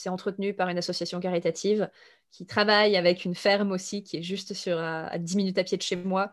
entretenu 0.07 0.53
par 0.53 0.69
une 0.69 0.77
association 0.77 1.19
caritative 1.19 1.89
qui 2.31 2.45
travaille 2.45 2.95
avec 2.95 3.25
une 3.25 3.35
ferme 3.35 3.71
aussi 3.71 4.03
qui 4.03 4.17
est 4.17 4.23
juste 4.23 4.53
sur, 4.53 4.79
à, 4.79 5.17
10 5.19 5.35
minutes 5.35 5.57
à 5.59 5.63
pied 5.63 5.77
de 5.77 5.83
chez 5.83 5.95
moi. 5.95 6.31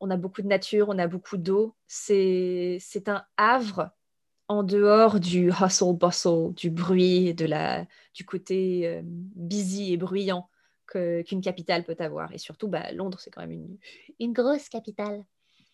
On 0.00 0.10
a 0.10 0.16
beaucoup 0.16 0.42
de 0.42 0.48
nature, 0.48 0.88
on 0.88 0.98
a 0.98 1.06
beaucoup 1.06 1.36
d'eau. 1.36 1.76
C'est 1.86 2.80
un 3.06 3.24
havre 3.36 3.90
en 4.48 4.62
dehors 4.62 5.20
du 5.20 5.50
hustle 5.50 5.94
bustle, 5.94 6.52
du 6.54 6.70
bruit, 6.70 7.34
de 7.34 7.46
la, 7.46 7.86
du 8.14 8.24
côté 8.24 8.86
euh, 8.86 9.00
busy 9.04 9.92
et 9.92 9.96
bruyant 9.96 10.48
qu'une 10.86 11.40
capitale 11.40 11.84
peut 11.84 11.96
avoir. 11.98 12.32
Et 12.32 12.38
surtout, 12.38 12.68
bah, 12.68 12.92
Londres, 12.92 13.18
c'est 13.18 13.30
quand 13.30 13.40
même 13.40 13.52
une, 13.52 13.78
une 14.20 14.32
grosse 14.32 14.68
capitale. 14.68 15.24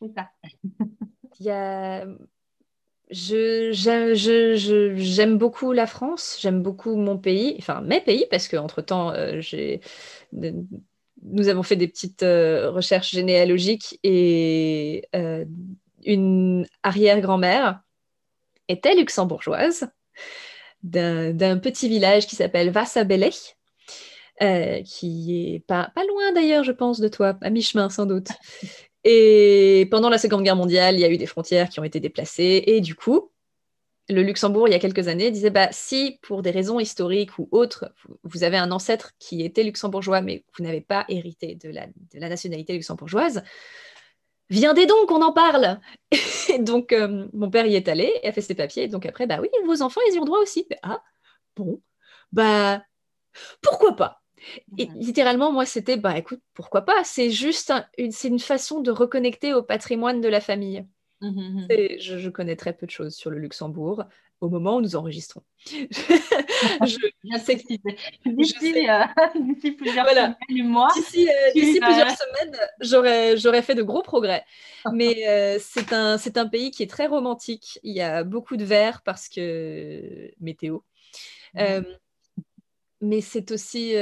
C'est 0.00 0.12
ça. 0.14 0.30
Il 1.40 1.46
y 1.46 1.50
a... 1.50 2.06
je, 3.10 4.92
j'aime 4.96 5.36
beaucoup 5.36 5.72
la 5.72 5.86
France, 5.86 6.38
j'aime 6.40 6.62
beaucoup 6.62 6.96
mon 6.96 7.18
pays, 7.18 7.56
enfin 7.58 7.80
mes 7.80 8.00
pays, 8.00 8.26
parce 8.30 8.46
qu'entre-temps, 8.46 9.10
euh, 9.12 9.40
j'ai 9.40 9.80
nous 11.22 11.48
avons 11.48 11.62
fait 11.62 11.76
des 11.76 11.88
petites 11.88 12.22
euh, 12.22 12.70
recherches 12.70 13.10
généalogiques 13.10 13.98
et 14.02 15.06
une 16.04 16.66
arrière-grand-mère 16.82 17.82
était 18.70 18.94
luxembourgeoise 18.94 19.88
d'un 20.82 21.58
petit 21.58 21.88
village 21.88 22.26
qui 22.26 22.36
s'appelle 22.36 22.70
Vassabelley, 22.70 23.30
euh, 24.42 24.82
qui 24.82 25.54
est 25.54 25.60
pas, 25.60 25.90
pas 25.94 26.04
loin 26.04 26.32
d'ailleurs, 26.32 26.64
je 26.64 26.72
pense, 26.72 27.00
de 27.00 27.08
toi, 27.08 27.36
à 27.42 27.50
mi-chemin 27.50 27.90
sans 27.90 28.06
doute. 28.06 28.28
Et 29.04 29.88
pendant 29.90 30.10
la 30.10 30.18
Seconde 30.18 30.42
Guerre 30.42 30.56
mondiale, 30.56 30.94
il 30.94 31.00
y 31.00 31.04
a 31.04 31.10
eu 31.10 31.16
des 31.16 31.26
frontières 31.26 31.70
qui 31.70 31.80
ont 31.80 31.84
été 31.84 32.00
déplacées 32.00 32.64
et 32.66 32.82
du 32.82 32.94
coup, 32.94 33.30
le 34.10 34.22
Luxembourg, 34.22 34.68
il 34.68 34.72
y 34.72 34.74
a 34.74 34.78
quelques 34.78 35.08
années, 35.08 35.30
disait 35.30 35.50
bah, 35.50 35.68
si, 35.70 36.18
pour 36.22 36.42
des 36.42 36.50
raisons 36.50 36.80
historiques 36.80 37.38
ou 37.38 37.48
autres, 37.52 37.94
vous 38.24 38.44
avez 38.44 38.56
un 38.56 38.72
ancêtre 38.72 39.12
qui 39.18 39.42
était 39.42 39.62
luxembourgeois, 39.62 40.20
mais 40.20 40.44
vous 40.56 40.64
n'avez 40.64 40.80
pas 40.80 41.04
hérité 41.08 41.54
de 41.54 41.70
la, 41.70 41.86
de 41.86 42.18
la 42.18 42.28
nationalité 42.28 42.72
luxembourgeoise, 42.74 43.42
viendez 44.51 44.86
donc, 44.86 45.11
on 45.11 45.22
en 45.22 45.32
parle. 45.32 45.80
Et 46.48 46.59
donc, 46.59 46.92
euh, 46.92 47.26
mon 47.32 47.51
père 47.51 47.66
y 47.66 47.76
est 47.76 47.88
allé, 47.88 48.12
et 48.22 48.28
a 48.28 48.32
fait 48.32 48.40
ses 48.40 48.55
papiers. 48.55 48.84
Et 48.84 48.88
donc, 48.88 49.07
après, 49.07 49.26
bah 49.26 49.38
oui, 49.40 49.48
vos 49.64 49.82
enfants, 49.82 50.01
ils 50.09 50.16
y 50.16 50.18
ont 50.18 50.24
droit 50.24 50.40
aussi. 50.40 50.66
ah, 50.82 51.03
bon, 51.57 51.80
bah, 52.32 52.82
pourquoi 53.62 53.96
pas? 53.96 54.20
Et 54.78 54.88
littéralement, 54.94 55.53
moi, 55.53 55.66
c'était, 55.66 55.96
bah 55.96 56.16
écoute, 56.16 56.40
pourquoi 56.55 56.82
pas? 56.82 57.05
C'est 57.05 57.30
juste 57.30 57.72
une, 57.98 58.11
c'est 58.11 58.28
une 58.28 58.38
façon 58.38 58.80
de 58.80 58.90
reconnecter 58.90 59.53
au 59.53 59.62
patrimoine 59.62 60.20
de 60.20 60.28
la 60.28 60.40
famille. 60.40 60.86
Mmh, 61.20 61.28
mmh, 61.28 61.66
mmh. 61.66 61.98
je, 61.98 62.28
connais 62.30 62.57
très 62.57 62.72
peu 62.72 62.86
de 62.86 62.90
choses 62.90 63.14
sur 63.14 63.30
le 63.30 63.38
Luxembourg 63.38 64.05
au 64.41 64.49
moment 64.49 64.76
où 64.76 64.80
nous 64.80 64.97
enregistrons. 64.97 65.43
je, 65.66 65.76
sais 67.45 67.57
que 67.59 67.62
d'ici 68.26 69.72
plusieurs 69.72 70.09
semaines, 70.09 70.36
mois, 70.66 70.88
d'ici, 70.95 71.28
euh, 71.28 71.51
plusieurs 71.53 72.11
semaines, 72.11 72.57
j'aurais, 72.80 73.36
j'aurais 73.36 73.62
fait 73.62 73.74
de 73.74 73.82
gros 73.82 74.03
progrès. 74.03 74.45
Mais 74.93 75.28
euh, 75.28 75.59
c'est 75.61 75.93
un, 75.93 76.16
c'est 76.18 76.38
un 76.38 76.47
pays 76.47 76.70
qui 76.70 76.82
est 76.82 76.91
très 76.91 77.07
romantique. 77.07 77.78
Il 77.82 77.95
y 77.95 78.01
a 78.01 78.24
beaucoup 78.24 78.57
de 78.57 78.64
verre 78.64 79.03
parce 79.03 79.28
que 79.28 80.30
météo. 80.41 80.78
Euh, 81.57 81.82
mais 83.01 83.20
c'est 83.20 83.51
aussi 83.51 83.95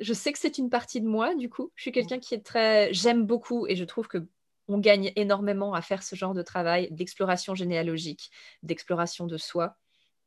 je 0.00 0.12
sais 0.12 0.32
que 0.32 0.38
c'est 0.38 0.58
une 0.58 0.70
partie 0.70 1.00
de 1.00 1.06
moi, 1.06 1.34
du 1.34 1.48
coup. 1.48 1.70
Je 1.76 1.82
suis 1.82 1.92
quelqu'un 1.92 2.18
qui 2.18 2.34
est 2.34 2.44
très. 2.44 2.92
J'aime 2.92 3.24
beaucoup 3.24 3.66
et 3.68 3.76
je 3.76 3.84
trouve 3.84 4.08
que 4.08 4.26
on 4.68 4.78
gagne 4.78 5.12
énormément 5.16 5.74
à 5.74 5.82
faire 5.82 6.02
ce 6.02 6.16
genre 6.16 6.34
de 6.34 6.42
travail 6.42 6.88
d'exploration 6.90 7.54
généalogique, 7.54 8.30
d'exploration 8.62 9.26
de 9.26 9.36
soi, 9.36 9.76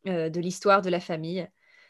euh, 0.08 0.30
de 0.30 0.40
l'histoire 0.40 0.82
de 0.82 0.90
la 0.90 1.00
famille. 1.00 1.48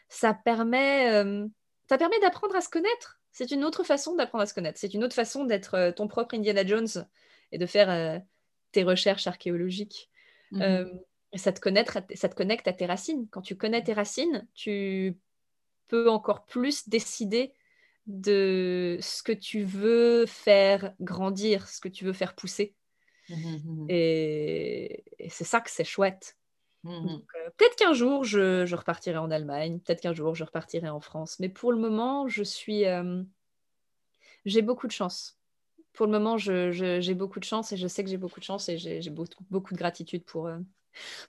Ça 0.08 0.34
permet, 0.34 1.12
euh, 1.12 1.46
ça 1.88 1.98
permet 1.98 2.18
d'apprendre 2.20 2.56
à 2.56 2.60
se 2.60 2.68
connaître. 2.68 3.20
C'est 3.32 3.50
une 3.50 3.64
autre 3.64 3.84
façon 3.84 4.16
d'apprendre 4.16 4.42
à 4.42 4.46
se 4.46 4.54
connaître. 4.54 4.78
C'est 4.78 4.94
une 4.94 5.04
autre 5.04 5.14
façon 5.14 5.44
d'être 5.44 5.74
euh, 5.74 5.92
ton 5.92 6.08
propre 6.08 6.34
Indiana 6.34 6.66
Jones 6.66 7.06
et 7.52 7.58
de 7.58 7.66
faire 7.66 8.22
tes 8.72 8.82
recherches 8.82 9.26
archéologiques. 9.26 10.10
Mhm. 10.50 11.00
ça, 11.34 11.52
te 11.52 11.60
ça 12.14 12.28
te 12.28 12.34
connecte 12.34 12.68
à 12.68 12.72
tes 12.72 12.86
racines. 12.86 13.26
Quand 13.30 13.40
tu 13.40 13.56
connais 13.56 13.82
tes 13.82 13.94
racines, 13.94 14.46
tu 14.54 15.16
peux 15.88 16.10
encore 16.10 16.44
plus 16.44 16.88
décider 16.88 17.52
de 18.08 18.98
ce 19.00 19.22
que 19.22 19.32
tu 19.32 19.62
veux 19.62 20.26
faire 20.26 20.94
grandir, 21.00 21.68
ce 21.68 21.80
que 21.80 21.88
tu 21.88 22.04
veux 22.04 22.14
faire 22.14 22.34
pousser. 22.34 22.74
Mmh, 23.28 23.34
mmh, 23.34 23.60
mmh. 23.64 23.86
Et, 23.90 25.04
c'est 25.28 25.44
ça 25.44 25.60
que 25.60 25.70
c'est 25.70 25.84
chouette. 25.84 26.34
Euh, 26.86 27.18
peut-être 27.58 27.76
qu'un 27.76 27.92
jour, 27.92 28.24
je, 28.24 28.74
repartirai 28.74 29.18
en 29.18 29.30
Allemagne, 29.30 29.78
peut-être 29.80 30.00
qu'un 30.00 30.14
jour, 30.14 30.34
je 30.34 30.44
repartirai 30.44 30.88
en 30.88 31.00
France. 31.00 31.38
Mais 31.38 31.50
pour 31.50 31.70
le 31.70 31.78
moment, 31.78 32.28
je 32.28 32.42
suis... 32.42 32.86
Euh, 32.86 33.22
j'ai 34.46 34.62
beaucoup 34.62 34.86
de 34.86 34.92
chance. 34.92 35.38
Pour 35.92 36.06
le 36.06 36.12
moment, 36.12 36.38
j'ai 36.38 37.14
beaucoup 37.14 37.40
de 37.40 37.44
chance 37.44 37.72
et 37.72 37.76
je 37.76 37.88
sais 37.88 38.04
que 38.04 38.10
j'ai 38.10 38.16
beaucoup 38.16 38.40
de 38.40 38.44
chance 38.44 38.68
et 38.70 38.78
j'ai 38.78 39.10
beaucoup, 39.10 39.44
beaucoup, 39.50 39.74
de 39.74 39.78
gratitude 39.78 40.24
pour, 40.24 40.46
euh, 40.46 40.58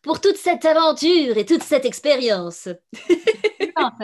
pour 0.01 0.21
toute 0.21 0.37
cette 0.37 0.63
aventure 0.63 1.37
et 1.37 1.45
toute 1.45 1.63
cette 1.63 1.85
expérience. 1.85 2.69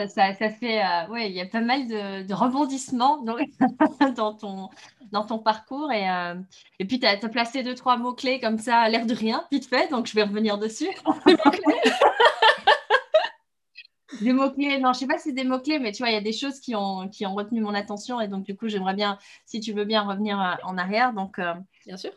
ça, 0.08 0.34
fait, 0.34 0.82
euh, 0.82 1.06
ouais, 1.08 1.30
il 1.30 1.36
y 1.36 1.40
a 1.40 1.46
pas 1.46 1.60
mal 1.60 1.86
de, 1.86 2.34
rebondissements 2.34 3.22
dans, 4.16 4.34
ton, 4.34 4.70
dans 5.12 5.24
ton 5.24 5.38
parcours. 5.38 5.92
Et, 5.92 6.10
euh, 6.10 6.34
et 6.78 6.84
puis, 6.84 7.00
tu 7.00 7.06
as, 7.06 7.16
placé 7.28 7.62
deux, 7.62 7.74
trois 7.74 7.96
mots-clés 7.96 8.40
comme 8.40 8.58
ça, 8.58 8.78
à 8.78 8.88
l'air 8.88 9.06
de 9.06 9.14
rien, 9.14 9.44
vite 9.50 9.66
fait. 9.66 9.90
Donc, 9.90 10.06
je 10.06 10.14
vais 10.14 10.24
revenir 10.24 10.58
dessus. 10.58 10.90
des 14.20 14.32
mots-clés, 14.32 14.78
non, 14.78 14.92
je 14.92 15.00
sais 15.00 15.06
pas 15.06 15.18
si 15.18 15.28
c'est 15.28 15.34
des 15.34 15.44
mots-clés, 15.44 15.78
mais 15.78 15.92
tu 15.92 16.02
vois, 16.02 16.10
il 16.10 16.14
y 16.14 16.18
a 16.18 16.22
des 16.22 16.32
choses 16.32 16.60
qui 16.60 16.74
ont, 16.74 17.08
qui 17.08 17.26
ont 17.26 17.34
retenu 17.34 17.60
mon 17.60 17.74
attention. 17.74 18.20
Et 18.20 18.28
donc, 18.28 18.44
du 18.44 18.56
coup, 18.56 18.68
j'aimerais 18.68 18.94
bien, 18.94 19.18
si 19.44 19.60
tu 19.60 19.72
veux 19.72 19.84
bien 19.84 20.02
revenir 20.02 20.40
euh, 20.40 20.54
en 20.64 20.78
arrière. 20.78 21.12
Donc, 21.12 21.40
bien 21.86 21.96
sûr. 21.96 22.12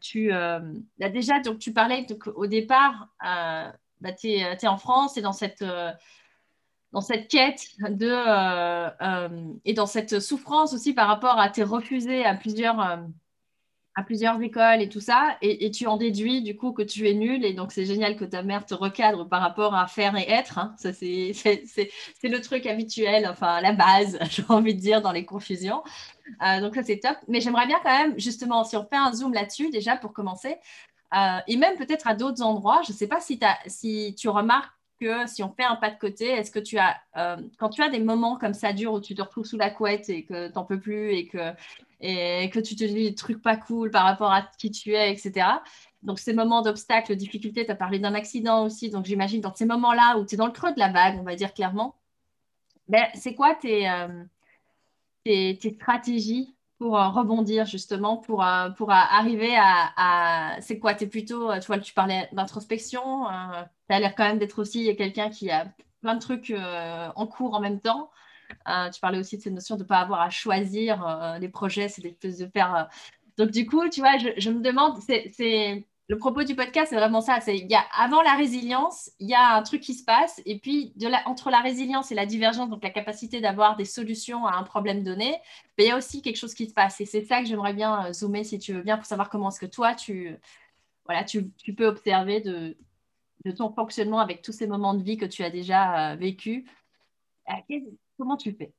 tu, 0.00 0.30
bah, 0.30 1.08
déjà, 1.10 1.40
donc, 1.40 1.58
tu 1.58 1.72
parlais 1.72 2.06
au 2.34 2.46
départ, 2.46 3.08
bah, 3.20 4.12
tu 4.18 4.28
es, 4.28 4.40
es, 4.40 4.66
en 4.66 4.78
France, 4.78 5.16
et 5.16 5.22
dans 5.22 5.32
cette 5.32 5.64
dans 6.92 7.00
cette 7.00 7.28
quête 7.28 7.66
de, 7.80 8.08
euh, 8.08 8.90
euh, 9.00 9.52
et 9.64 9.72
dans 9.72 9.86
cette 9.86 10.20
souffrance 10.20 10.74
aussi 10.74 10.92
par 10.92 11.08
rapport 11.08 11.38
à 11.38 11.48
tes 11.48 11.62
refusés 11.62 12.24
à 12.24 12.34
plusieurs, 12.34 12.80
euh, 12.80 12.96
à 13.94 14.02
plusieurs 14.02 14.40
écoles 14.40 14.82
et 14.82 14.88
tout 14.88 15.00
ça, 15.00 15.36
et, 15.40 15.70
tu 15.70 15.86
en 15.86 15.96
déduis 15.96 16.42
du 16.42 16.56
coup 16.56 16.72
que 16.72 16.82
tu 16.82 17.08
es 17.08 17.14
nul, 17.14 17.44
et 17.44 17.54
donc 17.54 17.72
c'est 17.72 17.84
génial 17.86 18.16
que 18.16 18.24
ta 18.24 18.42
mère 18.42 18.64
te 18.66 18.74
recadre 18.74 19.28
par 19.28 19.40
rapport 19.40 19.74
à 19.74 19.86
faire 19.86 20.16
et 20.16 20.30
être. 20.30 20.58
Hein. 20.58 20.74
C'est, 20.78 21.32
le 22.22 22.38
truc 22.40 22.66
habituel, 22.66 23.26
enfin 23.28 23.60
la 23.60 23.72
base, 23.72 24.18
j'ai 24.30 24.44
envie 24.48 24.74
de 24.74 24.80
dire, 24.80 25.02
dans 25.02 25.12
les 25.12 25.24
confusions. 25.24 25.82
donc 26.60 26.74
ça, 26.74 26.82
c'est 26.82 27.00
top. 27.00 27.16
Mais 27.28 27.40
j'aimerais 27.40 27.66
bien 27.66 27.78
quand 27.82 27.96
même, 27.98 28.18
justement, 28.18 28.64
si 28.64 28.76
on 28.76 28.86
fait 28.86 28.96
un 28.96 29.12
zoom 29.12 29.34
là-dessus, 29.34 29.70
déjà 29.70 29.96
pour 29.96 30.12
commencer, 30.14 30.56
et 31.46 31.56
même 31.58 31.76
peut-être 31.76 32.06
à 32.06 32.14
d'autres 32.14 32.42
endroits, 32.42 32.80
je 32.86 32.92
ne 32.92 32.96
sais 32.96 33.08
pas 33.08 33.20
si 33.20 34.14
tu 34.16 34.28
remarques 34.30 34.72
si 35.26 35.42
on 35.42 35.52
fait 35.52 35.64
un 35.64 35.76
pas 35.76 35.90
de 35.90 35.98
côté, 35.98 36.26
est-ce 36.26 36.50
que 36.50 36.58
tu 36.58 36.78
as, 36.78 36.96
euh, 37.16 37.36
quand 37.58 37.70
tu 37.70 37.82
as 37.82 37.88
des 37.88 38.00
moments 38.00 38.36
comme 38.36 38.54
ça 38.54 38.72
durs 38.72 38.92
où 38.92 39.00
tu 39.00 39.14
te 39.14 39.22
retrouves 39.22 39.44
sous 39.44 39.56
la 39.56 39.70
couette 39.70 40.08
et 40.08 40.24
que 40.24 40.48
tu 40.48 40.54
n'en 40.54 40.64
peux 40.64 40.80
plus 40.80 41.12
et 41.12 41.26
que, 41.28 41.52
et 42.00 42.50
que 42.50 42.60
tu 42.60 42.76
te 42.76 42.84
dis 42.84 42.94
des 42.94 43.14
trucs 43.14 43.42
pas 43.42 43.56
cool 43.56 43.90
par 43.90 44.04
rapport 44.04 44.32
à 44.32 44.42
qui 44.58 44.70
tu 44.70 44.94
es, 44.94 45.12
etc. 45.12 45.46
Donc, 46.02 46.18
ces 46.18 46.32
moments 46.32 46.62
d'obstacles, 46.62 47.16
difficultés, 47.16 47.64
tu 47.64 47.70
as 47.70 47.76
parlé 47.76 47.98
d'un 47.98 48.14
accident 48.14 48.64
aussi. 48.64 48.90
Donc, 48.90 49.04
j'imagine 49.06 49.40
dans 49.40 49.54
ces 49.54 49.66
moments-là 49.66 50.18
où 50.18 50.26
tu 50.26 50.34
es 50.34 50.38
dans 50.38 50.46
le 50.46 50.52
creux 50.52 50.72
de 50.72 50.78
la 50.78 50.90
vague, 50.90 51.18
on 51.20 51.22
va 51.22 51.36
dire 51.36 51.54
clairement, 51.54 51.94
ben, 52.88 53.06
c'est 53.14 53.34
quoi 53.34 53.54
tes, 53.54 53.88
euh, 53.88 54.24
tes 55.24 55.76
stratégies 55.76 56.54
pour 56.82 56.98
euh, 56.98 57.10
rebondir 57.10 57.64
justement, 57.64 58.16
pour, 58.16 58.44
euh, 58.44 58.70
pour 58.70 58.90
euh, 58.90 58.94
arriver 58.94 59.54
à... 59.56 60.56
C'est 60.60 60.80
quoi 60.80 60.94
Tu 60.94 61.04
es 61.04 61.06
plutôt, 61.06 61.56
tu 61.60 61.66
vois, 61.68 61.78
tu 61.78 61.94
parlais 61.94 62.28
d'introspection, 62.32 63.24
tu 63.88 63.94
as 63.94 64.00
l'air 64.00 64.16
quand 64.16 64.24
même 64.24 64.38
d'être 64.38 64.60
aussi 64.60 64.94
quelqu'un 64.96 65.30
qui 65.30 65.48
a 65.48 65.72
plein 66.00 66.16
de 66.16 66.20
trucs 66.20 66.52
en 66.52 67.26
cours 67.28 67.54
en 67.54 67.60
même 67.60 67.80
temps. 67.80 68.10
tu 68.92 69.00
parlais 69.00 69.18
aussi 69.18 69.36
de 69.36 69.42
cette 69.42 69.52
notion 69.52 69.76
de 69.76 69.84
ne 69.84 69.86
pas 69.86 69.98
avoir 70.00 70.20
à 70.22 70.30
choisir 70.30 71.38
les 71.40 71.48
projets, 71.48 71.88
c'est 71.88 72.02
de 72.02 72.46
faire... 72.48 72.88
Donc 73.38 73.50
du 73.50 73.64
coup, 73.64 73.88
tu 73.88 74.00
vois, 74.00 74.18
je 74.18 74.50
me 74.50 74.60
demande, 74.60 74.98
c'est 74.98 75.86
le 76.08 76.18
propos 76.18 76.42
du 76.42 76.54
podcast, 76.54 76.90
c'est 76.90 76.96
vraiment 76.96 77.20
ça. 77.20 77.40
C'est 77.40 77.56
y 77.56 77.74
a 77.74 77.84
avant 77.96 78.22
la 78.22 78.34
résilience, 78.34 79.10
il 79.18 79.28
y 79.28 79.34
a 79.34 79.56
un 79.56 79.62
truc 79.62 79.80
qui 79.80 79.94
se 79.94 80.04
passe, 80.04 80.40
et 80.44 80.58
puis 80.58 80.92
de 80.96 81.08
la, 81.08 81.26
entre 81.28 81.50
la 81.50 81.60
résilience 81.60 82.10
et 82.10 82.14
la 82.14 82.26
divergence, 82.26 82.68
donc 82.68 82.82
la 82.82 82.90
capacité 82.90 83.40
d'avoir 83.40 83.76
des 83.76 83.84
solutions 83.84 84.46
à 84.46 84.56
un 84.56 84.64
problème 84.64 85.04
donné, 85.04 85.40
ben, 85.78 85.84
il 85.84 85.86
y 85.86 85.90
a 85.90 85.96
aussi 85.96 86.22
quelque 86.22 86.36
chose 86.36 86.54
qui 86.54 86.68
se 86.68 86.74
passe. 86.74 87.00
Et 87.00 87.06
c'est 87.06 87.24
ça 87.24 87.40
que 87.40 87.46
j'aimerais 87.46 87.74
bien 87.74 88.06
euh, 88.06 88.12
zoomer, 88.12 88.44
si 88.44 88.58
tu 88.58 88.74
veux 88.74 88.82
bien, 88.82 88.96
pour 88.96 89.06
savoir 89.06 89.30
comment 89.30 89.48
est-ce 89.48 89.60
que 89.60 89.66
toi, 89.66 89.94
tu, 89.94 90.36
voilà, 91.06 91.24
tu, 91.24 91.50
tu 91.56 91.74
peux 91.74 91.86
observer 91.86 92.40
de, 92.40 92.76
de, 93.44 93.52
ton 93.52 93.72
fonctionnement 93.72 94.18
avec 94.18 94.42
tous 94.42 94.52
ces 94.52 94.66
moments 94.66 94.94
de 94.94 95.02
vie 95.02 95.16
que 95.16 95.26
tu 95.26 95.44
as 95.44 95.50
déjà 95.50 96.12
euh, 96.12 96.16
vécu. 96.16 96.66
Euh, 97.48 97.54
comment 98.18 98.36
tu 98.36 98.52
fais? 98.52 98.72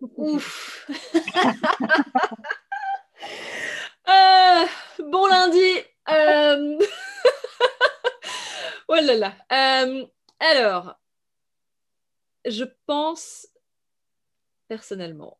Ouf 0.00 0.88
Bon 5.10 5.26
lundi 5.26 5.60
euh... 6.10 6.78
oh 8.88 8.94
là 8.94 9.16
là. 9.16 9.34
Euh, 9.52 10.06
alors, 10.40 10.98
je 12.44 12.64
pense 12.86 13.48
personnellement 14.68 15.38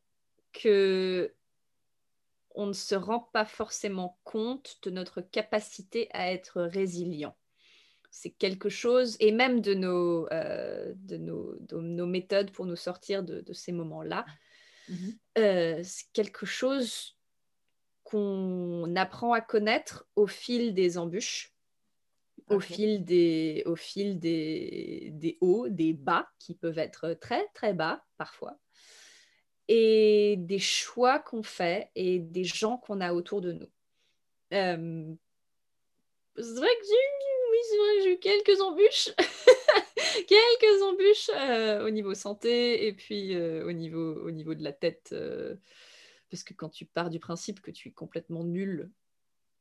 que 0.53 1.35
on 2.55 2.67
ne 2.67 2.73
se 2.73 2.95
rend 2.95 3.21
pas 3.33 3.45
forcément 3.45 4.19
compte 4.25 4.79
de 4.83 4.91
notre 4.91 5.21
capacité 5.21 6.09
à 6.13 6.33
être 6.33 6.63
résilient. 6.63 7.37
c'est 8.11 8.31
quelque 8.31 8.71
chose, 8.71 9.17
et 9.21 9.31
même 9.33 9.61
de 9.61 9.75
nos, 9.75 10.27
euh, 10.33 10.93
de 10.97 11.19
nos, 11.19 11.55
de 11.61 11.77
nos 11.79 12.07
méthodes 12.07 12.51
pour 12.51 12.65
nous 12.65 12.77
sortir 12.77 13.23
de, 13.23 13.41
de 13.43 13.53
ces 13.53 13.73
moments-là, 13.73 14.25
Mhm. 14.89 15.19
euh, 15.39 15.81
c'est 15.85 16.07
quelque 16.13 16.47
chose 16.47 17.16
qu'on 18.07 18.95
apprend 18.95 19.33
à 19.33 19.41
connaître 19.41 20.07
au 20.15 20.29
fil 20.29 20.75
des 20.75 20.97
embûches, 20.97 21.53
au 22.49 22.61
fil, 22.61 23.05
des, 23.05 23.65
au 23.67 23.75
fil 23.75 24.21
des, 24.21 25.11
des 25.13 25.39
hauts, 25.41 25.69
des 25.69 25.93
bas, 25.93 26.29
qui 26.39 26.55
peuvent 26.55 26.79
être 26.79 27.15
très, 27.15 27.49
très 27.53 27.75
bas 27.75 28.05
parfois, 28.17 28.57
et 29.67 30.37
des 30.39 30.61
choix 30.61 31.19
qu'on 31.19 31.43
fait 31.43 31.91
et 31.97 32.21
des 32.21 32.45
gens 32.45 32.77
qu'on 32.77 33.01
a 33.01 33.13
autour 33.13 33.41
de 33.41 33.53
nous. 33.53 33.71
Euh, 34.53 35.13
c'est 36.37 36.55
vrai 36.55 36.69
que 36.69 36.87
j'ai 36.87 36.93
eu, 36.93 37.51
oui, 37.51 37.59
c'est 37.69 37.77
vrai 37.77 37.97
que 37.97 38.03
j'ai 38.05 38.13
eu 38.13 38.19
quelques 38.19 38.61
embûches, 38.61 39.11
quelques 40.29 40.83
embûches 40.83 41.31
euh, 41.35 41.85
au 41.85 41.91
niveau 41.91 42.15
santé 42.15 42.87
et 42.87 42.93
puis 42.93 43.35
euh, 43.35 43.67
au, 43.67 43.73
niveau, 43.73 44.15
au 44.25 44.31
niveau 44.31 44.55
de 44.55 44.63
la 44.63 44.73
tête. 44.73 45.13
Euh, 46.27 46.31
parce 46.31 46.45
que 46.45 46.55
quand 46.55 46.69
tu 46.69 46.87
pars 46.87 47.11
du 47.11 47.21
principe 47.21 47.61
que 47.61 47.71
tu 47.71 47.89
es 47.89 47.93
complètement 47.93 48.45
nul 48.45 48.91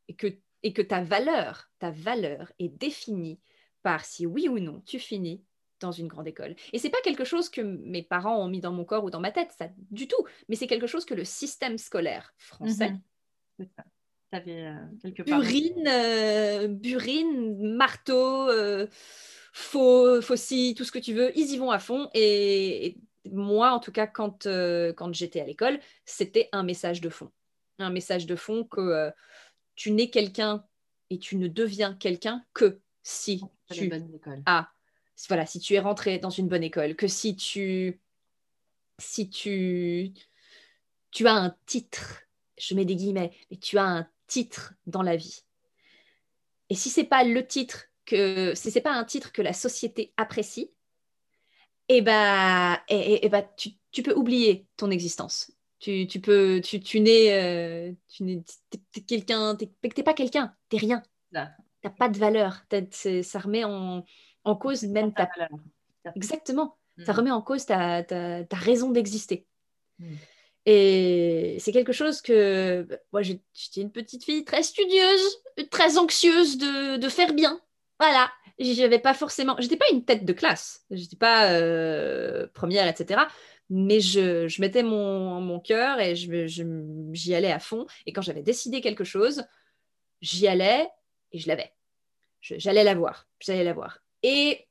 et 0.07 0.15
que, 0.15 0.27
et 0.63 0.73
que 0.73 0.81
ta 0.81 1.03
valeur, 1.03 1.69
ta 1.79 1.91
valeur 1.91 2.51
est 2.59 2.69
définie 2.69 3.39
par 3.83 4.05
si 4.05 4.25
oui 4.25 4.49
ou 4.49 4.59
non 4.59 4.81
tu 4.81 4.99
finis 4.99 5.43
dans 5.79 5.91
une 5.91 6.07
grande 6.07 6.27
école. 6.27 6.55
Et 6.73 6.79
c'est 6.79 6.89
pas 6.89 7.01
quelque 7.03 7.25
chose 7.25 7.49
que 7.49 7.61
mes 7.61 8.03
parents 8.03 8.43
ont 8.43 8.47
mis 8.47 8.61
dans 8.61 8.71
mon 8.71 8.85
corps 8.85 9.03
ou 9.03 9.09
dans 9.09 9.19
ma 9.19 9.31
tête, 9.31 9.51
ça 9.57 9.69
du 9.91 10.07
tout, 10.07 10.25
mais 10.47 10.55
c'est 10.55 10.67
quelque 10.67 10.87
chose 10.87 11.05
que 11.05 11.13
le 11.13 11.25
système 11.25 11.77
scolaire 11.77 12.33
français 12.37 12.91
Mhm. 13.57 13.67
Ça. 13.75 13.83
T'avais 14.31 14.65
euh, 14.65 14.73
quelque 15.01 15.23
part. 15.23 15.39
Burine, 15.39 15.87
euh, 15.87 16.67
burine, 16.67 17.75
marteau, 17.75 18.49
euh, 18.49 18.87
faux, 19.53 20.21
faucille, 20.21 20.75
tout 20.75 20.83
ce 20.83 20.91
que 20.91 20.99
tu 20.99 21.13
veux, 21.13 21.31
ils 21.37 21.51
y 21.51 21.57
vont 21.57 21.71
à 21.71 21.79
fond. 21.79 22.09
Et, 22.13 22.87
et 22.87 22.97
moi, 23.31 23.71
en 23.71 23.79
tout 23.79 23.91
cas, 23.91 24.07
quand, 24.07 24.45
euh, 24.45 24.93
quand 24.93 25.13
j'étais 25.13 25.41
à 25.41 25.45
l'école, 25.45 25.79
c'était 26.05 26.49
un 26.51 26.63
message 26.63 27.01
de 27.01 27.09
fond. 27.09 27.31
Un 27.79 27.89
message 27.89 28.25
de 28.25 28.35
fond 28.35 28.63
que 28.63 28.81
euh, 28.81 29.11
tu 29.75 29.91
n'es 29.91 30.09
quelqu'un 30.09 30.65
et 31.09 31.19
tu 31.19 31.35
ne 31.37 31.47
deviens 31.47 31.93
quelqu'un 31.93 32.43
que 32.53 32.79
si 33.03 33.41
tu 33.71 33.91
as, 34.45 34.71
voilà, 35.27 35.45
si 35.45 35.59
tu 35.59 35.73
es 35.73 35.79
rentré 35.79 36.19
dans 36.19 36.29
une 36.29 36.47
bonne 36.47 36.63
école, 36.63 36.95
que 36.95 37.07
si 37.07 37.35
tu, 37.35 37.99
si 38.99 39.29
tu, 39.29 40.11
tu 41.11 41.27
as 41.27 41.33
un 41.33 41.55
titre, 41.65 42.23
je 42.57 42.75
mets 42.75 42.85
des 42.85 42.95
guillemets, 42.95 43.31
mais 43.51 43.57
tu 43.57 43.77
as 43.77 43.85
un 43.85 44.07
titre 44.27 44.73
dans 44.87 45.01
la 45.01 45.15
vie. 45.15 45.43
Et 46.69 46.75
si 46.75 46.89
c'est 46.89 47.03
pas 47.03 47.23
le 47.23 47.45
titre 47.45 47.85
que, 48.05 48.53
si 48.55 48.71
c'est 48.71 48.81
pas 48.81 48.93
un 48.93 49.03
titre 49.03 49.31
que 49.31 49.41
la 49.41 49.53
société 49.53 50.13
apprécie, 50.17 50.71
eh 51.89 52.01
ben, 52.01 52.77
eh, 52.89 53.13
eh- 53.13 53.19
eh 53.25 53.29
ben, 53.29 53.45
tu, 53.57 53.69
tu 53.91 54.03
peux 54.03 54.13
oublier 54.15 54.67
ton 54.77 54.89
existence. 54.91 55.51
Tu, 55.79 56.07
tu 56.07 56.19
peux, 56.19 56.61
tu, 56.63 56.79
tu 56.79 56.99
n'es, 56.99 57.31
euh, 57.33 57.91
tu 58.07 58.23
n'es, 58.23 58.43
t'es- 58.69 58.79
t'es 58.91 59.01
quelqu'un, 59.01 59.55
t'es, 59.55 59.69
t'es 59.93 60.03
pas 60.03 60.13
quelqu'un, 60.13 60.53
t'es 60.69 60.77
rien. 60.77 61.03
T'as 61.31 61.89
pas 61.97 62.09
de 62.09 62.17
valeur. 62.17 62.63
Ça 62.91 63.39
remet 63.39 63.63
en, 63.63 64.03
en 64.43 64.55
cause 64.55 64.83
même 64.83 65.13
ta 65.13 65.29
valeur. 65.35 65.49
Exactement. 66.15 66.77
Ça 67.05 67.11
Mhm. 67.11 67.17
remet 67.19 67.31
en 67.31 67.41
cause 67.41 67.65
ta, 67.65 68.03
ta- 68.03 68.43
ta 68.45 68.55
raison 68.57 68.89
d'exister. 68.89 69.45
Mm. 69.99 70.13
Et 70.67 71.57
c'est 71.59 71.71
quelque 71.71 71.91
chose 71.91 72.21
que 72.21 72.87
moi, 73.11 73.21
j'étais 73.21 73.81
une 73.81 73.91
petite 73.91 74.23
fille 74.23 74.43
très 74.45 74.63
studieuse, 74.63 75.43
très 75.69 75.97
anxieuse 75.97 76.57
de, 76.57 76.97
de 76.97 77.09
faire 77.09 77.33
bien. 77.33 77.59
Voilà. 77.99 78.31
J'avais 78.59 78.99
pas 78.99 79.13
forcément. 79.13 79.55
J'étais 79.59 79.77
pas 79.77 79.85
une 79.91 80.05
tête 80.05 80.23
de 80.25 80.33
classe. 80.33 80.85
J'étais 80.89 81.17
pas 81.17 81.51
euh, 81.51 82.47
première, 82.53 82.87
etc. 82.87 83.27
Mais 83.69 83.99
je, 83.99 84.47
je 84.47 84.61
mettais 84.61 84.83
mon, 84.83 85.41
mon 85.41 85.59
cœur 85.59 85.99
et 85.99 86.15
je, 86.15 86.47
je- 86.47 87.09
j'y 87.13 87.35
allais 87.35 87.51
à 87.51 87.59
fond. 87.59 87.85
Et 88.05 88.13
quand 88.13 88.21
j'avais 88.21 88.43
décidé 88.43 88.79
quelque 88.81 89.03
chose, 89.03 89.43
j'y 90.21 90.47
allais 90.47 90.87
et 91.31 91.39
je 91.39 91.47
l'avais. 91.47 91.73
Je- 92.41 92.55
J'allais 92.57 92.83
la 92.83 92.95
voir. 92.95 93.27
J'allais 93.39 93.63
la 93.63 93.73
voir. 93.73 93.99
Et 94.23 94.67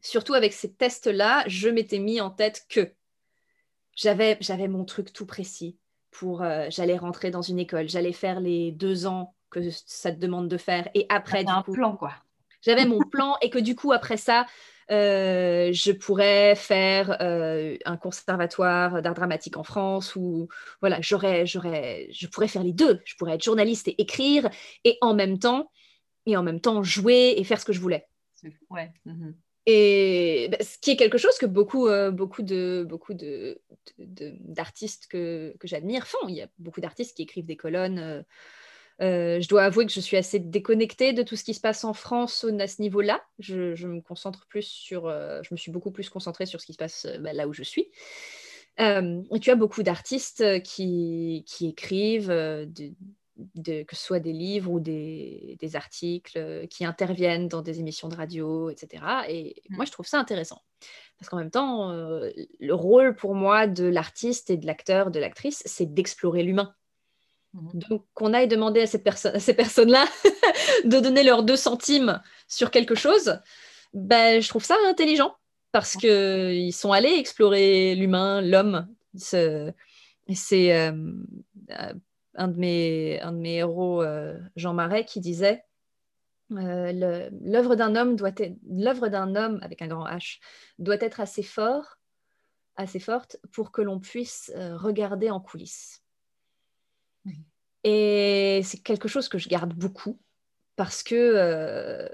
surtout 0.00 0.34
avec 0.34 0.52
ces 0.52 0.72
tests-là, 0.72 1.44
je 1.46 1.68
m'étais 1.68 1.98
mis 1.98 2.20
en 2.20 2.30
tête 2.30 2.66
que 2.68 2.92
j'avais, 3.96 4.36
j'avais 4.40 4.68
mon 4.68 4.84
truc 4.84 5.12
tout 5.12 5.26
précis 5.26 5.78
pour 6.10 6.42
euh, 6.42 6.66
j'allais 6.70 6.96
rentrer 6.96 7.30
dans 7.30 7.42
une 7.42 7.58
école, 7.58 7.88
j'allais 7.88 8.12
faire 8.12 8.40
les 8.40 8.72
deux 8.72 9.06
ans 9.06 9.34
que 9.50 9.70
ça 9.70 10.12
te 10.12 10.18
demande 10.18 10.48
de 10.48 10.56
faire 10.56 10.88
et 10.94 11.06
après 11.08 11.44
du 11.44 11.50
un 11.50 11.62
coup, 11.62 11.72
plan, 11.72 11.96
quoi. 11.96 12.12
J'avais 12.64 12.86
mon 12.86 13.00
plan 13.00 13.36
et 13.42 13.50
que 13.50 13.58
du 13.58 13.74
coup 13.76 13.92
après 13.92 14.16
ça 14.16 14.46
euh, 14.90 15.70
je 15.72 15.92
pourrais 15.92 16.54
faire 16.54 17.16
euh, 17.22 17.76
un 17.86 17.96
conservatoire 17.96 19.00
d'art 19.00 19.14
dramatique 19.14 19.56
en 19.56 19.64
France 19.64 20.14
ou 20.14 20.48
voilà 20.80 21.00
j'aurais 21.00 21.46
j'aurais 21.46 22.08
je 22.12 22.26
pourrais 22.26 22.48
faire 22.48 22.62
les 22.62 22.72
deux 22.72 23.00
je 23.04 23.14
pourrais 23.16 23.34
être 23.34 23.44
journaliste 23.44 23.88
et 23.88 24.00
écrire 24.00 24.50
et 24.84 24.98
en 25.00 25.14
même 25.14 25.38
temps 25.38 25.70
et 26.26 26.36
en 26.36 26.42
même 26.42 26.60
temps 26.60 26.82
jouer 26.82 27.34
et 27.36 27.44
faire 27.44 27.60
ce 27.60 27.64
que 27.64 27.72
je 27.72 27.80
voulais 27.80 28.06
Ouais. 28.70 28.92
mhm. 29.06 29.34
et 29.66 30.48
bah, 30.50 30.58
ce 30.60 30.76
qui 30.78 30.90
est 30.90 30.96
quelque 30.96 31.16
chose 31.16 31.38
que 31.38 31.46
beaucoup, 31.46 31.88
euh, 31.88 32.10
beaucoup 32.10 32.42
de 32.42 32.84
beaucoup 32.86 33.14
de, 33.14 33.58
d'artistes 33.98 35.06
que, 35.08 35.54
que 35.58 35.66
j'admire 35.66 36.06
font. 36.06 36.28
Il 36.28 36.34
y 36.34 36.42
a 36.42 36.48
beaucoup 36.58 36.82
d'artistes 36.82 37.16
qui 37.16 37.22
écrivent 37.22 37.46
des 37.46 37.56
colonnes. 37.56 38.24
Euh, 39.02 39.40
je 39.40 39.48
dois 39.48 39.64
avouer 39.64 39.86
que 39.86 39.92
je 39.92 40.00
suis 40.00 40.16
assez 40.16 40.38
déconnectée 40.38 41.12
de 41.12 41.22
tout 41.22 41.36
ce 41.36 41.44
qui 41.44 41.54
se 41.54 41.60
passe 41.60 41.84
en 41.84 41.94
France 41.94 42.44
à 42.60 42.66
ce 42.68 42.80
niveau-là. 42.80 43.22
Je, 43.38 43.74
je 43.74 43.88
me 43.88 44.00
concentre 44.00 44.46
plus 44.46 44.62
sur, 44.66 45.06
euh, 45.08 45.40
je 45.42 45.52
me 45.52 45.56
suis 45.56 45.72
beaucoup 45.72 45.90
plus 45.90 46.08
concentrée 46.10 46.46
sur 46.46 46.60
ce 46.60 46.66
qui 46.66 46.72
se 46.72 46.78
passe 46.78 47.06
euh, 47.06 47.18
bah, 47.18 47.32
là 47.32 47.48
où 47.48 47.52
je 47.52 47.62
suis. 47.62 47.90
Euh, 48.80 49.22
et 49.34 49.40
tu 49.40 49.50
as 49.50 49.54
beaucoup 49.56 49.82
d'artistes 49.82 50.62
qui, 50.62 51.44
qui 51.46 51.68
écrivent, 51.68 52.28
de- 52.28 52.92
de- 53.56 53.82
que 53.82 53.96
ce 53.96 54.02
soit 54.04 54.20
des 54.20 54.32
livres 54.32 54.70
ou 54.70 54.80
des, 54.80 55.56
des 55.60 55.76
articles, 55.76 56.66
qui 56.68 56.84
interviennent 56.84 57.48
dans 57.48 57.62
des 57.62 57.80
émissions 57.80 58.08
de 58.08 58.16
radio, 58.16 58.70
etc. 58.70 59.02
Et 59.28 59.62
Mm. 59.70 59.76
moi, 59.76 59.84
je 59.84 59.92
trouve 59.92 60.06
ça 60.06 60.18
intéressant. 60.18 60.62
Parce 61.18 61.28
qu'en 61.28 61.38
même 61.38 61.50
temps, 61.50 61.90
le 61.92 62.74
rôle 62.74 63.14
pour 63.16 63.34
moi 63.34 63.66
de 63.66 63.84
l'artiste 63.84 64.50
et 64.50 64.56
de 64.56 64.66
l'acteur, 64.66 65.10
de 65.10 65.18
l'actrice, 65.20 65.62
c'est 65.66 65.92
d'explorer 65.94 66.42
l'humain. 66.42 66.74
Mhm. 67.54 67.80
Donc, 67.88 68.04
qu'on 68.14 68.32
aille 68.34 68.48
demander 68.48 68.80
à, 68.82 68.86
cette 68.86 69.04
perso- 69.04 69.28
à 69.28 69.38
ces 69.38 69.54
personnes-là 69.54 70.04
de 70.84 70.98
donner 71.00 71.22
leurs 71.22 71.44
deux 71.44 71.56
centimes 71.56 72.20
sur 72.48 72.70
quelque 72.70 72.94
chose, 72.94 73.38
ben, 73.92 74.42
je 74.42 74.48
trouve 74.48 74.64
ça 74.64 74.76
intelligent 74.88 75.36
parce 75.72 75.96
qu'ils 75.96 76.72
sont 76.72 76.92
allés 76.92 77.14
explorer 77.14 77.94
l'humain, 77.94 78.40
l'homme. 78.42 78.88
C'est 79.16 79.46
euh, 79.46 79.70
euh, 81.70 81.92
un, 82.34 82.48
de 82.48 82.58
mes, 82.58 83.20
un 83.20 83.32
de 83.32 83.38
mes 83.38 83.56
héros, 83.56 84.02
euh, 84.02 84.38
Jean 84.56 84.74
Marais, 84.74 85.04
qui 85.04 85.20
disait 85.20 85.64
euh, 86.52 87.28
l'œuvre 87.40 87.74
d'un 87.76 87.96
homme 87.96 88.16
doit 88.16 88.30
être 88.36 88.56
l'œuvre 88.68 89.08
d'un 89.08 89.34
homme 89.34 89.58
avec 89.62 89.80
un 89.82 89.86
grand 89.86 90.06
H 90.06 90.38
doit 90.78 91.00
être 91.00 91.20
assez 91.20 91.42
fort, 91.42 91.98
assez 92.76 92.98
forte 93.00 93.38
pour 93.52 93.72
que 93.72 93.82
l'on 93.82 93.98
puisse 93.98 94.52
regarder 94.56 95.30
en 95.30 95.40
coulisses. 95.40 96.03
Et 97.84 98.62
c'est 98.64 98.78
quelque 98.82 99.08
chose 99.08 99.28
que 99.28 99.38
je 99.38 99.48
garde 99.48 99.74
beaucoup 99.74 100.18
parce 100.76 101.02
que 101.02 101.14
euh, 101.14 102.08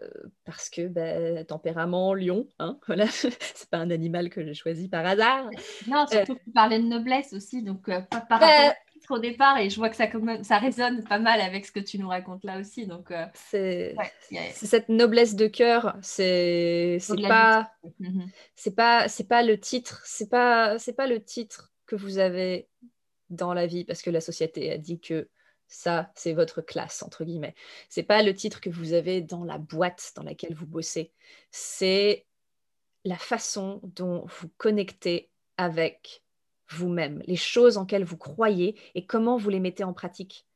parce 0.45 0.69
que 0.69 0.87
ben, 0.89 1.45
tempérament 1.47 2.15
lion, 2.15 2.49
hein, 2.59 2.79
voilà, 2.87 3.07
c'est 3.09 3.71
pas 3.71 3.79
un 3.79 3.91
animal 3.91 4.31
que 4.31 4.45
j'ai 4.45 4.55
choisi 4.55 4.89
par 4.89 5.07
hasard. 5.07 5.51
Non, 5.87 6.07
surtout 6.07 6.35
que 6.37 6.45
tu 6.45 6.51
parlais 6.53 6.79
de 6.79 6.85
noblesse 6.87 7.33
aussi, 7.33 7.63
donc 7.63 7.89
euh, 7.89 8.01
par 8.03 8.27
par 8.29 8.41
Bah, 8.41 8.47
rapport 8.49 8.67
au 8.67 8.93
titre 8.93 9.15
au 9.15 9.19
départ, 9.19 9.59
et 9.59 9.71
je 9.71 9.77
vois 9.77 9.89
que 9.89 9.97
ça, 9.97 10.07
même- 10.19 10.45
ça 10.45 10.59
résonne 10.59 11.03
pas 11.05 11.19
mal 11.19 11.41
avec 11.41 11.65
ce 11.67 11.73
que 11.73 11.81
tu 11.81 11.99
nous 11.99 12.09
racontes 12.09 12.45
là 12.45 12.59
aussi. 12.59 12.87
Donc, 12.87 13.11
euh, 13.11 13.25
C'est 13.35 13.97
ouais, 13.97 14.55
cette 14.55 14.89
noblesse 14.89 15.37
de 15.37 15.47
cœur, 15.47 15.97
c'est 16.03 16.99
pas 17.29 17.71
Mhm. 17.99 18.31
c'est 18.57 18.75
pas 18.75 19.09
c'est 19.09 19.29
pas 19.29 19.43
le 19.43 19.59
titre, 19.59 20.03
c'est 20.05 20.29
pas 20.29 20.79
c'est 20.79 20.93
pas 20.95 21.07
le 21.07 21.23
titre 21.25 21.73
que 21.87 21.97
vous 21.97 22.19
avez 22.19 22.69
dans 23.31 23.55
la 23.55 23.67
vie 23.67 23.85
parce 23.85 24.03
que 24.03 24.11
la 24.11 24.21
société 24.21 24.71
a 24.73 24.79
dit 24.79 25.01
que 25.01 25.29
ça 25.71 26.11
c'est 26.15 26.35
votre 26.35 26.61
classe 26.61 27.03
entre 27.03 27.25
guillemets. 27.25 27.55
C'est 27.89 28.03
pas 28.03 28.23
le 28.23 28.35
titre 28.35 28.61
que 28.61 28.69
vous 28.69 28.93
avez 28.93 29.23
dans 29.23 29.45
la 29.45 29.57
boîte 29.57 30.13
dans 30.17 30.23
laquelle 30.23 30.55
vous 30.55 30.67
bossez. 30.67 31.13
C'est 31.51 32.27
la 33.05 33.17
façon 33.17 33.81
dont 33.83 34.27
vous 34.41 34.49
connectez 34.59 35.31
avec 35.57 36.23
vous-même, 36.69 37.23
les 37.27 37.37
choses 37.37 37.79
en 37.79 37.87
quelles 37.87 38.05
vous 38.05 38.17
croyez 38.19 38.79
et 38.95 39.07
comment 39.07 39.37
vous 39.39 39.49
les 39.51 39.61
mettez 39.61 39.85
en 39.85 39.93
pratique. 39.95 40.47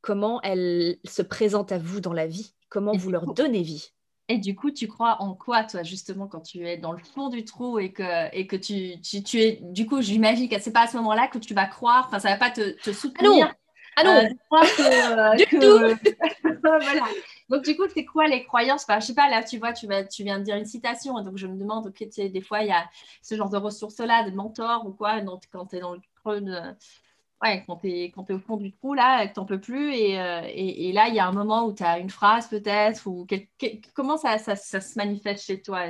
Comment 0.00 0.40
elles 0.42 0.98
se 1.04 1.20
présentent 1.22 1.72
à 1.72 1.78
vous 1.78 2.00
dans 2.00 2.14
la 2.14 2.26
vie, 2.26 2.54
comment 2.70 2.92
Et 2.94 2.98
vous 2.98 3.10
leur 3.10 3.24
coup- 3.24 3.34
donnez 3.34 3.62
vie. 3.62 3.92
Et 4.28 4.38
du 4.38 4.54
coup, 4.54 4.70
tu 4.70 4.86
crois 4.86 5.20
en 5.20 5.34
quoi, 5.34 5.64
toi, 5.64 5.82
justement, 5.82 6.28
quand 6.28 6.40
tu 6.40 6.66
es 6.66 6.78
dans 6.78 6.92
le 6.92 7.02
fond 7.02 7.28
du 7.28 7.44
trou 7.44 7.78
et 7.80 7.92
que, 7.92 8.34
et 8.34 8.46
que 8.46 8.54
tu, 8.56 9.00
tu, 9.00 9.22
tu 9.24 9.40
es, 9.42 9.58
du 9.60 9.86
coup, 9.86 10.00
j'imagine 10.00 10.48
que 10.48 10.60
c'est 10.60 10.72
pas 10.72 10.82
à 10.84 10.86
ce 10.86 10.96
moment-là 10.98 11.26
que 11.28 11.38
tu 11.38 11.52
vas 11.52 11.66
croire, 11.66 12.06
enfin, 12.06 12.20
ça 12.20 12.30
va 12.30 12.36
pas 12.36 12.50
te, 12.50 12.70
te 12.80 12.90
Ah 12.90 12.94
soutenir. 12.94 13.48
ah 13.50 13.59
non, 14.04 14.10
euh, 14.10 14.28
de 14.28 14.34
croire 14.46 14.62
que, 14.62 14.82
euh, 14.82 15.36
Du 15.36 15.46
que- 15.46 15.94
voilà. 16.62 17.08
Donc, 17.48 17.64
du 17.64 17.76
coup, 17.76 17.84
c'est 17.92 18.04
quoi 18.04 18.26
les 18.28 18.44
croyances? 18.44 18.84
Enfin, 18.84 19.00
Je 19.00 19.06
sais 19.06 19.14
pas, 19.14 19.28
là, 19.28 19.42
tu 19.42 19.58
vois, 19.58 19.72
tu, 19.72 19.86
vas, 19.86 20.04
tu 20.04 20.24
viens 20.24 20.38
de 20.38 20.44
dire 20.44 20.56
une 20.56 20.64
citation, 20.64 21.20
donc 21.22 21.36
je 21.36 21.46
me 21.46 21.56
demande, 21.56 21.86
ok, 21.86 21.96
tu 21.96 22.10
sais, 22.12 22.28
des 22.28 22.40
fois, 22.40 22.62
il 22.62 22.68
y 22.68 22.72
a 22.72 22.88
ce 23.22 23.34
genre 23.34 23.50
de 23.50 23.56
ressources-là, 23.56 24.28
de 24.28 24.34
mentors 24.34 24.86
ou 24.86 24.92
quoi, 24.92 25.20
donc, 25.20 25.42
quand 25.52 25.66
tu 25.66 25.76
es 25.76 25.80
dans 25.80 25.94
le 25.94 26.00
creux 26.22 26.40
de. 26.40 26.56
Ouais, 27.42 27.64
quand 27.66 27.76
tu 27.76 27.88
es, 27.88 28.12
es, 28.14 28.32
au 28.32 28.38
fond 28.38 28.58
du 28.58 28.70
trou, 28.70 28.92
là, 28.92 29.26
tu 29.26 29.40
n'en 29.40 29.46
peux 29.46 29.60
plus. 29.60 29.94
Euh, 29.94 30.42
et, 30.44 30.90
et, 30.90 30.92
là, 30.92 31.08
il 31.08 31.14
y 31.14 31.18
a 31.20 31.26
un 31.26 31.32
moment 31.32 31.64
où 31.64 31.72
tu 31.72 31.82
as 31.82 31.98
une 31.98 32.10
phrase 32.10 32.48
peut-être, 32.48 33.06
ou 33.06 33.26
comment 33.94 34.18
ça, 34.18 34.36
ça, 34.36 34.56
ça, 34.56 34.80
se 34.80 34.98
manifeste 34.98 35.46
chez 35.46 35.62
toi? 35.62 35.86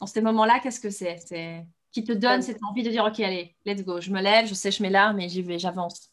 Dans 0.00 0.06
ces 0.06 0.20
moments-là, 0.20 0.60
qu'est-ce 0.62 0.78
que 0.80 0.90
c'est? 0.90 1.66
Qui 1.90 2.04
te 2.04 2.12
donne 2.12 2.42
cette 2.42 2.62
envie 2.62 2.84
de 2.84 2.90
dire, 2.90 3.04
ok, 3.04 3.18
allez, 3.20 3.56
let's 3.66 3.84
go, 3.84 4.00
je 4.00 4.10
me 4.12 4.20
lève, 4.20 4.46
je 4.46 4.54
sèche 4.54 4.78
mes 4.78 4.90
larmes 4.90 5.18
et 5.18 5.28
j'y 5.28 5.42
vais, 5.42 5.58
j'avance. 5.58 6.12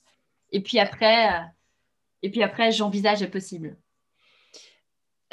Et 0.51 0.61
puis 0.61 0.79
après, 0.79 1.29
euh, 1.29 1.43
et 2.21 2.29
puis 2.29 2.43
après 2.43 2.71
j'envisage 2.71 3.21
le 3.21 3.29
possible. 3.29 3.77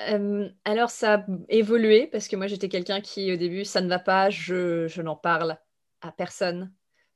Euh, 0.00 0.48
alors, 0.64 0.90
ça 0.90 1.14
a 1.14 1.26
évolué 1.48 2.06
parce 2.06 2.28
que 2.28 2.36
moi, 2.36 2.46
j'étais 2.46 2.68
quelqu'un 2.68 3.00
qui, 3.00 3.32
au 3.32 3.36
début, 3.36 3.64
ça 3.64 3.80
ne 3.80 3.88
va 3.88 3.98
pas, 3.98 4.30
je, 4.30 4.86
je 4.88 5.02
n'en 5.02 5.16
parle 5.16 5.58
à 6.00 6.12
personne. 6.12 6.72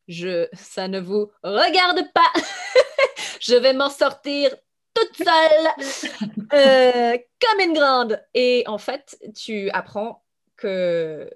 Je, 0.09 0.47
ça 0.53 0.89
ne 0.89 1.01
vous 1.01 1.31
regarde 1.43 2.13
pas. 2.13 2.33
je 3.41 3.55
vais 3.55 3.73
m'en 3.73 3.91
sortir 3.91 4.55
toute 4.95 5.17
seule, 5.17 6.31
euh, 6.55 7.19
comme 7.41 7.61
une 7.61 7.75
grande. 7.75 8.23
Et 8.35 8.65
en 8.67 8.79
fait, 8.79 9.19
tu 9.35 9.69
apprends 9.71 10.25
que 10.57 11.31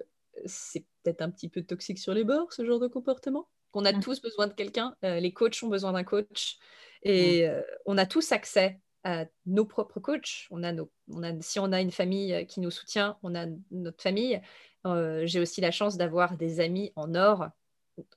c'est 0.45 0.85
peut-être 1.03 1.21
un 1.21 1.29
petit 1.29 1.49
peu 1.49 1.63
toxique 1.63 1.99
sur 1.99 2.13
les 2.13 2.23
bords, 2.23 2.53
ce 2.53 2.65
genre 2.65 2.79
de 2.79 2.87
comportement. 2.87 3.47
Qu'on 3.71 3.85
a 3.85 3.93
mm. 3.93 4.01
tous 4.01 4.21
besoin 4.21 4.47
de 4.47 4.53
quelqu'un. 4.53 4.95
Euh, 5.03 5.19
les 5.19 5.33
coachs 5.33 5.61
ont 5.63 5.69
besoin 5.69 5.93
d'un 5.93 6.03
coach. 6.03 6.57
Et 7.03 7.47
mm. 7.47 7.63
on 7.85 7.97
a 7.97 8.05
tous 8.05 8.31
accès 8.31 8.79
à 9.03 9.25
nos 9.45 9.65
propres 9.65 9.99
coachs. 9.99 10.47
On 10.51 10.63
a 10.63 10.71
nos, 10.71 10.91
on 11.09 11.23
a, 11.23 11.39
si 11.41 11.59
on 11.59 11.71
a 11.71 11.81
une 11.81 11.91
famille 11.91 12.33
euh, 12.33 12.43
qui 12.45 12.59
nous 12.59 12.71
soutient, 12.71 13.17
on 13.23 13.35
a 13.35 13.45
notre 13.71 14.01
famille. 14.01 14.41
Euh, 14.85 15.25
j'ai 15.25 15.39
aussi 15.39 15.61
la 15.61 15.71
chance 15.71 15.97
d'avoir 15.97 16.37
des 16.37 16.59
amis 16.59 16.91
en 16.95 17.15
or, 17.15 17.47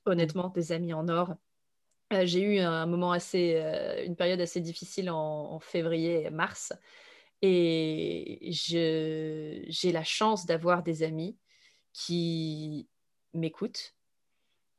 honnêtement, 0.05 0.49
des 0.49 0.71
amis 0.71 0.93
en 0.93 1.07
or. 1.09 1.35
Euh, 2.13 2.25
j'ai 2.25 2.41
eu 2.41 2.59
un 2.59 2.85
moment 2.85 3.11
assez, 3.11 3.61
une 4.05 4.15
période 4.15 4.41
assez 4.41 4.61
difficile 4.61 5.09
en, 5.09 5.59
février 5.59 6.29
mars. 6.29 6.73
Et 7.41 8.39
j'ai 8.51 9.91
la 9.91 10.03
chance 10.03 10.45
d'avoir 10.45 10.83
des 10.83 11.03
amis 11.03 11.37
qui 11.93 12.87
m'écoutent, 13.33 13.94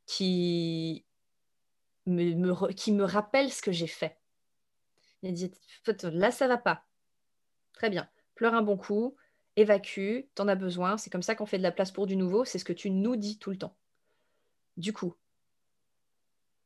qui 0.07 1.05
me, 2.07 2.71
qui 2.73 2.91
me 2.91 3.03
rappellent 3.03 3.51
ce 3.51 3.61
que 3.61 3.71
j'ai 3.71 3.87
fait. 3.87 4.17
Il 5.21 5.33
dit 5.33 5.51
là, 6.03 6.31
ça 6.31 6.47
va 6.47 6.57
pas. 6.57 6.85
Très 7.73 7.89
bien. 7.89 8.09
Pleure 8.33 8.55
un 8.55 8.61
bon 8.61 8.77
coup, 8.77 9.15
évacue, 9.55 10.21
t'en 10.33 10.47
as 10.47 10.55
besoin. 10.55 10.97
C'est 10.97 11.09
comme 11.09 11.21
ça 11.21 11.35
qu'on 11.35 11.45
fait 11.45 11.57
de 11.57 11.63
la 11.63 11.71
place 11.71 11.91
pour 11.91 12.07
du 12.07 12.15
nouveau. 12.15 12.45
C'est 12.45 12.59
ce 12.59 12.65
que 12.65 12.73
tu 12.73 12.89
nous 12.89 13.15
dis 13.15 13.37
tout 13.37 13.51
le 13.51 13.57
temps. 13.57 13.75
Du 14.77 14.93
coup, 14.93 15.15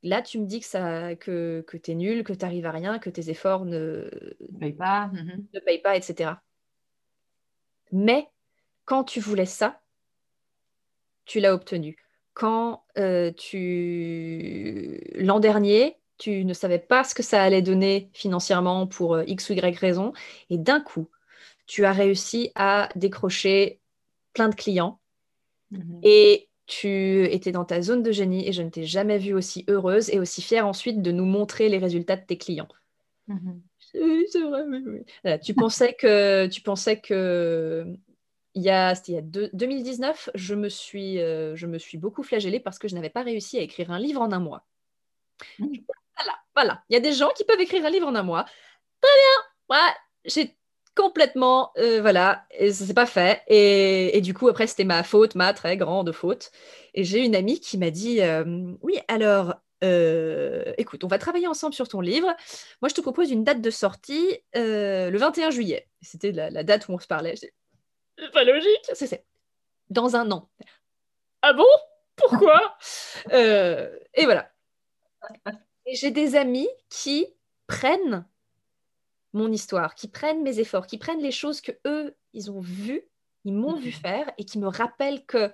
là, 0.03 0.21
tu 0.21 0.39
me 0.39 0.45
dis 0.45 0.59
que, 0.59 0.65
ça, 0.65 1.15
que, 1.15 1.63
que 1.67 1.77
tu 1.77 1.91
es 1.91 1.95
nul, 1.95 2.23
que 2.23 2.33
tu 2.33 2.39
n'arrives 2.39 2.65
à 2.65 2.71
rien, 2.71 2.99
que 2.99 3.09
tes 3.09 3.29
efforts 3.29 3.65
ne, 3.65 4.09
payent 4.59 4.73
pas. 4.73 5.07
Mhm. 5.07 5.47
ne 5.53 5.59
payent 5.61 5.81
pas, 5.81 5.95
etc. 5.95 6.33
Mais 7.91 8.27
quand 8.85 9.03
tu 9.03 9.19
voulais 9.19 9.45
ça, 9.45 9.81
tu 11.25 11.39
l'as 11.39 11.53
obtenu. 11.53 11.97
Quand 12.33 12.83
euh, 12.97 13.31
tu 13.31 15.01
l'an 15.15 15.39
dernier, 15.39 15.97
tu 16.17 16.45
ne 16.45 16.53
savais 16.53 16.79
pas 16.79 17.03
ce 17.03 17.13
que 17.13 17.23
ça 17.23 17.41
allait 17.41 17.61
donner 17.61 18.09
financièrement 18.13 18.87
pour 18.87 19.15
euh, 19.15 19.23
X 19.27 19.49
ou 19.49 19.53
Y 19.53 19.77
raison, 19.77 20.13
et 20.49 20.57
d'un 20.57 20.79
coup, 20.79 21.09
tu 21.67 21.85
as 21.85 21.91
réussi 21.91 22.51
à 22.55 22.89
décrocher 22.95 23.79
plein 24.33 24.49
de 24.49 24.55
clients, 24.55 24.99
mhm. 25.71 25.99
et 26.03 26.47
tu 26.67 27.25
étais 27.25 27.51
dans 27.51 27.65
ta 27.65 27.81
zone 27.81 28.01
de 28.01 28.11
génie, 28.11 28.47
et 28.47 28.53
je 28.53 28.61
ne 28.61 28.69
t'ai 28.69 28.85
jamais 28.85 29.17
vue 29.17 29.33
aussi 29.33 29.65
heureuse 29.67 30.09
et 30.09 30.19
aussi 30.19 30.41
fière 30.41 30.67
ensuite 30.67 31.01
de 31.01 31.11
nous 31.11 31.25
montrer 31.25 31.67
les 31.67 31.79
résultats 31.79 32.15
de 32.15 32.25
tes 32.25 32.37
clients. 32.37 32.69
Mhm. 33.27 33.61
Oui, 33.95 34.25
c'est 34.31 34.41
vrai, 34.41 34.63
oui, 34.69 35.39
tu 35.43 35.53
pensais 35.53 35.93
que... 35.93 36.47
Tu 36.47 36.61
pensais 36.61 36.99
que 37.01 37.97
il 38.53 38.63
y 38.63 38.69
a, 38.69 38.93
il 39.07 39.13
y 39.13 39.17
a 39.17 39.21
2019, 39.21 40.29
je 40.35 40.55
me, 40.55 40.69
suis, 40.69 41.19
euh, 41.19 41.55
je 41.55 41.67
me 41.67 41.77
suis 41.77 41.97
beaucoup 41.97 42.23
flagellée 42.23 42.59
parce 42.59 42.79
que 42.79 42.87
je 42.87 42.95
n'avais 42.95 43.09
pas 43.09 43.23
réussi 43.23 43.57
à 43.57 43.61
écrire 43.61 43.91
un 43.91 43.99
livre 43.99 44.21
en 44.21 44.31
un 44.31 44.39
mois. 44.39 44.65
Mhm. 45.59 45.83
Voilà, 46.15 46.39
voilà. 46.55 46.83
Il 46.89 46.93
y 46.93 46.97
a 46.97 46.99
des 46.99 47.13
gens 47.13 47.29
qui 47.35 47.43
peuvent 47.45 47.61
écrire 47.61 47.85
un 47.85 47.89
livre 47.89 48.07
en 48.07 48.15
un 48.15 48.23
mois. 48.23 48.45
Très 49.01 49.11
bien. 49.11 49.77
Ouais, 49.77 49.93
j'ai 50.25 50.55
complètement, 50.95 51.71
euh, 51.77 52.01
voilà, 52.01 52.45
et 52.51 52.71
ça 52.71 52.85
s'est 52.85 52.93
pas 52.93 53.05
fait. 53.05 53.41
Et, 53.47 54.21
du 54.21 54.33
coup, 54.33 54.47
après, 54.49 54.67
c'était 54.67 54.83
ma 54.83 55.03
faute, 55.03 55.35
ma 55.35 55.53
très 55.53 55.77
grande 55.77 56.11
faute. 56.11 56.51
Et 56.93 57.03
j'ai 57.03 57.23
une 57.23 57.35
amie 57.35 57.59
qui 57.59 57.77
m'a 57.77 57.91
dit, 57.91 58.21
euh, 58.21 58.73
oui, 58.81 58.99
alors, 59.07 59.55
euh, 59.83 60.73
écoute, 60.77 61.03
on 61.03 61.07
va 61.07 61.17
travailler 61.17 61.47
ensemble 61.47 61.73
sur 61.73 61.87
ton 61.87 62.01
livre. 62.01 62.27
Moi, 62.81 62.89
je 62.89 62.93
te 62.93 63.01
propose 63.01 63.31
une 63.31 63.43
date 63.43 63.61
de 63.61 63.69
sortie 63.69 64.39
le 64.53 65.17
21 65.17 65.49
juillet. 65.51 65.87
C'était 66.01 66.31
la, 66.31 66.63
date 66.63 66.87
où 66.87 66.93
on 66.93 66.99
se 66.99 67.07
parlait. 67.07 67.35
C'est 68.21 68.31
pas 68.31 68.43
logique. 68.43 68.91
C'est 68.93 69.25
dans 69.89 70.15
un 70.15 70.29
an. 70.31 70.47
Ah 71.41 71.53
bon? 71.53 71.65
Pourquoi? 72.15 72.77
Et 73.33 74.25
voilà. 74.25 74.51
Et 75.87 75.95
j'ai 75.95 76.11
des 76.11 76.35
amis 76.35 76.69
qui 76.89 77.25
prennent 77.65 78.25
mon 79.33 79.51
histoire, 79.51 79.95
qui 79.95 80.07
prennent 80.07 80.43
mes 80.43 80.59
efforts, 80.59 80.85
qui 80.85 80.99
prennent 80.99 81.21
les 81.21 81.31
choses 81.31 81.61
que 81.61 81.71
eux, 81.87 82.15
ils 82.33 82.51
ont 82.51 82.59
vues, 82.59 83.01
ils 83.43 83.53
m'ont 83.53 83.75
vu 83.75 83.87
mhm. 83.87 83.95
faire 83.95 84.31
et 84.37 84.45
qui 84.45 84.59
me 84.59 84.67
rappellent 84.67 85.25
que 85.25 85.51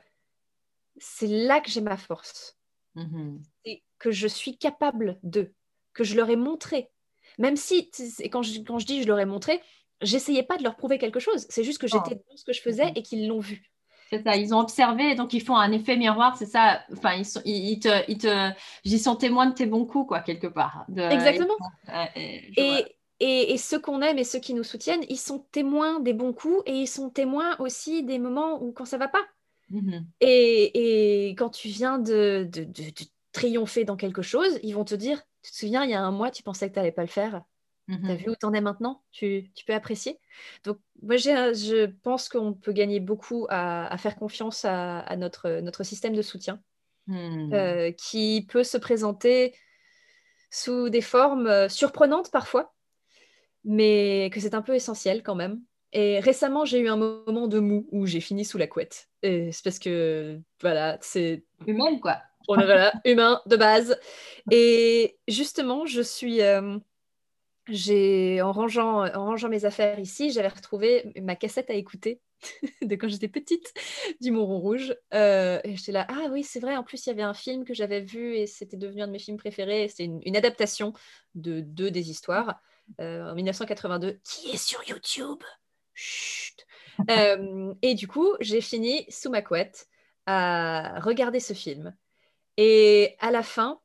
c'est 0.97 1.27
là 1.27 1.61
que 1.61 1.69
j'ai 1.69 1.81
ma 1.81 1.95
force. 1.95 2.57
Mhm. 2.95 3.41
Et 3.63 3.83
que 3.97 4.11
je 4.11 4.27
suis 4.27 4.57
capable 4.57 5.19
de, 5.23 5.53
que 5.93 6.03
je 6.03 6.15
leur 6.15 6.29
ai 6.29 6.35
montré. 6.35 6.91
Même 7.37 7.55
si, 7.55 7.89
quand 8.31 8.41
je, 8.41 8.59
quand 8.61 8.79
je 8.79 8.85
dis 8.85 9.03
je 9.03 9.07
leur 9.07 9.19
ai 9.19 9.25
montré, 9.25 9.61
j'essayais 10.01 10.43
pas 10.43 10.57
de 10.57 10.63
leur 10.63 10.75
prouver 10.75 10.97
quelque 10.97 11.19
chose. 11.19 11.45
C'est 11.49 11.63
juste 11.63 11.79
que 11.79 11.87
j'étais 11.87 12.15
dans 12.15 12.37
ce 12.37 12.43
que 12.43 12.53
je 12.53 12.61
faisais 12.61 12.91
et 12.95 13.03
qu'ils 13.03 13.27
l'ont 13.27 13.39
vu. 13.39 13.71
C'est 14.09 14.23
ça, 14.23 14.37
ils 14.37 14.53
ont 14.53 14.59
observé, 14.59 15.15
donc 15.15 15.33
ils 15.33 15.41
font 15.41 15.57
un 15.57 15.71
effet 15.73 15.97
miroir, 15.97 16.37
c'est 16.37 16.45
ça. 16.45 16.81
Enfin, 16.93 17.15
ils, 17.15 17.25
sont, 17.25 17.41
ils, 17.43 17.79
te, 17.79 17.89
ils, 18.09 18.17
te, 18.17 18.51
ils 18.85 18.99
sont 18.99 19.15
témoins 19.17 19.47
de 19.47 19.53
tes 19.53 19.65
bons 19.65 19.85
coups, 19.85 20.07
quoi, 20.07 20.21
quelque 20.21 20.47
part. 20.47 20.85
Exactement. 20.95 21.57
Et, 22.15 22.85
et, 23.19 23.53
et, 23.53 23.57
ceux 23.57 23.79
qu'on 23.79 24.01
aime 24.01 24.17
et 24.17 24.23
ceux 24.23 24.39
qui 24.39 24.53
nous 24.53 24.63
soutiennent, 24.63 25.03
ils 25.09 25.17
sont 25.17 25.39
témoins 25.51 25.99
des 25.99 26.13
bons 26.13 26.31
coups 26.31 26.61
et 26.65 26.73
ils 26.73 26.87
sont 26.87 27.09
témoins 27.09 27.57
aussi 27.59 28.03
des 28.03 28.17
moments 28.17 28.63
où 28.63 28.71
quand 28.71 28.85
ça 28.85 28.97
va 28.97 29.09
pas. 29.09 29.25
Mm-hmm. 29.69 30.03
et, 30.21 31.27
et, 31.27 31.29
quand 31.31 31.49
tu 31.49 31.67
viens 31.67 31.99
de, 31.99 32.47
de, 32.49 32.63
de, 32.63 32.93
triompher 33.33 33.83
dans 33.83 33.97
quelque 33.97 34.21
chose, 34.21 34.57
ils 34.63 34.73
vont 34.73 34.85
te 34.85 34.95
dire, 34.95 35.21
tu 35.43 35.51
te 35.51 35.57
souviens, 35.57 35.83
il 35.83 35.91
y 35.91 35.93
a 35.93 36.01
un 36.01 36.11
mois, 36.11 36.31
tu 36.31 36.41
pensais 36.41 36.69
que 36.69 36.73
tu 36.73 36.79
n'allais 36.79 36.93
pas 36.93 37.01
le 37.01 37.09
faire. 37.09 37.41
Tu 37.87 37.93
as 37.93 37.97
mhm. 37.97 38.15
vu 38.15 38.29
où 38.29 38.35
tu 38.35 38.45
en 38.45 38.53
es 38.53 38.61
maintenant? 38.61 39.01
Tu, 39.11 39.49
peux 39.65 39.73
apprécier? 39.73 40.19
Donc, 40.65 40.77
moi, 41.01 41.15
je 41.15 41.85
pense 41.85 42.27
qu'on 42.27 42.53
peut 42.53 42.73
gagner 42.73 42.99
beaucoup 42.99 43.47
à, 43.49 43.95
faire 43.97 44.15
confiance 44.17 44.65
à, 44.65 45.15
notre, 45.17 45.61
notre 45.61 45.83
système 45.83 46.13
de 46.13 46.21
soutien 46.21 46.61
hmm. 47.07 47.53
euh, 47.53 47.91
qui 47.91 48.45
peut 48.49 48.63
se 48.63 48.77
présenter 48.77 49.55
sous 50.51 50.89
des 50.89 51.01
formes 51.01 51.47
euh, 51.47 51.69
surprenantes 51.69 52.31
parfois, 52.31 52.73
mais 53.63 54.29
que 54.33 54.39
c'est 54.39 54.53
un 54.53 54.61
peu 54.61 54.75
essentiel 54.75 55.23
quand 55.23 55.35
même. 55.35 55.61
Et 55.93 56.19
récemment, 56.19 56.65
j'ai 56.65 56.79
eu 56.79 56.89
un 56.89 56.97
moment 56.97 57.47
de 57.47 57.59
mou 57.59 57.87
où 57.91 58.05
j'ai 58.05 58.19
fini 58.19 58.43
sous 58.43 58.57
la 58.57 58.67
couette. 58.67 59.09
C'est 59.23 59.63
parce 59.63 59.79
que, 59.79 60.39
voilà, 60.61 60.97
c'est... 61.01 61.45
Humain, 61.65 61.97
quoi. 61.99 62.17
voilà, 62.47 62.93
humain 63.05 63.41
de 63.45 63.55
base. 63.55 63.97
Et 64.51 65.17
justement, 65.29 65.85
je 65.85 66.01
suis... 66.01 66.41
Euh, 66.41 66.77
j'ai 67.69 68.41
en 68.41 68.51
rangeant, 68.51 69.05
en 69.05 69.25
rangeant 69.25 69.49
mes 69.49 69.65
affaires 69.65 69.99
ici, 69.99 70.31
j'avais 70.31 70.47
retrouvé 70.47 71.11
ma 71.21 71.35
cassette 71.35 71.69
à 71.69 71.73
écouter 71.73 72.21
de 72.81 72.95
quand 72.95 73.07
j'étais 73.07 73.27
petite 73.27 73.73
du 74.21 74.31
Moron 74.31 74.59
Rouge. 74.59 74.95
Euh, 75.13 75.59
et 75.63 75.75
j'étais 75.75 75.91
là, 75.91 76.05
ah 76.09 76.27
oui, 76.31 76.43
c'est 76.43 76.59
vrai, 76.59 76.75
en 76.75 76.83
plus 76.83 77.05
il 77.05 77.09
y 77.09 77.11
avait 77.11 77.23
un 77.23 77.33
film 77.33 77.65
que 77.65 77.73
j'avais 77.73 78.01
vu 78.01 78.35
et 78.35 78.47
c'était 78.47 78.77
devenu 78.77 79.01
un 79.01 79.07
de 79.07 79.11
mes 79.11 79.19
films 79.19 79.37
préférés. 79.37 79.87
C'était 79.87 80.05
une, 80.05 80.35
adaptation 80.35 80.93
de 81.35 81.61
deux 81.61 81.91
des 81.91 82.09
histoires 82.09 82.59
euh, 83.01 83.31
en 83.31 83.35
1982 83.35 84.19
qui 84.23 84.51
est 84.51 84.57
sur 84.57 84.83
YouTube. 84.87 85.41
Chut. 85.93 86.65
Euh, 87.11 87.75
et 87.83 87.93
du 87.93 88.07
coup, 88.07 88.27
j'ai 88.39 88.59
fini 88.59 89.05
sous 89.07 89.29
ma 89.29 89.43
couette 89.43 89.87
à 90.25 90.99
regarder 90.99 91.39
ce 91.39 91.53
film. 91.53 91.95
Et 92.57 93.15
à 93.19 93.29
la 93.29 93.43
fin, 93.43 93.79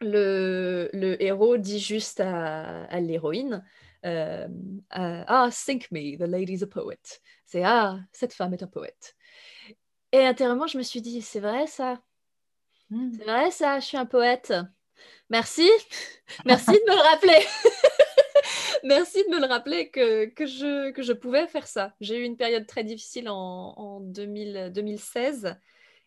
le, 0.00 1.16
héros 1.20 1.56
dit 1.56 1.80
juste 1.80 2.20
à, 2.20 3.00
l'héroïne 3.00 3.64
euh, 4.04 4.46
Ah, 4.90 5.50
think 5.52 5.90
me, 5.90 6.16
the 6.16 6.28
lady's 6.28 6.62
a 6.62 6.66
poet. 6.66 7.20
C'est 7.44 7.62
Ah, 7.64 7.98
cette 8.12 8.32
femme 8.32 8.54
est 8.54 8.62
un 8.62 8.68
poète. 8.68 9.16
Et 10.12 10.24
intérieurement, 10.24 10.66
je 10.66 10.78
me 10.78 10.82
suis 10.82 11.00
dit 11.00 11.22
C'est 11.22 11.40
vrai 11.40 11.66
ça 11.66 12.00
hmm. 12.90 13.12
C'est 13.16 13.24
vrai 13.24 13.50
ça, 13.50 13.80
je 13.80 13.86
suis 13.86 13.96
un 13.96 14.06
poète. 14.06 14.52
Merci, 15.30 15.68
merci 16.44 16.72
de 16.72 16.90
me 16.90 16.96
le 16.96 17.02
rappeler. 17.02 17.46
Merci 18.84 19.24
de 19.24 19.34
me 19.34 19.40
le 19.40 19.46
rappeler 19.46 19.90
que, 19.90 20.26
que, 20.26 20.46
je, 20.46 20.90
que 20.92 21.02
je 21.02 21.12
pouvais 21.12 21.48
faire 21.48 21.66
ça. 21.66 21.94
J'ai 22.00 22.18
eu 22.18 22.22
une 22.24 22.36
période 22.36 22.66
très 22.68 22.84
difficile 22.84 23.28
en, 23.28 23.74
en 23.76 24.00
2000, 24.00 24.70
2016 24.72 25.56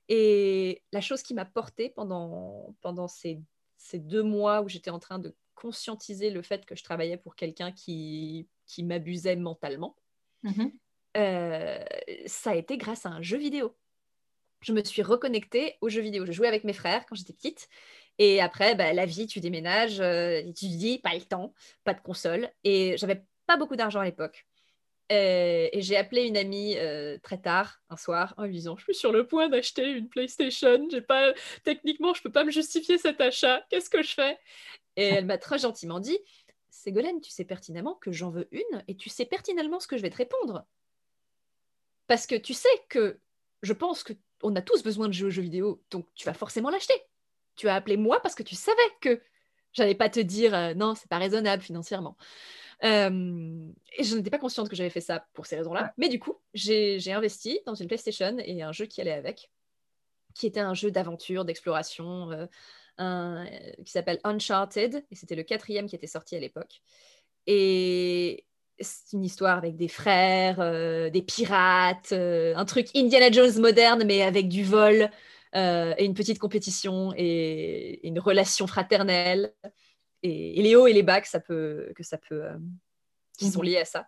et 0.08 0.82
la 0.92 1.02
chose 1.02 1.22
qui 1.22 1.34
m'a 1.34 1.46
portée 1.46 1.90
pendant, 1.90 2.74
pendant 2.82 3.08
ces, 3.08 3.40
ces 3.80 4.00
deux 4.00 4.24
mois 4.24 4.62
où 4.64 4.70
j'étais 4.70 4.92
en 4.92 5.00
train 5.00 5.20
de 5.20 5.36
conscientiser 5.56 6.32
le 6.32 6.44
fait 6.44 6.66
que 6.66 6.76
je 6.76 6.84
travaillais 6.84 7.18
pour 7.18 7.36
quelqu'un 7.36 7.72
qui, 7.74 8.50
qui 8.68 8.84
m'abusait 8.84 9.38
mentalement, 9.38 9.98
Mhm. 10.44 10.80
euh, 11.18 11.84
ça 12.28 12.52
a 12.52 12.56
été 12.56 12.78
grâce 12.78 13.06
à 13.06 13.10
un 13.10 13.22
jeu 13.22 13.38
vidéo. 13.38 13.78
Je 14.62 14.74
me 14.74 14.84
suis 14.84 15.04
reconnectée 15.04 15.78
aux 15.82 15.90
jeux 15.90 16.02
vidéo. 16.02 16.26
Je 16.26 16.34
jouais 16.34 16.50
avec 16.50 16.66
mes 16.66 16.74
frères 16.74 17.06
quand 17.08 17.16
j'étais 17.16 17.34
petite. 17.34 17.70
Et 18.20 18.42
après, 18.42 18.76
bah, 18.76 18.94
la 18.94 19.06
vie, 19.08 19.28
tu 19.28 19.42
déménages, 19.42 20.02
euh, 20.02 20.44
tu 20.48 20.68
te 20.68 20.78
dis, 20.78 21.00
pas 21.00 21.16
le 21.16 21.22
temps, 21.24 21.56
pas 21.86 21.96
de 21.96 22.02
console. 22.02 22.52
Et 22.66 22.98
j'avais 22.98 23.26
pas 23.48 23.58
beaucoup 23.58 23.78
d'argent 23.78 24.02
à 24.02 24.06
l'époque. 24.06 24.49
Euh, 25.12 25.68
et 25.72 25.82
j'ai 25.82 25.98
appelé 25.98 26.24
une 26.28 26.38
amie 26.38 26.78
euh, 26.78 27.18
très 27.24 27.40
tard, 27.40 27.82
un 27.90 27.98
soir, 27.98 28.36
en 28.38 28.46
lui 28.46 28.54
disant 28.54 28.78
Je 28.78 28.84
suis 28.84 28.96
sur 28.96 29.12
le 29.12 29.26
point 29.26 29.50
d'acheter 29.50 29.90
une 29.90 30.08
PlayStation. 30.08 30.88
J'ai 30.92 31.02
pas... 31.02 31.34
Techniquement, 31.64 32.14
je 32.14 32.22
peux 32.22 32.32
pas 32.32 32.44
me 32.44 32.52
justifier 32.52 32.98
cet 32.98 33.20
achat. 33.20 33.66
Qu'est-ce 33.70 33.90
que 33.90 34.04
je 34.04 34.14
fais? 34.14 34.38
Et 34.96 35.06
elle 35.06 35.26
m'a 35.26 35.38
très 35.38 35.58
gentiment 35.58 36.00
dit 36.00 36.20
Ségolène, 36.70 37.22
tu 37.22 37.32
sais 37.32 37.46
pertinemment 37.46 37.96
que 37.96 38.12
j'en 38.12 38.30
veux 38.30 38.48
une 38.52 38.84
et 38.88 38.96
tu 38.96 39.10
sais 39.10 39.26
pertinemment 39.26 39.80
ce 39.80 39.88
que 39.88 39.98
je 39.98 40.02
vais 40.02 40.10
te 40.10 40.18
répondre. 40.18 40.66
Parce 42.08 42.28
que 42.28 42.36
tu 42.36 42.54
sais 42.54 42.70
que 42.90 43.20
je 43.64 43.74
pense 43.74 44.04
que 44.04 44.14
on 44.42 44.56
a 44.56 44.62
tous 44.62 44.84
besoin 44.84 45.08
de 45.08 45.14
jouer 45.14 45.28
aux 45.28 45.32
jeux 45.32 45.42
vidéo, 45.42 45.82
donc 45.92 46.08
tu 46.16 46.26
vas 46.26 46.34
forcément 46.34 46.70
l'acheter. 46.70 46.94
Tu 47.56 47.68
as 47.68 47.76
appelé 47.76 47.98
moi 47.98 48.22
parce 48.22 48.36
que 48.36 48.44
tu 48.44 48.56
savais 48.56 48.78
que 49.02 49.22
j'allais 49.74 49.96
pas 49.96 50.10
te 50.10 50.20
dire 50.20 50.54
euh, 50.54 50.74
non, 50.74 50.96
c'est 50.96 51.10
pas 51.10 51.18
raisonnable 51.18 51.62
financièrement. 51.62 52.16
Euh, 52.84 53.68
et 53.98 54.04
je 54.04 54.16
n'étais 54.16 54.30
pas 54.30 54.38
consciente 54.38 54.70
que 54.70 54.76
j'avais 54.76 54.90
fait 54.90 55.02
ça 55.02 55.26
pour 55.34 55.46
ces 55.46 55.58
raisons-là. 55.58 55.94
Mais 55.98 56.08
du 56.10 56.20
coup, 56.20 56.40
j'ai 56.54 57.12
investi 57.12 57.60
dans 57.66 57.76
une 57.76 57.88
PlayStation 57.88 58.38
et 58.40 58.62
un 58.62 58.72
jeu 58.72 58.86
qui 58.86 59.02
allait 59.02 59.12
avec, 59.12 59.50
qui 60.34 60.48
était 60.48 60.62
un 60.62 60.74
jeu 60.74 60.90
d'aventure, 60.90 61.44
d'exploration, 61.44 62.32
euh, 62.32 62.46
un- 62.98 63.46
euh, 63.46 63.72
qui 63.84 63.92
s'appelle 63.92 64.20
Uncharted. 64.24 65.04
Et 65.12 65.16
c'était 65.16 65.36
le 65.36 65.44
quatrième 65.44 65.88
qui 65.88 65.96
était 65.96 66.08
sorti 66.08 66.36
à 66.36 66.40
l'époque. 66.40 66.82
Et 67.48 68.46
c'est 68.80 69.12
une 69.18 69.26
histoire 69.26 69.58
avec 69.58 69.76
des 69.76 69.90
frères, 69.90 70.62
euh, 70.62 71.10
des 71.10 71.22
pirates, 71.22 72.14
un 72.14 72.66
truc 72.66 72.88
Indiana 72.96 73.30
Jones 73.30 73.60
moderne, 73.60 74.04
mais 74.06 74.22
avec 74.22 74.48
du 74.48 74.64
vol 74.64 75.10
et 75.54 76.06
une 76.06 76.14
petite 76.14 76.38
compétition 76.40 77.12
et, 77.18 78.00
et 78.04 78.08
une 78.08 78.20
relation 78.20 78.68
fraternelle. 78.68 79.52
Et, 80.24 80.60
et 80.60 80.62
les 80.62 80.76
hauts 80.76 80.88
et 80.88 80.94
les 80.94 81.04
bas 81.04 81.22
que 81.22 81.28
ça 81.28 81.40
peut, 81.40 81.92
que 81.96 82.04
ça 82.04 82.18
peut, 82.18 82.44
euh, 82.46 82.58
qui 83.38 83.50
sont 83.50 83.60
Mhm. 83.60 83.66
liés 83.66 83.78
à 83.78 83.86
ça. 83.86 84.08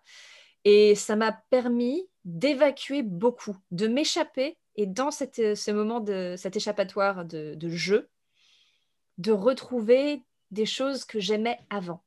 Et 0.64 0.94
ça 0.96 1.16
m'a 1.16 1.32
permis 1.50 2.08
d'évacuer 2.26 3.02
beaucoup, 3.02 3.58
de 3.72 3.88
m'échapper. 3.88 4.58
Et 4.76 4.86
dans 4.86 5.12
cette- 5.12 5.56
ce 5.56 5.72
moment 5.72 6.00
de 6.00 6.36
cet 6.38 6.56
échappatoire 6.56 7.26
de, 7.26 7.56
de 7.56 7.70
jeu, 7.70 8.10
de 9.18 9.32
retrouver 9.32 10.24
des 10.52 10.66
choses 10.66 11.06
que 11.06 11.20
j'aimais 11.20 11.60
avant, 11.70 12.04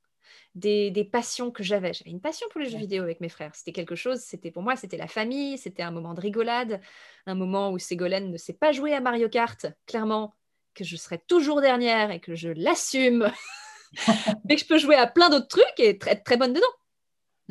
des, 0.55 0.91
des 0.91 1.05
passions 1.05 1.51
que 1.51 1.63
j'avais. 1.63 1.93
J'avais 1.93 2.11
une 2.11 2.21
passion 2.21 2.47
pour 2.51 2.61
les 2.61 2.69
jeux 2.69 2.79
vidéo 2.79 3.03
avec 3.03 3.21
mes 3.21 3.29
frères. 3.29 3.55
C'était 3.55 3.73
quelque 3.73 3.95
chose, 3.95 4.21
c'était 4.21 4.51
pour 4.51 4.63
moi, 4.63 4.77
c'était 4.77 4.97
la 4.97 5.09
famille, 5.09 5.59
c'était 5.59 5.83
un 5.83 5.91
moment 5.91 6.15
de 6.15 6.21
rigolade, 6.21 6.81
un 7.27 7.35
moment 7.35 7.71
où 7.71 7.79
Ségolène 7.79 8.31
ne 8.31 8.37
sait 8.37 8.53
pas 8.53 8.73
jouer 8.73 8.95
à 8.95 9.01
Mario 9.01 9.29
Kart, 9.29 9.67
clairement, 9.87 10.35
que 10.75 10.85
je 10.85 10.97
serai 10.97 11.19
toujours 11.19 11.61
dernière 11.61 12.11
et 12.11 12.21
que 12.21 12.35
je 12.35 12.49
l'assume, 12.51 13.31
mais 14.49 14.57
que 14.57 14.61
je 14.63 14.67
peux 14.67 14.79
jouer 14.79 14.97
à 14.97 15.07
plein 15.07 15.31
d'autres 15.31 15.49
trucs 15.49 15.79
et 15.79 15.99
être 16.07 16.25
très 16.25 16.37
bonne 16.37 16.53
dedans. 16.53 16.67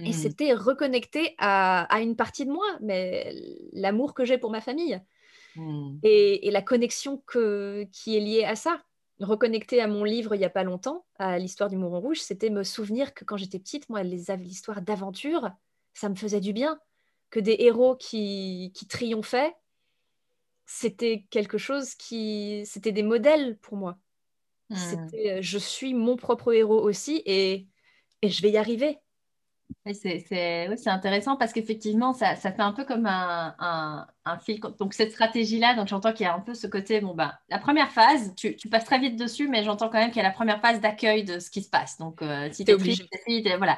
Et 0.06 0.12
Mhm. 0.12 0.14
c'était 0.14 0.54
reconnecté 0.54 1.36
à, 1.38 1.84
à 1.94 2.02
une 2.02 2.16
partie 2.16 2.46
de 2.46 2.52
moi, 2.52 2.66
mais 2.82 3.34
l'amour 3.74 4.14
que 4.14 4.26
j'ai 4.26 4.38
pour 4.38 4.52
ma 4.52 4.62
famille 4.62 5.02
Mhm. 5.56 6.00
et, 6.04 6.48
et 6.48 6.52
la 6.52 6.62
connexion 6.62 7.24
que, 7.26 7.86
qui 7.92 8.18
est 8.18 8.20
liée 8.20 8.44
à 8.44 8.56
ça. 8.56 8.84
Reconnecter 9.20 9.80
à 9.80 9.88
mon 9.88 10.04
livre 10.04 10.36
il 10.36 10.40
n'y 10.40 10.46
a 10.46 10.50
pas 10.50 10.64
longtemps, 10.64 11.06
à 11.20 11.38
l'histoire 11.38 11.70
du 11.70 11.78
Mouron 11.78 12.00
Rouge, 12.02 12.20
c'était 12.20 12.50
me 12.50 12.64
souvenir 12.64 13.14
que 13.14 13.24
quand 13.24 13.38
j'étais 13.38 13.60
petite, 13.60 13.88
moi, 13.90 14.04
l'histoire 14.04 14.82
d'aventure, 14.82 15.52
ça 15.94 16.10
me 16.10 16.16
faisait 16.16 16.42
du 16.42 16.52
bien. 16.52 16.80
Que 17.30 17.40
des 17.40 17.56
héros 17.60 17.96
qui, 17.96 18.72
qui 18.76 18.88
triomphaient, 18.88 19.56
c'était 20.66 21.26
quelque 21.30 21.58
chose 21.58 21.96
qui... 21.96 22.64
C'était 22.66 22.92
des 22.92 23.04
modèles 23.04 23.58
pour 23.60 23.78
moi. 23.78 23.98
C'était, 24.76 25.34
euh, 25.40 25.42
je 25.42 25.58
suis 25.58 25.94
mon 25.94 26.16
propre 26.18 26.54
héros 26.54 26.82
aussi 26.82 27.22
et, 27.26 27.68
et 28.22 28.30
je 28.30 28.42
vais 28.42 28.52
y 28.52 28.58
arriver. 28.58 29.00
C'est 29.94 30.68
oui, 30.70 30.76
intéressant 30.90 31.36
parce 31.36 31.52
qu'effectivement, 31.52 32.14
ça, 32.14 32.36
ça 32.36 32.54
fait 32.54 32.62
un 32.62 32.72
peu 32.72 32.86
comme 32.86 33.06
un, 33.06 33.54
un, 33.60 34.08
un 34.24 34.38
fil. 34.40 34.60
Donc, 34.80 34.94
cette 34.94 35.12
stratégie-là, 35.12 35.76
donc 35.76 35.88
j'entends 35.90 36.14
qu'il 36.14 36.26
y 36.26 36.30
a 36.30 36.34
un 36.36 36.40
peu 36.40 36.54
ce 36.54 36.68
côté, 36.68 37.02
bon, 37.02 37.14
ben, 37.16 37.34
la 37.50 37.60
première 37.60 37.92
phase, 37.92 38.34
tu, 38.36 38.56
tu 38.56 38.70
passes 38.70 38.86
très 38.86 39.00
vite 39.00 39.18
dessus, 39.18 39.50
mais 39.50 39.64
j'entends 39.64 39.90
quand 39.90 40.00
même 40.00 40.12
qu'il 40.12 40.22
y 40.22 40.26
a 40.26 40.28
la 40.30 40.32
première 40.34 40.62
phase 40.62 40.80
d'accueil 40.80 41.26
de 41.26 41.40
ce 41.40 41.50
qui 41.50 41.62
se 41.62 41.70
passe. 41.70 41.98
Donc, 41.98 42.22
euh, 42.22 42.50
si 42.52 42.66
tu 42.66 42.66
T'es 42.66 42.72
es 42.72 42.76
obligé. 42.76 43.04
voilà. 43.58 43.78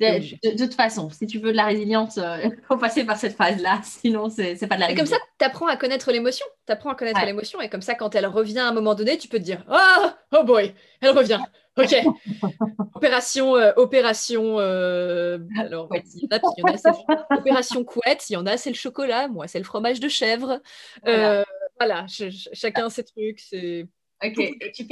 De, 0.00 0.56
toute 0.58 0.74
façon, 0.74 1.08
si 1.10 1.26
tu 1.26 1.38
veux 1.38 1.52
de 1.52 1.56
la 1.56 1.64
résilience, 1.66 2.16
il 2.16 2.56
faut 2.68 2.76
passer 2.76 3.04
par 3.04 3.16
cette 3.16 3.34
phase-là, 3.36 3.80
sinon, 3.82 4.28
c'est 4.28 4.54
pas 4.66 4.76
de 4.76 4.80
la 4.80 4.90
Et 4.90 4.94
comme 4.94 5.06
ça, 5.06 5.16
tu 5.38 5.44
apprends 5.44 5.66
à 5.68 5.76
connaître 5.76 6.12
l'émotion. 6.12 6.46
Tu 6.66 6.72
apprends 6.72 6.90
à 6.90 6.94
connaître 6.94 7.18
Ouais. 7.20 7.26
l'émotion. 7.26 7.60
Et 7.60 7.68
comme 7.68 7.82
ça, 7.82 7.94
quand 7.94 8.14
elle 8.14 8.26
revient 8.26 8.58
à 8.58 8.68
un 8.68 8.72
moment 8.72 8.94
donné, 8.94 9.16
tu 9.18 9.28
peux 9.28 9.38
te 9.38 9.44
dire 9.44 9.64
Ah, 9.68 10.18
oh 10.32 10.44
boy, 10.44 10.74
elle 11.00 11.10
revient. 11.16 11.40
Ok. 11.78 11.94
opération, 12.94 13.56
euh, 13.56 13.72
opération. 13.76 14.58
euh, 14.58 15.38
alors, 15.58 15.88
il 15.92 16.22
y 16.22 16.26
en 16.32 16.36
a, 16.36 16.38
puis 16.40 16.48
il 16.58 16.60
y 16.60 16.64
en 16.64 16.74
a, 16.74 16.76
c'est 16.78 17.36
opération 17.38 17.84
couette. 17.84 18.28
Il 18.30 18.34
y 18.34 18.36
en 18.36 18.46
a, 18.46 18.56
c'est 18.56 18.70
le 18.70 18.76
chocolat. 18.76 19.28
Moi, 19.28 19.46
c'est 19.48 19.58
le 19.58 19.64
fromage 19.64 20.00
de 20.00 20.08
chèvre. 20.08 20.60
Voilà. 21.04 21.30
Euh, 21.40 21.44
voilà, 21.78 22.06
ch- 22.08 22.32
ch- 22.34 22.48
chacun 22.54 22.88
ses 22.88 23.04
trucs. 23.04 23.40
C'est 23.40 23.86
Ok, 24.24 24.38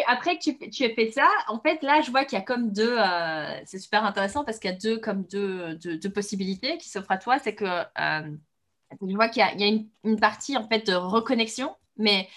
après 0.07 0.37
que 0.37 0.43
tu, 0.43 0.71
tu 0.71 0.83
aies 0.83 0.95
fait 0.95 1.11
ça, 1.11 1.27
en 1.49 1.59
fait, 1.59 1.83
là, 1.83 2.03
je 2.03 2.11
vois 2.11 2.27
qu'il 2.27 2.39
y 2.39 2.43
a 2.43 2.45
comme 2.45 2.73
deux, 2.73 2.97
euh, 2.99 3.61
c'est 3.65 3.79
super 3.79 4.05
intéressant 4.05 4.45
parce 4.45 4.59
qu'il 4.59 4.71
y 4.71 4.75
a 4.75 4.77
deux, 4.77 4.99
comme 4.99 5.23
deux, 5.25 5.77
deux, 5.77 6.11
possibilités 6.11 6.77
qui 6.77 6.91
s'offrent 6.91 7.11
à 7.11 7.17
toi. 7.17 7.39
C'est 7.39 7.55
que 7.55 7.65
euh, 7.65 8.37
je 9.01 9.15
vois 9.15 9.29
qu'il 9.29 9.41
y 9.41 9.65
a, 9.65 9.79
une, 10.05 10.21
partie, 10.21 10.59
en 10.59 10.69
fait, 10.69 10.87
de 10.87 10.95
reconnexion, 10.95 11.75
mais 11.97 12.29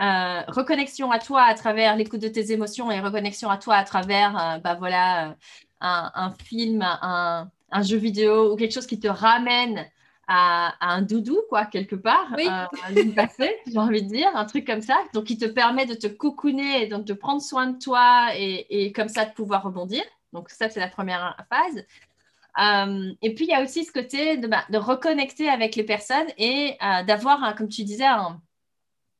euh, 0.00 0.40
reconnexion 0.48 1.12
à 1.12 1.20
toi 1.20 1.42
à 1.42 1.54
travers 1.54 1.94
l'écoute 1.94 2.20
de 2.20 2.28
tes 2.28 2.50
émotions 2.50 2.90
et 2.90 2.98
reconnexion 2.98 3.48
à 3.48 3.56
toi 3.56 3.76
à 3.76 3.84
travers, 3.84 4.36
euh, 4.36 4.58
bah 4.58 4.74
voilà, 4.74 5.36
un, 5.80 6.32
film, 6.44 6.82
un 6.82 7.82
jeu 7.82 7.98
vidéo 7.98 8.52
ou 8.52 8.56
quelque 8.56 8.72
chose 8.72 8.86
qui 8.86 8.98
te 8.98 9.08
ramène 9.08 9.86
à, 10.28 10.74
à 10.80 10.94
un 10.94 11.02
doudou, 11.02 11.40
quoi, 11.48 11.66
quelque 11.66 11.96
part, 11.96 12.32
Oui. 12.36 12.48
euh, 12.48 13.12
passé, 13.14 13.56
j'ai 13.66 13.78
envie 13.78 14.02
de 14.02 14.08
dire, 14.08 14.28
un 14.34 14.44
truc 14.44 14.66
comme 14.66 14.80
ça, 14.82 14.96
donc 15.12 15.24
qui 15.24 15.36
te 15.36 15.46
permet 15.46 15.84
de 15.86 15.94
te 15.94 16.06
cocooner, 16.06 16.82
et 16.82 16.86
donc 16.86 17.04
de 17.04 17.12
prendre 17.12 17.42
soin 17.42 17.66
de 17.66 17.78
toi 17.78 18.28
et, 18.36 18.66
et 18.70 18.92
comme 18.92 19.08
ça 19.08 19.24
de 19.24 19.32
pouvoir 19.32 19.62
rebondir. 19.64 20.02
Donc 20.32 20.48
ça, 20.50 20.70
c'est 20.70 20.80
la 20.80 20.88
première 20.88 21.36
phase. 21.50 21.84
Euh, 22.58 23.12
et 23.22 23.34
puis, 23.34 23.46
il 23.46 23.50
y 23.50 23.54
a 23.54 23.62
aussi 23.62 23.84
ce 23.84 23.92
côté 23.92 24.36
de, 24.36 24.46
bah, 24.46 24.64
de 24.70 24.78
reconnecter 24.78 25.48
avec 25.48 25.74
les 25.74 25.84
personnes 25.84 26.28
et 26.38 26.76
euh, 26.82 27.02
d'avoir, 27.02 27.54
comme 27.54 27.68
tu 27.68 27.82
disais, 27.82 28.04
un, 28.06 28.40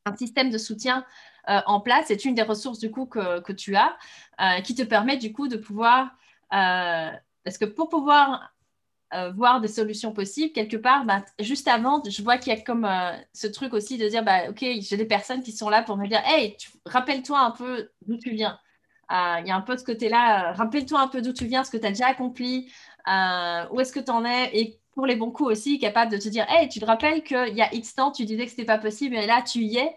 un 0.07 0.17
système 0.17 0.51
de 0.51 0.59
soutien 0.59 1.05
euh, 1.49 1.61
en 1.67 1.81
place. 1.81 2.07
C'est 2.09 2.25
une 2.25 2.35
des 2.35 2.43
ressources 2.43 2.79
du 2.79 2.91
coup 2.91 3.07
que, 3.07 3.41
que 3.41 3.53
tu 3.53 3.75
as 3.77 3.97
qui 4.65 4.75
te 4.75 4.83
permet 4.83 5.17
du 5.17 5.33
coup 5.33 5.47
de 5.49 5.57
pouvoir, 5.57 6.11
parce 6.51 7.59
que 7.59 7.65
pour 7.65 7.89
pouvoir 7.89 8.53
euh, 9.15 9.31
voir 9.33 9.61
des 9.61 9.69
solutions 9.69 10.13
possibles, 10.13 10.53
quelque 10.53 10.77
part, 10.77 11.05
bah, 11.05 11.25
juste 11.41 11.69
avant, 11.69 12.03
je 12.09 12.23
vois 12.23 12.39
qu'il 12.39 12.53
y 12.53 12.57
a 12.57 12.61
comme 12.61 12.85
euh, 12.85 13.13
ce 13.33 13.47
truc 13.47 13.75
aussi 13.75 13.99
de 13.99 14.09
dire, 14.09 14.25
bah, 14.25 14.49
OK, 14.51 14.61
j'ai 14.81 14.97
des 14.97 15.05
personnes 15.07 15.43
qui 15.43 15.53
sont 15.53 15.69
là 15.71 15.83
pour 15.83 15.97
me 15.97 16.07
dire, 16.09 16.21
hey, 16.27 16.57
rappelle-toi 16.87 17.39
un 17.41 17.51
peu 17.53 17.91
d'où 18.07 18.17
tu 18.19 18.31
viens. 18.31 18.59
Euh, 19.13 19.37
Il 19.41 19.47
y 19.47 19.51
a 19.51 19.57
un 19.57 19.61
peu 19.61 19.77
ce 19.77 19.85
côté-là, 19.85 20.53
rappelle-toi 20.53 21.01
un 21.01 21.09
peu 21.09 21.21
d'où 21.23 21.33
tu 21.33 21.47
viens, 21.47 21.65
ce 21.65 21.71
que 21.71 21.77
tu 21.77 21.87
as 21.87 21.91
déjà 21.91 22.07
accompli, 22.09 22.71
où 23.07 23.81
est-ce 23.81 23.93
que 23.93 24.01
tu 24.01 24.11
en 24.11 24.25
es, 24.25 24.51
et 24.57 24.81
pour 24.95 25.07
les 25.07 25.17
bons 25.17 25.31
coups 25.31 25.51
aussi, 25.53 25.79
capable 25.79 26.13
de 26.13 26.19
te 26.19 26.29
dire, 26.29 26.47
hey, 26.51 26.69
tu 26.69 26.81
te 26.81 26.85
rappelles 26.85 27.23
qu'il 27.23 27.55
y 27.55 27.63
a 27.63 27.73
X 27.75 27.95
temps, 27.95 28.13
tu 28.13 28.25
disais 28.25 28.45
que 28.45 28.51
c'était 28.51 28.65
pas 28.65 28.79
possible, 28.79 29.17
et 29.17 29.27
là, 29.27 29.43
tu 29.43 29.61
y 29.61 29.79
es. 29.79 29.95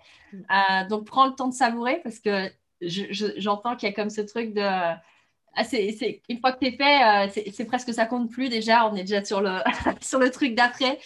Euh, 0.51 0.87
donc, 0.87 1.05
prends 1.05 1.25
le 1.27 1.33
temps 1.35 1.47
de 1.47 1.53
savourer, 1.53 1.99
parce 2.03 2.19
que 2.19 2.49
je- 2.81 3.05
je- 3.11 3.33
j'entends 3.37 3.75
qu'il 3.75 3.89
y 3.89 3.91
a 3.91 3.95
comme 3.95 4.09
ce 4.09 4.21
truc 4.21 4.53
de... 4.53 4.61
Ah, 5.55 5.63
c'est, 5.63 6.21
une 6.27 6.39
fois 6.39 6.51
que 6.51 6.57
c'est 6.61 6.75
fait, 6.75 7.03
euh, 7.03 7.49
c'est, 7.53 7.65
presque 7.65 7.93
ça 7.93 8.05
compte 8.05 8.29
plus 8.29 8.49
déjà. 8.49 8.87
On 8.87 8.95
est 8.95 9.03
déjà 9.03 9.23
sur 9.23 9.41
le, 9.41 9.59
sur 10.01 10.19
le 10.19 10.29
truc 10.29 10.53
d'après. 10.53 10.99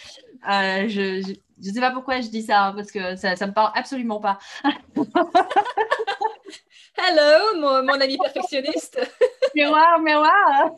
Euh, 0.50 0.88
je, 0.88 1.22
je, 1.22 1.34
je 1.62 1.70
sais 1.70 1.80
pas 1.80 1.92
pourquoi 1.92 2.20
je 2.20 2.28
dis 2.28 2.42
ça, 2.42 2.66
hein, 2.66 2.72
parce 2.74 2.90
que 2.90 3.16
ça, 3.16 3.36
ça 3.36 3.46
me 3.46 3.52
parle 3.52 3.70
absolument 3.74 4.20
pas. 4.20 4.38
Hello, 6.96 7.60
mon, 7.60 7.82
mon 7.84 8.00
ami 8.00 8.18
perfectionniste. 8.18 9.00
miroir, 9.54 10.00
miroir. 10.00 10.72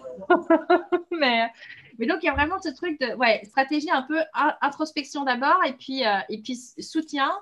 mais, 1.10 1.48
mais 1.98 2.06
donc, 2.06 2.18
il 2.22 2.26
y 2.26 2.28
a 2.28 2.34
vraiment 2.34 2.60
ce 2.60 2.68
truc 2.68 3.00
de 3.00 3.14
ouais, 3.14 3.40
stratégie 3.44 3.90
un 3.90 4.02
peu 4.02 4.20
in- 4.34 4.56
introspection 4.60 5.24
d'abord 5.24 5.58
et 5.66 5.72
puis, 5.72 6.04
euh, 6.06 6.18
et 6.28 6.38
puis 6.38 6.56
soutien 6.56 7.32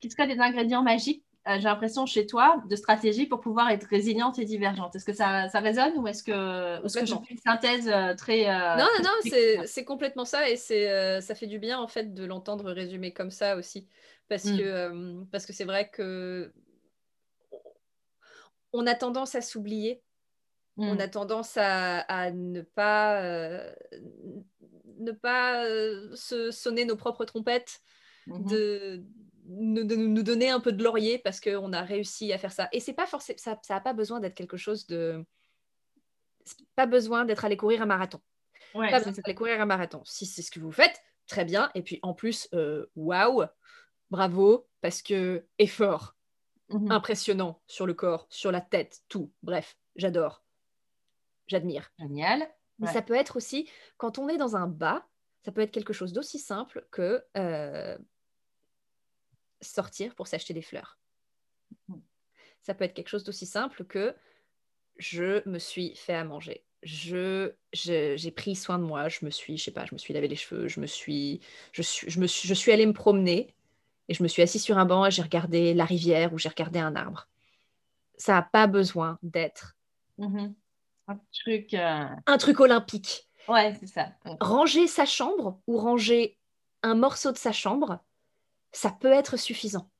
qui 0.00 0.10
serait 0.10 0.26
des 0.26 0.38
ingrédients 0.40 0.82
magiques 0.82 1.24
j'ai 1.46 1.60
l'impression, 1.60 2.06
chez 2.06 2.26
toi, 2.26 2.62
de 2.68 2.76
stratégie 2.76 3.26
pour 3.26 3.40
pouvoir 3.40 3.70
être 3.70 3.84
résiliente 3.84 4.38
et 4.38 4.44
divergente. 4.44 4.94
Est-ce 4.94 5.04
que 5.04 5.12
ça, 5.12 5.48
ça 5.48 5.60
résonne 5.60 5.96
ou 5.96 6.06
est-ce 6.06 6.22
que, 6.22 6.84
est-ce 6.84 6.98
que 6.98 7.06
fait 7.06 7.30
une 7.30 7.38
synthèse 7.38 7.88
euh, 7.88 8.14
très... 8.14 8.48
Euh, 8.48 8.76
non, 8.76 8.86
non, 8.98 9.04
non, 9.04 9.64
c'est 9.64 9.84
complètement 9.84 10.24
ça 10.24 10.48
et 10.48 10.56
c'est 10.56 11.20
ça 11.20 11.34
fait 11.34 11.46
du 11.46 11.58
bien 11.58 11.78
en 11.78 11.88
fait 11.88 12.14
de 12.14 12.24
l'entendre 12.24 12.70
résumé 12.70 13.12
comme 13.12 13.30
ça 13.30 13.56
aussi. 13.56 13.88
Parce 14.28 14.44
mm. 14.44 14.58
que 14.58 15.24
parce 15.32 15.46
que 15.46 15.52
c'est 15.52 15.64
vrai 15.64 15.88
que 15.88 16.52
on 18.72 18.86
a 18.86 18.94
tendance 18.94 19.34
à 19.34 19.40
s'oublier. 19.40 20.02
On 20.76 20.94
mm. 20.94 21.00
a 21.00 21.08
tendance 21.08 21.56
à, 21.56 22.00
à 22.00 22.30
ne 22.30 22.60
pas, 22.60 23.22
ne 24.98 25.12
pas 25.12 25.64
se 26.14 26.50
sonner 26.50 26.84
nos 26.84 26.96
propres 26.96 27.24
trompettes, 27.24 27.80
mm-hmm. 28.28 28.48
de, 28.48 29.04
nous 29.50 30.22
donner 30.22 30.50
un 30.50 30.60
peu 30.60 30.72
de 30.72 30.82
laurier 30.82 31.18
parce 31.18 31.40
qu'on 31.40 31.72
a 31.72 31.82
réussi 31.82 32.32
à 32.32 32.38
faire 32.38 32.52
ça. 32.52 32.68
Et 32.72 32.80
c'est 32.80 32.92
pas 32.92 33.06
forcément, 33.06 33.38
ça 33.38 33.58
n'a 33.68 33.80
pas 33.80 33.92
besoin 33.92 34.20
d'être 34.20 34.34
quelque 34.34 34.56
chose 34.56 34.86
de. 34.86 35.24
Pas 36.76 36.86
besoin 36.86 37.24
d'être 37.24 37.44
allé 37.44 37.56
courir 37.56 37.82
un 37.82 37.86
marathon. 37.86 38.20
pas 38.72 38.98
besoin 38.98 39.12
d'aller 39.12 39.34
courir 39.34 39.60
un 39.60 39.66
marathon. 39.66 40.02
Si 40.04 40.26
c'est 40.26 40.42
ce 40.42 40.50
que 40.50 40.60
vous 40.60 40.72
faites, 40.72 41.02
très 41.26 41.44
bien. 41.44 41.70
Et 41.74 41.82
puis 41.82 41.98
en 42.02 42.14
plus, 42.14 42.48
euh, 42.54 42.86
waouh, 42.94 43.44
bravo, 44.10 44.68
parce 44.80 45.02
que 45.02 45.44
effort, 45.58 46.16
mhm. 46.68 46.90
impressionnant 46.90 47.60
sur 47.66 47.86
le 47.86 47.94
corps, 47.94 48.26
sur 48.30 48.52
la 48.52 48.60
tête, 48.60 49.00
tout. 49.08 49.32
Bref, 49.42 49.76
j'adore. 49.96 50.44
J'admire. 51.46 51.90
Génial. 51.98 52.48
Mais 52.78 52.86
ça 52.86 53.02
peut 53.02 53.14
être 53.14 53.36
aussi, 53.36 53.68
quand 53.98 54.18
on 54.18 54.28
est 54.28 54.38
dans 54.38 54.56
un 54.56 54.66
bas, 54.66 55.06
ça 55.44 55.52
peut 55.52 55.60
être 55.60 55.70
quelque 55.70 55.92
chose 55.92 56.12
d'aussi 56.12 56.38
simple 56.38 56.86
que 56.90 57.22
euh, 57.36 57.98
sortir 59.60 60.14
pour 60.14 60.26
s'acheter 60.26 60.54
des 60.54 60.62
fleurs. 60.62 60.98
Mm. 61.88 61.96
Ça 62.62 62.74
peut 62.74 62.84
être 62.84 62.94
quelque 62.94 63.08
chose 63.08 63.24
d'aussi 63.24 63.46
simple 63.46 63.84
que 63.84 64.14
je 64.98 65.46
me 65.48 65.58
suis 65.58 65.94
fait 65.96 66.14
à 66.14 66.24
manger. 66.24 66.64
Je, 66.82 67.52
j'ai 67.72 68.30
pris 68.30 68.56
soin 68.56 68.78
de 68.78 68.84
moi, 68.84 69.08
je 69.08 69.24
me 69.24 69.30
suis, 69.30 69.58
je 69.58 69.64
sais 69.64 69.70
pas, 69.70 69.84
je 69.84 69.94
me 69.94 69.98
suis 69.98 70.14
lavé 70.14 70.28
les 70.28 70.36
cheveux, 70.36 70.68
je 70.68 70.80
me 70.80 70.86
suis, 70.86 71.40
je 71.72 71.82
suis, 71.82 72.10
je 72.10 72.20
me 72.20 72.26
suis, 72.26 72.48
je 72.48 72.54
suis 72.54 72.72
allée 72.72 72.86
me 72.86 72.92
promener 72.92 73.54
et 74.08 74.14
je 74.14 74.22
me 74.22 74.28
suis 74.28 74.42
assise 74.42 74.62
sur 74.62 74.78
un 74.78 74.86
banc 74.86 75.04
et 75.04 75.10
j'ai 75.10 75.22
regardé 75.22 75.74
la 75.74 75.84
rivière 75.84 76.32
ou 76.32 76.38
j'ai 76.38 76.48
regardé 76.48 76.78
un 76.78 76.96
arbre. 76.96 77.28
Ça 78.16 78.34
n'a 78.34 78.42
pas 78.42 78.66
besoin 78.66 79.18
d'être 79.22 79.76
mm-hmm. 80.18 80.54
un 81.08 81.20
truc, 81.32 81.74
euh, 81.74 82.06
un 82.26 82.38
truc 82.38 82.60
olympique. 82.60 83.28
Ouais, 83.48 83.74
c'est 83.80 83.86
ça. 83.86 84.08
Ranger 84.40 84.86
sa 84.86 85.04
chambre 85.04 85.60
ou 85.66 85.76
ranger 85.76 86.38
un 86.82 86.94
morceau 86.94 87.32
de 87.32 87.36
sa 87.36 87.52
chambre, 87.52 88.02
ça 88.72 88.90
peut 88.90 89.12
être 89.12 89.36
suffisant. 89.36 89.90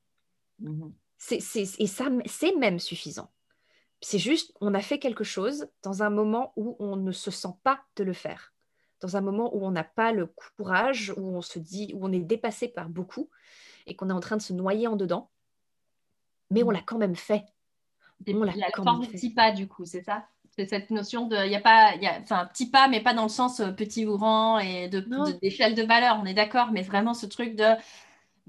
Mhm. 0.59 0.93
et 1.31 1.87
ça, 1.87 2.09
c'est 2.27 2.57
même 2.57 2.79
suffisant. 2.79 3.31
C'est 4.03 4.19
juste, 4.19 4.55
on 4.61 4.75
a 4.75 4.81
fait 4.81 4.99
quelque 4.99 5.25
chose 5.25 5.69
dans 5.83 6.03
un 6.03 6.11
moment 6.11 6.53
où 6.57 6.77
on 6.79 6.97
ne 6.97 7.13
se 7.13 7.31
sent 7.31 7.55
pas 7.63 7.81
de 7.97 8.05
le 8.05 8.13
faire, 8.13 8.55
dans 9.01 9.17
un 9.17 9.21
moment 9.21 9.55
où 9.55 9.65
on 9.65 9.71
n'a 9.71 9.85
pas 9.85 10.13
le 10.13 10.27
courage, 10.57 11.13
où 11.17 11.37
on 11.37 11.43
se 11.43 11.59
dit, 11.59 11.93
où 11.95 12.07
on 12.07 12.13
est 12.13 12.21
dépassé 12.21 12.69
par 12.69 12.89
beaucoup 12.89 13.29
et 13.87 13.97
qu'on 13.97 14.09
est 14.11 14.15
en 14.15 14.21
train 14.21 14.37
de 14.37 14.43
se 14.43 14.53
noyer 14.53 14.87
en 14.87 14.97
dedans, 14.97 15.31
mais 16.51 16.63
on 16.63 16.69
mhm. 16.69 16.75
l'a 16.75 16.83
quand 16.83 16.99
même 16.99 17.17
fait. 17.17 17.45
on 18.27 18.43
l'a 18.43 18.71
quand 18.73 18.85
même 18.85 19.05
fait. 19.05 19.13
petit 19.13 19.35
pas 19.35 19.53
du 19.53 19.69
coup, 19.69 19.85
c'est 19.85 20.03
ça? 20.03 20.27
C'est 20.57 20.67
cette 20.67 20.91
notion 20.91 21.27
de, 21.27 21.37
il 21.47 21.53
y 21.53 21.57
a 21.57 21.61
pas, 21.61 21.95
y 21.97 22.07
a, 22.07 22.19
enfin 22.21 22.47
petit 22.47 22.71
pas, 22.71 22.89
mais 22.89 23.01
pas 23.03 23.15
dans 23.15 23.23
le 23.23 23.29
sens 23.29 23.61
euh, 23.61 23.71
petit 23.71 24.05
ou 24.05 24.17
grand 24.17 24.59
et 24.59 24.89
de 24.89 25.01
d'échelle 25.41 25.75
de, 25.75 25.83
de 25.83 25.87
valeur. 25.87 26.19
On 26.21 26.27
est 26.27 26.35
d'accord, 26.35 26.73
mais 26.73 26.83
vraiment 26.83 27.15
ce 27.15 27.27
truc 27.27 27.55
de 27.55 27.65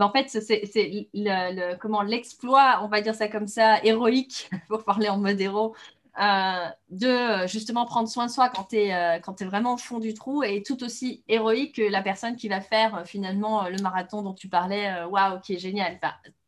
ben, 0.02 0.08
en 0.08 0.12
fait, 0.12 0.30
c'est 0.30 1.10
le, 1.14 1.76
comment 1.76 2.02
l'exploit, 2.02 2.80
on 2.82 2.88
va 2.88 3.02
dire 3.02 3.14
ça 3.14 3.28
comme 3.28 3.46
ça, 3.46 3.84
héroïque, 3.84 4.50
pour 4.68 4.84
parler 4.84 5.10
en 5.10 5.20
mode 5.20 5.40
héros, 5.40 5.76
euh, 6.20 6.68
de 6.90 7.48
justement 7.48 7.86
prendre 7.86 8.10
soin 8.10 8.26
de 8.26 8.32
soi 8.32 8.50
quand 8.50 8.64
tu 8.64 8.78
es, 8.78 8.96
euh, 8.96 9.20
es, 9.20 9.46
vraiment 9.46 9.76
au 9.76 9.78
fond 9.78 10.00
du 10.00 10.16
trou 10.16 10.42
et 10.42 10.64
tout 10.64 10.84
aussi 10.84 11.24
héroïque 11.28 11.76
que 11.76 11.84
la 11.84 12.02
personne 12.02 12.36
qui 12.36 12.50
va 12.50 12.62
faire 12.62 12.96
euh, 12.96 13.04
finalement 13.06 13.70
le 13.70 13.80
marathon 13.82 14.24
dont 14.24 14.34
tu 14.34 14.50
parlais. 14.50 15.04
Waouh, 15.04 15.40
qui 15.40 15.54
est 15.54 15.60
génial. 15.60 16.00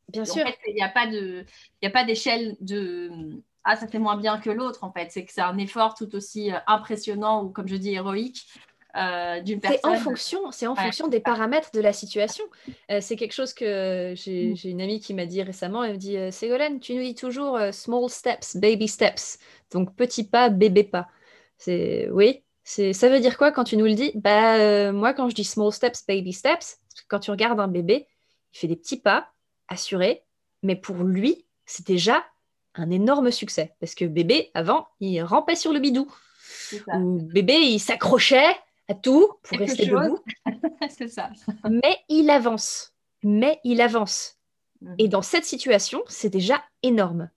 bien 0.10 0.26
sûr. 0.26 0.43
il 0.68 0.74
n'y 0.74 0.82
a 0.82 0.89
pas 1.91 2.04
d'échelle 2.04 2.58
de 2.60 3.12
ah 3.66 3.76
ça 3.76 3.88
fait 3.88 3.99
moins 3.99 4.18
bien 4.18 4.39
que 4.39 4.49
l'autre 4.49 4.84
en 4.84 4.91
fait. 4.91 5.12
C'est 5.12 5.26
que 5.26 5.32
c'est 5.32 5.41
un 5.41 5.60
effort 5.60 5.93
tout 5.93 6.14
aussi 6.16 6.51
impressionnant 6.66 7.43
ou 7.43 7.49
comme 7.49 7.68
je 7.68 7.76
dis 7.76 7.93
héroïque 7.93 8.47
euh, 8.96 9.41
d'une 9.41 9.60
personne. 9.60 9.80
C'est 9.82 9.88
en 9.88 9.96
fonction, 9.96 10.52
c'est 10.52 10.68
en 10.68 10.76
fonction 10.76 11.08
des 11.08 11.20
paramètres 11.20 11.72
de 11.74 11.82
la 11.82 11.94
situation. 11.94 12.44
Euh, 12.91 13.00
c'est 13.02 13.16
quelque 13.16 13.34
chose 13.34 13.54
que 13.54 14.14
mm. 14.14 14.16
j'ai 14.16 14.70
une 14.70 14.82
amie 14.82 15.00
qui 15.00 15.16
m'a 15.16 15.26
dit 15.26 15.41
récemment. 15.41 15.84
Elle 15.84 15.94
me 15.94 15.98
dit 15.98 16.16
euh, 16.16 16.30
Ségolène, 16.30 16.80
tu 16.80 16.94
nous 16.94 17.02
dis 17.02 17.16
toujours 17.16 17.60
small 17.72 18.08
steps, 18.10 18.56
baby 18.58 18.88
steps. 18.88 19.39
Donc 19.72 19.96
petit 19.96 20.24
pas, 20.24 20.50
bébé 20.50 20.84
pas. 20.84 21.08
C'est 21.58 22.08
oui. 22.12 22.44
C'est 22.64 22.94
ça 22.94 23.10
veut 23.10 23.20
dire 23.20 23.38
quoi 23.38 23.52
quand 23.52 23.64
tu 23.64 23.78
nous 23.78 23.86
le 23.86 23.96
dis? 23.96 24.12
Bah 24.16 24.91
moi 24.91 25.14
quand 25.14 25.28
je 25.28 25.36
dis 25.36 25.44
small 25.44 25.74
steps, 25.74 26.06
baby 26.08 26.32
steps, 26.32 26.78
quand 27.08 27.20
tu 27.20 27.32
regardes 27.32 27.60
un 27.60 27.68
bébé, 27.68 28.08
il 28.54 28.60
fait 28.60 28.68
des 28.68 28.76
petits 28.76 29.00
pas 29.00 29.28
assurés, 29.68 30.24
mais 30.62 30.76
pour 30.76 30.98
lui 30.98 31.48
c'est 31.66 31.86
déjà 31.86 32.24
un 32.76 32.91
énorme 32.91 33.32
succès 33.32 33.76
parce 33.80 33.96
que 33.96 34.06
bébé 34.06 34.52
avant 34.54 34.88
il 35.00 35.22
rampait 35.24 35.56
sur 35.56 35.74
le 35.74 35.80
bidou. 35.80 36.08
Ou 36.96 37.20
bébé 37.22 37.56
il 37.56 37.80
s'accrochait 37.80 38.56
à 38.90 38.94
tout 38.94 39.28
pour 39.44 39.58
rester 39.58 39.86
debout. 39.86 40.20
c'est 40.90 41.08
ça. 41.08 41.30
Mais 41.70 41.98
il 42.10 42.30
avance. 42.30 42.94
Mais 43.24 43.60
il 43.64 43.82
avance. 43.82 44.38
Mhm. 44.82 44.96
Et 45.00 45.08
dans 45.08 45.22
cette 45.22 45.46
situation, 45.46 46.04
c'est 46.08 46.30
déjà 46.30 46.64
énorme. 46.82 47.30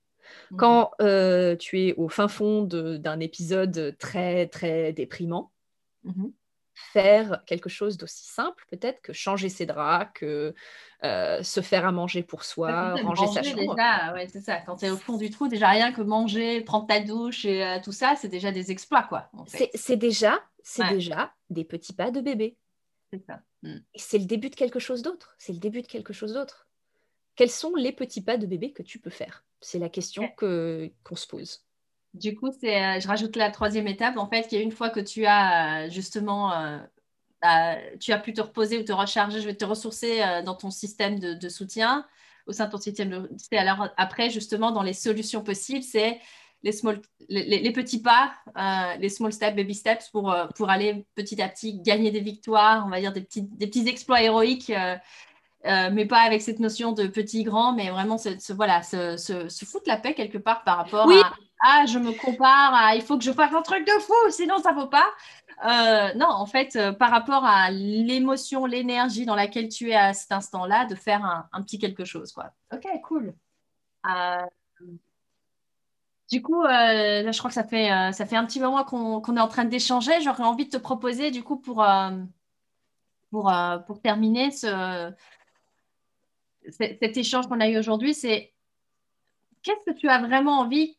Mhm. 0.50 0.56
Quand 0.58 0.90
euh, 1.00 1.56
tu 1.56 1.80
es 1.80 1.94
au 1.94 2.08
fin 2.08 2.28
fond 2.28 2.62
d'un 2.62 3.20
épisode 3.20 3.96
très, 3.98 4.46
très 4.48 4.92
déprimant, 4.92 5.52
mhm. 6.04 6.32
faire 6.74 7.42
quelque 7.46 7.68
chose 7.68 7.96
d'aussi 7.96 8.26
simple, 8.26 8.64
peut-être 8.68 9.00
que 9.00 9.12
changer 9.12 9.48
ses 9.48 9.66
draps, 9.66 10.10
que 10.14 10.54
euh, 11.04 11.42
se 11.42 11.60
faire 11.60 11.86
à 11.86 11.92
manger 11.92 12.24
pour 12.24 12.42
soi, 12.42 12.96
ranger 12.96 13.28
sa 13.28 13.42
chambre. 13.44 13.76
ouais, 14.14 14.26
c'est 14.28 14.40
ça. 14.40 14.56
Quand 14.56 14.76
tu 14.76 14.86
es 14.86 14.90
au 14.90 14.96
fond 14.96 15.16
du 15.16 15.30
trou, 15.30 15.46
déjà 15.46 15.68
rien 15.68 15.92
que 15.92 16.02
manger, 16.02 16.60
prendre 16.62 16.86
ta 16.86 17.00
douche 17.00 17.44
et 17.44 17.64
euh, 17.64 17.78
tout 17.82 17.92
ça, 17.92 18.14
c'est 18.16 18.28
déjà 18.28 18.50
des 18.50 18.72
exploits, 18.72 19.04
quoi. 19.04 19.30
C'est 19.46 19.96
déjà 19.96 20.40
c'est 20.66 20.88
déjà 20.88 21.32
des 21.48 21.64
petits 21.64 21.92
pas 21.92 22.10
de 22.10 22.20
bébé. 22.20 22.56
C'est 23.12 23.24
ça. 23.24 23.40
Mm. 23.62 23.76
C'est 23.94 24.18
le 24.18 24.24
début 24.24 24.50
de 24.50 24.56
quelque 24.56 24.80
chose 24.80 25.00
d'autre. 25.00 25.36
C'est 25.38 25.52
le 25.52 25.60
début 25.60 25.80
de 25.80 25.86
quelque 25.86 26.12
chose 26.12 26.32
d'autre. 26.32 26.66
Quels 27.36 27.50
sont 27.50 27.76
les 27.76 27.92
petits 27.92 28.20
pas 28.20 28.36
de 28.36 28.46
bébé 28.46 28.72
que 28.72 28.82
tu 28.82 28.98
peux 28.98 29.10
faire? 29.10 29.44
C'est 29.60 29.78
la 29.78 29.88
question 29.88 30.28
que 30.36 30.90
qu'on 31.04 31.14
se 31.14 31.28
pose. 31.28 31.64
Du 32.14 32.34
coup, 32.34 32.50
c'est, 32.60 32.82
euh, 32.82 33.00
je 33.00 33.06
rajoute 33.06 33.36
la 33.36 33.50
troisième 33.50 33.86
étape. 33.86 34.16
En 34.16 34.28
fait, 34.28 34.50
une 34.52 34.72
fois 34.72 34.90
que 34.90 35.00
tu 35.00 35.24
as 35.24 35.84
euh, 35.84 35.90
justement, 35.90 36.52
euh, 36.52 36.78
bah, 37.40 37.76
tu 38.00 38.12
as 38.12 38.18
pu 38.18 38.32
te 38.32 38.40
reposer 38.40 38.78
ou 38.78 38.82
te 38.82 38.92
recharger, 38.92 39.40
je 39.40 39.46
vais 39.46 39.54
te 39.54 39.64
ressourcer 39.64 40.20
dans 40.44 40.56
ton 40.56 40.70
système 40.70 41.20
de, 41.20 41.48
soutien 41.48 42.04
au 42.46 42.52
sein 42.52 42.66
de 42.66 42.72
ton 42.72 42.78
système 42.78 43.10
de. 43.10 43.56
Alors 43.56 43.88
après, 43.96 44.30
justement, 44.30 44.72
dans 44.72 44.82
les 44.82 44.94
solutions 44.94 45.44
possibles, 45.44 45.84
c'est 45.84 46.18
les, 46.66 46.72
small, 46.72 47.00
les, 47.28 47.72
petits 47.72 48.02
pas, 48.02 48.32
euh, 48.56 48.96
les 48.98 49.08
small 49.08 49.32
steps, 49.32 49.54
baby 49.54 49.74
steps 49.74 50.10
pour, 50.10 50.32
euh, 50.32 50.46
pour 50.56 50.68
aller 50.68 51.06
petit 51.14 51.40
à 51.40 51.48
petit 51.48 51.80
gagner 51.80 52.10
des 52.10 52.20
victoires, 52.20 52.84
on 52.84 52.90
va 52.90 52.98
dire 52.98 53.12
des 53.12 53.20
petits, 53.20 53.42
des 53.42 53.68
petits 53.68 53.88
exploits 53.88 54.20
héroïques, 54.20 54.70
euh, 54.70 55.90
mais 55.92 56.06
pas 56.06 56.20
avec 56.20 56.42
cette 56.42 56.58
notion 56.58 56.90
de 56.90 57.06
petit, 57.06 57.44
grand, 57.44 57.72
mais 57.72 57.90
vraiment 57.90 58.18
se, 58.18 58.52
voilà, 58.52 58.82
se, 58.82 59.16
se, 59.16 59.64
foutre 59.64 59.84
la 59.86 59.96
paix 59.96 60.14
quelque 60.14 60.38
part 60.38 60.64
par 60.64 60.76
rapport 60.78 61.08
à 61.08 61.32
ah, 61.64 61.86
je 61.86 61.98
me 61.98 62.12
compare, 62.12 62.74
à, 62.74 62.96
il 62.96 63.02
faut 63.02 63.16
que 63.16 63.24
je 63.24 63.32
fasse 63.32 63.54
un 63.54 63.62
truc 63.62 63.86
de 63.86 63.98
fou, 64.00 64.12
sinon 64.28 64.58
ça 64.58 64.72
ne 64.72 64.80
vaut 64.80 64.88
pas. 64.88 65.06
non, 66.14 66.26
en 66.26 66.46
fait, 66.46 66.78
par 66.98 67.10
rapport 67.10 67.44
à 67.44 67.70
l'émotion, 67.70 68.66
l'énergie 68.66 69.24
dans 69.24 69.34
laquelle 69.34 69.68
tu 69.68 69.90
es 69.90 69.94
à 69.94 70.12
cet 70.12 70.32
instant-là, 70.32 70.84
de 70.84 70.94
faire 70.94 71.24
un, 71.24 71.48
un, 71.52 71.62
petit 71.62 71.78
quelque 71.78 72.04
chose. 72.04 72.32
Quoi. 72.32 72.50
Ok, 72.72 72.86
cool. 73.04 73.34
Du 76.30 76.42
coup, 76.42 76.60
euh, 76.64 77.30
je 77.30 77.38
crois 77.38 77.50
que 77.50 77.54
ça 77.54 77.62
fait, 77.62 77.90
euh, 77.90 78.10
un 78.36 78.46
petit 78.46 78.58
moment 78.58 78.84
qu'on 78.84 79.36
est 79.36 79.40
en 79.40 79.48
train 79.48 79.64
d'échanger. 79.64 80.20
J'aurais 80.22 80.42
envie 80.42 80.64
de 80.66 80.70
te 80.70 80.76
proposer, 80.76 81.30
du 81.30 81.44
coup, 81.44 81.56
pour, 81.56 81.82
euh, 81.84 82.10
terminer 84.02 84.50
ce, 84.50 85.12
cet 86.70 87.16
échange 87.16 87.46
qu'on 87.46 87.60
a 87.60 87.68
eu 87.68 87.78
aujourd'hui, 87.78 88.12
c'est 88.12 88.52
qu'est-ce 89.62 89.84
que 89.84 89.96
tu 89.96 90.08
as 90.08 90.18
vraiment 90.18 90.58
envie 90.58 90.96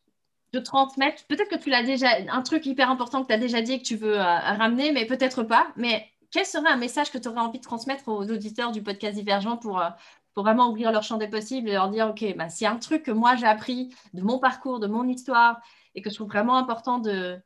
de 0.54 0.60
transmettre? 0.60 1.26
Peut-être 1.28 1.50
que 1.50 1.62
tu 1.62 1.70
l'as 1.70 1.84
déjà, 1.84 2.10
un 2.30 2.42
truc 2.42 2.66
hyper 2.66 2.90
important 2.90 3.22
que 3.24 3.28
tu 3.28 3.34
as 3.34 3.38
déjà 3.38 3.62
dit 3.62 3.74
et 3.74 3.80
que 3.80 3.86
tu 3.86 3.98
veux 3.98 4.16
ramener, 4.16 4.94
mais 4.94 5.06
peut-être 5.06 5.44
pas. 5.44 5.68
Mais 5.76 6.08
quel 6.32 6.46
serait 6.46 6.70
un 6.70 6.78
message 6.78 7.12
que 7.12 7.18
tu 7.18 7.28
aurais 7.28 7.42
envie 7.42 7.60
de 7.60 7.64
transmettre 7.64 8.08
aux 8.08 8.24
auditeurs 8.32 8.72
du 8.72 8.82
podcast 8.82 9.16
Divergent 9.16 9.58
pour, 9.58 9.84
vraiment 10.44 10.70
ouvrir 10.70 10.92
leur 10.92 11.04
champ 11.04 11.18
des 11.18 11.28
possibles 11.28 11.70
et 11.70 11.74
leur 11.74 11.90
dire, 11.90 12.08
OK, 12.10 12.24
bah, 12.36 12.50
s'il 12.50 12.66
y 12.66 12.68
a 12.68 12.72
un 12.72 12.78
truc 12.78 13.04
que 13.04 13.12
moi 13.12 13.36
j'ai 13.36 13.46
appris 13.46 13.94
de 14.14 14.22
mon 14.22 14.40
parcours, 14.40 14.80
de 14.80 14.88
mon 14.88 15.08
histoire, 15.08 15.62
et 15.96 16.02
que 16.02 16.10
je 16.10 16.16
trouve 16.16 16.28
vraiment 16.28 16.58
important 16.58 17.00
de, 17.00 17.40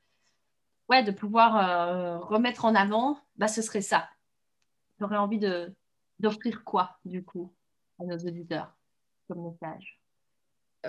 ouais, 0.90 1.04
de 1.04 1.12
pouvoir 1.12 1.58
euh, 1.58 2.20
remettre 2.20 2.66
en 2.66 2.76
avant, 2.76 3.20
bah, 3.38 3.48
ce 3.48 3.62
serait 3.62 3.82
ça. 3.82 4.10
J'aurais 5.00 5.18
envie 5.18 5.40
de, 5.40 5.74
d'offrir 6.20 6.64
quoi, 6.64 7.00
du 7.06 7.24
coup, 7.24 7.52
à 8.00 8.04
nos 8.04 8.18
auditeurs 8.18 8.76
comme 9.28 9.44
message? 9.44 10.00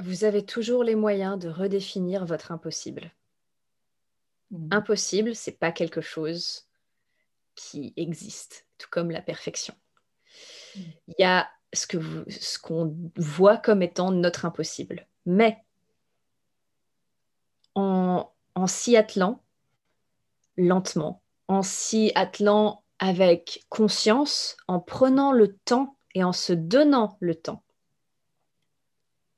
Vous 0.00 0.24
avez 0.24 0.44
toujours 0.44 0.84
les 0.84 0.94
moyens 0.94 1.38
de 1.38 1.48
redéfinir 1.48 2.24
votre 2.24 2.50
impossible. 2.50 3.12
Mm. 4.50 4.68
Impossible, 4.72 5.34
c'est 5.34 5.58
pas 5.58 5.72
quelque 5.72 6.00
chose 6.00 6.66
qui 7.54 7.92
existe, 7.96 8.66
tout 8.78 8.88
comme 8.90 9.10
la 9.10 9.22
perfection. 9.22 9.74
Mm. 10.76 10.80
Il 11.08 11.14
y 11.18 11.24
a 11.24 11.48
ce 11.72 11.86
que 11.86 11.96
vous- 11.96 12.24
ce 12.28 12.58
qu'on 12.58 12.94
voit 13.16 13.56
comme 13.56 13.82
étant 13.82 14.10
notre 14.12 14.44
impossible. 14.44 15.06
Mais 15.26 15.58
en, 17.74 18.30
en 18.54 18.66
s'y 18.66 18.96
attelant 18.96 19.42
lentement, 20.56 21.22
en 21.48 21.62
s'y 21.62 22.12
attelant 22.14 22.84
avec 22.98 23.64
conscience, 23.68 24.56
en 24.68 24.80
prenant 24.80 25.32
le 25.32 25.56
temps 25.56 25.96
et 26.14 26.22
en 26.24 26.32
se 26.32 26.52
donnant 26.52 27.16
le 27.20 27.34
temps, 27.34 27.64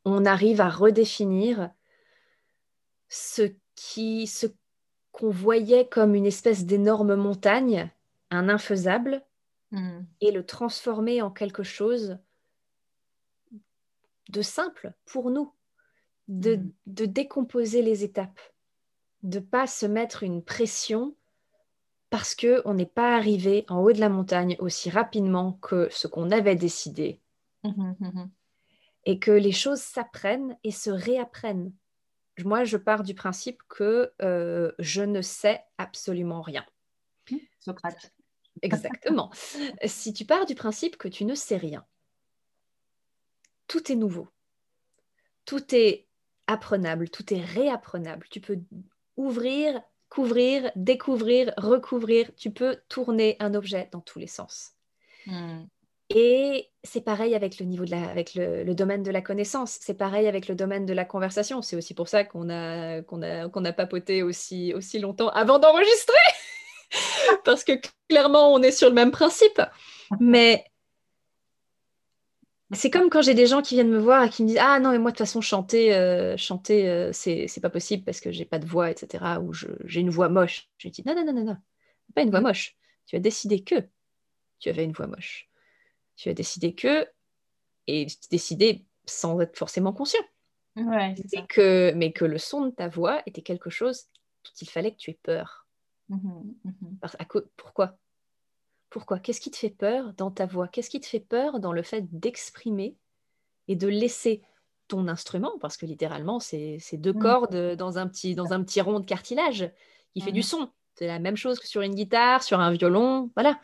on 0.04 0.24
arrive 0.26 0.60
à 0.60 0.68
redéfinir 0.68 1.70
ce 3.08 3.54
qui, 3.74 4.26
ce 4.26 4.46
qu'on 5.12 5.30
voyait 5.30 5.88
comme 5.88 6.14
une 6.14 6.26
espèce 6.26 6.66
d'énorme 6.66 7.14
montagne, 7.14 7.90
un 8.30 8.48
infaisable, 8.48 9.24
Mm. 9.70 10.04
et 10.20 10.30
le 10.30 10.46
transformer 10.46 11.20
en 11.20 11.32
quelque 11.32 11.64
chose 11.64 12.18
de 14.28 14.42
simple 14.42 14.94
pour 15.06 15.30
nous, 15.30 15.52
de, 16.28 16.56
Mhm. 16.56 16.72
de 16.86 17.06
décomposer 17.06 17.82
les 17.82 18.04
étapes, 18.04 18.40
de 19.22 19.38
pas 19.40 19.66
se 19.66 19.86
mettre 19.86 20.22
une 20.22 20.42
pression 20.42 21.16
parce 22.10 22.34
que 22.34 22.62
on 22.64 22.74
n'est 22.74 22.86
pas 22.86 23.16
arrivé 23.16 23.64
en 23.68 23.80
haut 23.80 23.92
de 23.92 24.00
la 24.00 24.08
montagne 24.08 24.56
aussi 24.60 24.90
rapidement 24.90 25.54
que 25.62 25.88
ce 25.90 26.06
qu'on 26.06 26.30
avait 26.30 26.56
décidé 26.56 27.20
Mhm, 27.64 27.96
mhm. 27.98 28.30
et 29.04 29.18
que 29.18 29.30
les 29.30 29.52
choses 29.52 29.80
s'apprennent 29.80 30.56
et 30.64 30.70
se 30.70 30.90
réapprennent. 30.90 31.72
Moi, 32.44 32.64
je 32.64 32.76
pars 32.76 33.02
du 33.02 33.14
principe 33.14 33.62
que 33.68 34.12
euh, 34.22 34.72
je 34.78 35.02
ne 35.02 35.22
sais 35.22 35.62
absolument 35.78 36.42
rien. 36.42 36.64
Socrate. 37.60 38.12
Exactement. 38.62 39.30
si 39.84 40.12
tu 40.12 40.24
pars 40.24 40.46
du 40.46 40.54
principe 40.54 40.96
que 40.96 41.08
tu 41.08 41.24
ne 41.24 41.34
sais 41.34 41.56
rien, 41.56 41.84
tout 43.66 43.90
est 43.90 43.96
nouveau. 43.96 44.28
Tout 45.44 45.74
est 45.74 46.06
apprenable, 46.46 47.10
tout 47.10 47.32
est 47.32 47.40
réapprenable. 47.40 48.26
Tu 48.30 48.40
peux 48.40 48.58
ouvrir, 49.16 49.80
couvrir, 50.08 50.70
découvrir, 50.76 51.52
recouvrir. 51.56 52.30
Tu 52.36 52.50
peux 52.50 52.78
tourner 52.88 53.36
un 53.40 53.54
objet 53.54 53.88
dans 53.92 54.00
tous 54.00 54.18
les 54.18 54.26
sens. 54.26 54.72
Mm. 55.26 55.64
Et 56.10 56.70
c'est 56.82 57.00
pareil 57.00 57.34
avec 57.34 57.58
le 57.58 57.66
niveau 57.66 57.84
de 57.84 57.90
la, 57.90 58.08
avec 58.08 58.34
le, 58.34 58.62
le 58.62 58.74
domaine 58.74 59.02
de 59.02 59.10
la 59.10 59.22
connaissance. 59.22 59.78
C'est 59.80 59.94
pareil 59.96 60.26
avec 60.26 60.48
le 60.48 60.54
domaine 60.54 60.84
de 60.84 60.92
la 60.92 61.04
conversation. 61.04 61.62
C'est 61.62 61.76
aussi 61.76 61.94
pour 61.94 62.08
ça 62.08 62.24
qu'on 62.24 62.50
a, 62.50 63.02
qu'on 63.02 63.22
a, 63.22 63.48
qu'on 63.48 63.64
a 63.64 63.72
papoté 63.72 64.22
aussi, 64.22 64.74
aussi 64.74 64.98
longtemps 64.98 65.30
avant 65.30 65.58
d'enregistrer. 65.58 66.14
Parce 67.44 67.64
que 67.64 67.72
clairement, 68.08 68.52
on 68.52 68.62
est 68.62 68.70
sur 68.70 68.88
le 68.88 68.94
même 68.94 69.10
principe. 69.10 69.60
Mais 70.20 70.64
c'est 72.72 72.90
comme 72.90 73.10
quand 73.10 73.22
j'ai 73.22 73.34
des 73.34 73.46
gens 73.46 73.62
qui 73.62 73.74
viennent 73.74 73.90
me 73.90 73.98
voir 73.98 74.24
et 74.24 74.30
qui 74.30 74.42
me 74.42 74.48
disent 74.48 74.58
Ah 74.60 74.80
non, 74.80 74.90
mais 74.90 74.98
moi, 74.98 75.10
de 75.10 75.16
toute 75.16 75.26
façon, 75.26 75.40
chanter, 75.40 75.94
euh, 75.94 76.36
chanter 76.36 76.88
euh, 76.88 77.10
c'est 77.12 77.60
pas 77.60 77.70
possible 77.70 78.04
parce 78.04 78.20
que 78.20 78.32
j'ai 78.32 78.44
pas 78.44 78.58
de 78.58 78.66
voix, 78.66 78.90
etc. 78.90 79.40
Ou 79.40 79.52
j'ai 79.52 80.00
une 80.00 80.10
voix 80.10 80.28
moche. 80.28 80.68
Je 80.78 80.88
dis 80.88 81.02
Non, 81.06 81.14
non, 81.14 81.24
non, 81.24 81.32
non, 81.32 81.44
non. 81.44 81.56
Pas 82.14 82.22
une 82.22 82.30
voix 82.30 82.40
moche. 82.40 82.76
Tu 83.06 83.16
as 83.16 83.20
décidé 83.20 83.62
que 83.62 83.76
tu 84.60 84.68
avais 84.70 84.84
une 84.84 84.92
voix 84.92 85.06
moche. 85.06 85.48
Tu 86.16 86.28
as 86.30 86.34
décidé 86.34 86.74
que, 86.74 87.08
et 87.86 88.06
décidé 88.30 88.84
sans 89.06 89.40
être 89.40 89.58
forcément 89.58 89.92
conscient, 89.92 90.22
Ouais, 90.76 91.14
c'est 91.28 91.46
que, 91.46 91.92
mais 91.96 92.12
que 92.12 92.24
le 92.24 92.38
son 92.38 92.66
de 92.66 92.70
ta 92.70 92.88
voix 92.88 93.22
était 93.26 93.42
quelque 93.42 93.70
chose 93.70 94.04
dont 94.44 94.50
il 94.60 94.68
fallait 94.70 94.92
que 94.92 94.98
tu 94.98 95.10
aies 95.10 95.18
peur. 95.22 95.66
Mhm, 96.08 96.54
mhm. 96.64 96.98
Parce- 97.00 97.16
à 97.18 97.24
co- 97.24 97.44
pourquoi? 97.56 97.98
Pourquoi? 98.94 99.18
Qu'est-ce 99.18 99.40
qui 99.40 99.50
te 99.50 99.56
fait 99.56 99.70
peur 99.70 100.12
dans 100.12 100.30
ta 100.30 100.46
voix? 100.46 100.68
Qu'est-ce 100.68 100.88
qui 100.88 101.00
te 101.00 101.06
fait 101.06 101.18
peur 101.18 101.58
dans 101.58 101.72
le 101.72 101.82
fait 101.82 102.02
d'exprimer 102.16 102.96
et 103.66 103.74
de 103.74 103.88
laisser 103.88 104.40
ton 104.86 105.08
instrument? 105.08 105.58
Parce 105.60 105.76
que 105.76 105.84
littéralement, 105.84 106.38
c'est 106.38 106.78
deux 106.92 107.12
Mm. 107.12 107.18
cordes 107.18 107.74
dans 107.74 107.98
un, 107.98 108.06
petit, 108.06 108.36
dans 108.36 108.52
un 108.52 108.62
petit 108.62 108.80
rond 108.80 109.00
de 109.00 109.04
cartilage 109.04 109.68
qui 110.12 110.20
fait 110.20 110.30
du 110.30 110.42
son. 110.42 110.70
C'est 110.94 111.08
la 111.08 111.18
même 111.18 111.36
chose 111.36 111.58
que 111.58 111.66
sur 111.66 111.80
une 111.82 111.96
guitare, 111.96 112.44
sur 112.44 112.60
un 112.60 112.70
violon. 112.70 113.32
Voilà. 113.34 113.60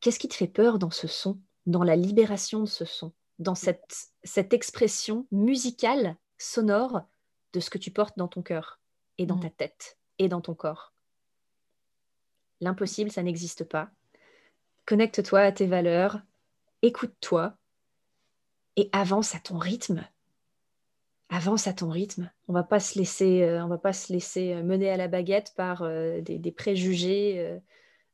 Qu'est-ce 0.00 0.18
qui 0.18 0.28
te 0.28 0.34
fait 0.34 0.46
peur 0.46 0.78
dans 0.78 0.90
ce 0.90 1.06
son 1.06 1.40
Dans 1.64 1.82
la 1.82 1.96
libération 1.96 2.60
de 2.60 2.68
ce 2.68 2.84
son 2.84 3.14
Dans 3.38 3.54
cette, 3.54 4.10
cette 4.24 4.52
expression 4.52 5.26
musicale, 5.32 6.16
sonore 6.36 7.00
de 7.54 7.60
ce 7.60 7.70
que 7.70 7.78
tu 7.78 7.90
portes 7.90 8.18
dans 8.18 8.28
ton 8.28 8.42
cœur 8.42 8.78
et 9.16 9.24
dans 9.24 9.38
ta 9.38 9.48
tête 9.48 9.96
et 10.18 10.28
dans 10.28 10.42
ton 10.42 10.54
corps? 10.54 10.92
L'impossible, 12.60 13.10
ça 13.10 13.22
n'existe 13.22 13.64
pas. 13.64 13.90
Connecte-toi 14.88 15.40
à 15.40 15.52
tes 15.52 15.66
valeurs, 15.66 16.22
écoute-toi 16.80 17.54
et 18.76 18.88
avance 18.92 19.34
à 19.34 19.38
ton 19.38 19.58
rythme. 19.58 20.02
Avance 21.28 21.66
à 21.66 21.74
ton 21.74 21.90
rythme. 21.90 22.30
On 22.48 22.54
va 22.54 22.62
pas 22.62 22.80
se 22.80 22.98
laisser, 22.98 23.42
euh, 23.42 23.62
on 23.62 23.68
va 23.68 23.76
pas 23.76 23.92
se 23.92 24.10
laisser 24.14 24.54
euh, 24.54 24.62
mener 24.62 24.88
à 24.88 24.96
la 24.96 25.06
baguette 25.06 25.52
par 25.54 25.82
euh, 25.82 26.22
des, 26.22 26.52
préjugés 26.52 27.60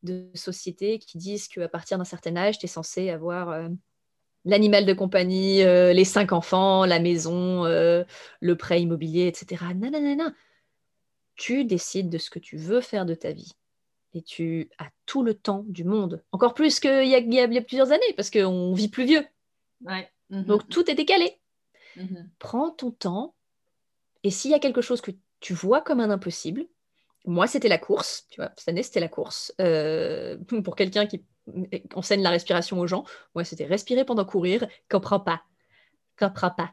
de 0.03 0.29
société 0.35 0.99
qui 0.99 1.17
disent 1.17 1.47
qu'à 1.47 1.69
partir 1.69 1.97
d'un 1.97 2.05
certain 2.05 2.35
âge, 2.35 2.59
tu 2.59 2.65
es 2.65 2.69
censé 2.69 3.09
avoir 3.09 3.57
l'animal 4.45 4.85
de 4.85 4.95
compagnie, 4.95 5.59
les 5.59 6.05
cinq 6.05 6.33
enfants, 6.33 6.87
la 6.87 6.99
maison, 6.99 7.63
le 7.67 8.55
prêt 8.57 8.83
immobilier, 8.83 9.29
etc. 9.29 9.63
Non, 9.77 9.93
non, 9.93 10.01
non, 10.01 10.17
non. 10.17 10.33
Tu 11.37 11.65
décides 11.65 12.11
de 12.11 12.19
ce 12.19 12.31
que 12.31 12.41
tu 12.41 12.57
veux 12.57 12.81
faire 12.81 13.07
de 13.07 13.15
ta 13.15 13.31
vie 13.31 13.55
et 14.15 14.23
tu 14.23 14.71
as 14.79 14.89
tout 15.07 15.23
le 15.23 15.35
temps 15.35 15.65
du 15.67 15.85
monde. 15.85 16.23
Encore 16.33 16.55
plus 16.55 16.81
qu'il 16.81 17.05
y, 17.05 17.11
y 17.11 17.15
a 17.15 17.19
il 17.19 17.35
y 17.53 17.59
a 17.59 17.63
plusieurs 17.63 17.93
années, 17.93 18.13
parce 18.17 18.31
qu'on 18.31 18.73
vit 18.73 18.89
plus 18.89 19.05
vieux. 19.05 19.27
Ouais. 19.85 20.09
Mhm, 20.31 20.45
Donc 20.45 20.69
tout 20.69 20.91
est 20.91 20.95
décalé. 20.95 21.39
mhm. 21.97 22.31
Prends 22.39 22.71
ton 22.71 22.91
temps. 22.91 23.35
Et 24.23 24.31
s'il 24.31 24.51
y 24.51 24.55
a 24.55 24.59
quelque 24.59 24.81
chose 24.81 25.01
que 25.01 25.11
tu 25.41 25.53
vois 25.53 25.83
comme 25.83 26.01
un 26.01 26.11
impossible, 26.11 26.65
moi 27.27 27.47
c'était 27.47 27.69
la 27.69 27.79
course, 27.79 28.27
tu 28.31 28.41
vois, 28.41 28.53
cette 28.57 28.69
année 28.69 28.83
c'était 28.83 29.01
la 29.01 29.09
course. 29.09 29.53
Euh, 29.61 30.39
pour 30.65 30.77
quelqu'un 30.77 31.07
qui 31.07 31.25
enseigne 31.95 32.23
la 32.23 32.31
respiration 32.31 32.79
aux 32.81 32.87
gens, 32.87 33.05
moi 33.35 33.45
c'était 33.45 33.67
respirer 33.67 34.05
pendant 34.05 34.25
courir, 34.25 34.67
comprends 34.89 35.21
pas, 35.21 35.43
comprends 36.19 36.51
pas. 36.51 36.73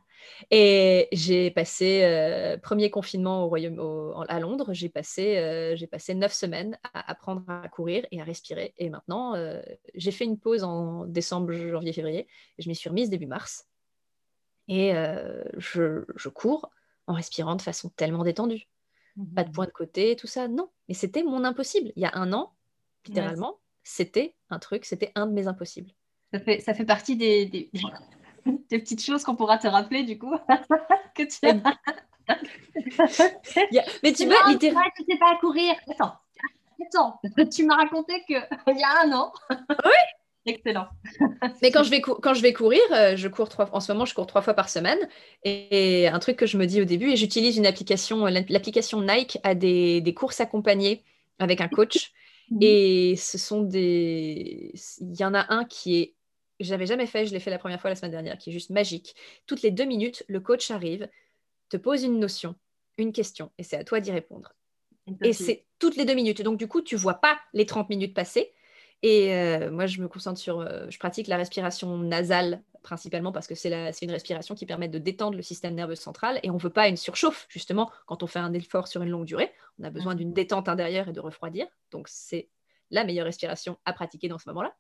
Et 0.49 1.07
j'ai 1.11 1.51
passé, 1.51 2.03
euh, 2.03 2.57
premier 2.57 2.89
confinement 2.89 3.43
au 3.45 3.47
Royaume, 3.47 3.79
au- 3.79 4.13
à 4.27 4.39
Londres, 4.39 4.73
j'ai 4.73 4.89
passé, 4.89 5.37
euh, 5.37 5.75
j'ai 5.75 5.87
passé 5.87 6.13
neuf 6.15 6.33
semaines 6.33 6.77
à 6.93 7.09
apprendre 7.11 7.43
à 7.47 7.67
courir 7.69 8.05
et 8.11 8.21
à 8.21 8.23
respirer. 8.23 8.73
Et 8.77 8.89
maintenant, 8.89 9.35
euh, 9.35 9.61
j'ai 9.95 10.11
fait 10.11 10.25
une 10.25 10.37
pause 10.37 10.63
en 10.63 11.05
décembre, 11.05 11.51
janvier, 11.53 11.93
février, 11.93 12.27
et 12.57 12.61
je 12.61 12.69
m'y 12.69 12.75
suis 12.75 12.89
remise 12.89 13.09
début 13.09 13.27
mars. 13.27 13.67
Et 14.67 14.95
euh, 14.95 15.43
je, 15.57 16.05
je 16.15 16.29
cours 16.29 16.69
en 17.07 17.13
respirant 17.13 17.55
de 17.55 17.61
façon 17.61 17.89
tellement 17.89 18.23
détendue. 18.23 18.67
Pas 19.35 19.43
de 19.43 19.51
point 19.51 19.65
de 19.65 19.71
côté, 19.71 20.15
tout 20.15 20.27
ça, 20.27 20.47
non. 20.47 20.69
Mais 20.87 20.93
c'était 20.93 21.23
mon 21.23 21.43
impossible. 21.43 21.91
Il 21.95 22.01
y 22.01 22.05
a 22.05 22.11
un 22.15 22.31
an, 22.31 22.53
littéralement, 23.05 23.59
c'était 23.83 24.35
un 24.49 24.59
truc, 24.59 24.85
c'était 24.85 25.11
un 25.15 25.27
de 25.27 25.33
mes 25.33 25.47
impossibles. 25.47 25.91
Ça 26.33 26.39
fait, 26.39 26.59
ça 26.61 26.73
fait 26.73 26.85
partie 26.85 27.17
des, 27.17 27.45
des, 27.45 27.69
des 28.69 28.79
petites 28.79 29.03
choses 29.03 29.23
qu'on 29.23 29.35
pourra 29.35 29.57
te 29.57 29.67
rappeler 29.67 30.03
du 30.03 30.17
coup. 30.17 30.33
que 31.15 31.23
tu 31.23 31.47
as. 31.47 31.77
Il 33.71 33.75
y 33.75 33.79
a- 33.79 33.85
Mais 34.03 34.13
tu 34.13 34.25
vois, 34.27 34.35
littéralement. 34.49 34.89
tu 34.97 35.03
sais 35.09 35.17
pas 35.17 35.37
courir. 35.39 35.73
Attends, 35.89 36.13
attends. 36.85 37.19
Tu 37.53 37.65
m'as 37.65 37.75
raconté 37.75 38.13
que 38.27 38.35
il 38.71 38.77
y 38.79 38.83
a 38.83 39.01
un 39.05 39.11
an. 39.11 39.31
Oui. 39.49 39.91
Excellent. 40.47 40.87
Mais 41.61 41.69
quand 41.69 41.83
je 41.83 41.91
vais, 41.91 42.01
cou- 42.01 42.15
quand 42.19 42.33
je 42.33 42.41
vais 42.41 42.51
courir, 42.51 42.81
euh, 42.93 43.15
je 43.15 43.27
cours 43.27 43.47
trois... 43.47 43.69
en 43.73 43.79
ce 43.79 43.91
moment, 43.91 44.05
je 44.05 44.15
cours 44.15 44.25
trois 44.25 44.41
fois 44.41 44.55
par 44.55 44.69
semaine. 44.69 44.97
Et, 45.43 46.03
et 46.03 46.07
un 46.07 46.17
truc 46.17 46.35
que 46.35 46.47
je 46.47 46.57
me 46.57 46.65
dis 46.65 46.81
au 46.81 46.85
début, 46.85 47.11
et 47.11 47.15
j'utilise 47.15 47.57
une 47.57 47.67
application, 47.67 48.25
euh, 48.25 48.31
l'application 48.49 49.01
Nike 49.01 49.37
a 49.43 49.53
des, 49.53 50.01
des 50.01 50.13
courses 50.15 50.41
accompagnées 50.41 51.03
avec 51.37 51.61
un 51.61 51.67
coach. 51.67 52.11
Et 52.59 53.15
ce 53.17 53.37
sont 53.37 53.61
des. 53.61 54.73
Il 54.99 55.15
y 55.19 55.23
en 55.23 55.33
a 55.35 55.45
un 55.53 55.63
qui 55.63 56.01
est. 56.01 56.15
J'avais 56.63 56.85
jamais 56.85 57.05
fait, 57.07 57.25
je 57.25 57.33
l'ai 57.33 57.39
fait 57.39 57.49
la 57.51 57.59
première 57.59 57.79
fois 57.81 57.89
la 57.89 57.95
semaine 57.95 58.11
dernière, 58.11 58.37
qui 58.37 58.49
est 58.49 58.53
juste 58.53 58.69
magique. 58.69 59.15
Toutes 59.47 59.61
les 59.61 59.71
deux 59.71 59.85
minutes, 59.85 60.23
le 60.27 60.39
coach 60.39 60.71
arrive, 60.71 61.09
te 61.69 61.77
pose 61.77 62.03
une 62.03 62.19
notion, 62.19 62.55
une 62.97 63.13
question, 63.13 63.51
et 63.57 63.63
c'est 63.63 63.77
à 63.77 63.83
toi 63.83 63.99
d'y 63.99 64.11
répondre. 64.11 64.53
Et 65.23 65.33
c'est 65.33 65.65
toutes 65.79 65.95
les 65.95 66.05
deux 66.05 66.13
minutes. 66.13 66.39
Et 66.39 66.43
donc, 66.43 66.57
du 66.57 66.67
coup, 66.67 66.81
tu 66.81 66.95
vois 66.95 67.15
pas 67.15 67.37
les 67.53 67.65
30 67.65 67.89
minutes 67.89 68.13
passer. 68.13 68.53
Et 69.03 69.33
euh, 69.33 69.71
moi, 69.71 69.87
je 69.87 69.99
me 69.99 70.07
concentre 70.07 70.39
sur. 70.39 70.59
euh, 70.59 70.85
je 70.89 70.99
pratique 70.99 71.27
la 71.27 71.37
respiration 71.37 71.97
nasale 71.97 72.63
principalement 72.83 73.31
parce 73.31 73.47
que 73.47 73.55
c'est 73.55 73.69
une 74.01 74.11
respiration 74.11 74.55
qui 74.55 74.65
permet 74.65 74.87
de 74.87 74.99
détendre 74.99 75.35
le 75.37 75.41
système 75.43 75.73
nerveux 75.75 75.95
central. 75.95 76.39
Et 76.43 76.49
on 76.49 76.55
ne 76.55 76.59
veut 76.59 76.69
pas 76.69 76.87
une 76.87 76.97
surchauffe, 76.97 77.45
justement, 77.49 77.91
quand 78.05 78.23
on 78.23 78.27
fait 78.27 78.39
un 78.39 78.53
effort 78.53 78.87
sur 78.87 79.01
une 79.01 79.09
longue 79.09 79.25
durée. 79.25 79.51
On 79.79 79.83
a 79.83 79.89
besoin 79.89 80.13
Mhm. 80.13 80.19
d'une 80.19 80.33
détente 80.33 80.69
intérieure 80.69 81.07
et 81.09 81.13
de 81.13 81.19
refroidir. 81.19 81.67
Donc, 81.91 82.07
c'est 82.09 82.49
la 82.91 83.03
meilleure 83.03 83.25
respiration 83.25 83.77
à 83.85 83.93
pratiquer 83.93 84.27
dans 84.27 84.37
ce 84.39 84.47
moment-là. 84.49 84.75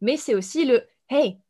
Mais 0.00 0.16
c'est 0.16 0.34
aussi 0.34 0.64
le 0.64 0.86
Hey, 1.10 1.40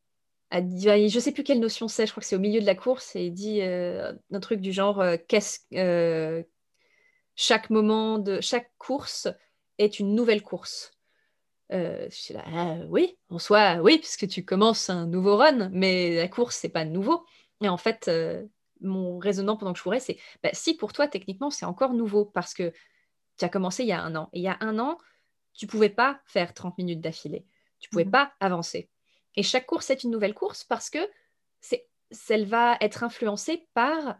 dit, 0.62 0.84
je 0.84 1.16
ne 1.16 1.20
sais 1.20 1.32
plus 1.32 1.42
quelle 1.42 1.60
notion 1.60 1.88
c'est, 1.88 2.06
je 2.06 2.12
crois 2.12 2.20
que 2.20 2.26
c'est 2.26 2.36
au 2.36 2.40
milieu 2.40 2.60
de 2.60 2.66
la 2.66 2.74
course, 2.74 3.16
et 3.16 3.26
il 3.26 3.32
dit 3.32 3.60
un 3.62 4.40
truc 4.40 4.60
du 4.60 4.72
genre 4.72 5.02
qu'est-ce, 5.26 6.44
chaque 7.34 7.70
moment 7.70 8.18
de 8.18 8.40
chaque 8.40 8.70
course 8.78 9.28
est 9.78 9.98
une 9.98 10.14
nouvelle 10.14 10.42
course. 10.42 10.92
je 11.70 12.06
suis 12.10 12.34
là, 12.34 12.44
ah, 12.46 12.76
oui, 12.88 13.18
en 13.30 13.38
soi, 13.38 13.76
oui, 13.82 13.98
puisque 13.98 14.28
tu 14.28 14.44
commences 14.44 14.90
un 14.90 15.06
nouveau 15.06 15.36
run, 15.36 15.70
mais 15.72 16.14
la 16.14 16.28
course, 16.28 16.56
c'est 16.56 16.68
pas 16.68 16.84
nouveau. 16.84 17.26
Et 17.60 17.68
en 17.68 17.76
fait, 17.76 18.10
mon 18.80 19.18
raisonnement 19.18 19.56
pendant 19.56 19.72
que 19.72 19.78
je 19.78 19.82
courais, 19.82 20.00
c'est 20.00 20.18
bah, 20.42 20.50
si 20.52 20.74
pour 20.74 20.92
toi, 20.92 21.08
techniquement, 21.08 21.50
c'est 21.50 21.66
encore 21.66 21.94
nouveau 21.94 22.24
parce 22.24 22.54
que 22.54 22.72
tu 23.38 23.44
as 23.44 23.48
commencé 23.48 23.82
il 23.82 23.88
y 23.88 23.92
a 23.92 24.02
un 24.02 24.14
an. 24.16 24.28
Et 24.32 24.38
il 24.40 24.42
y 24.42 24.48
a 24.48 24.56
un 24.60 24.78
an, 24.78 24.98
tu 25.54 25.66
pouvais 25.66 25.88
pas 25.88 26.20
faire 26.26 26.54
30 26.54 26.78
minutes 26.78 27.00
d'affilée. 27.00 27.44
Tu 27.78 27.88
pouvais 27.90 28.04
mhm. 28.04 28.10
pas 28.10 28.32
avancer. 28.40 28.88
Et 29.34 29.42
chaque 29.42 29.66
course 29.66 29.90
est 29.90 30.04
une 30.04 30.10
nouvelle 30.10 30.34
course 30.34 30.64
parce 30.64 30.90
que 30.90 30.98
c'est, 31.60 31.88
elle 32.28 32.46
va 32.46 32.76
être 32.80 33.04
influencée 33.04 33.68
par 33.74 34.18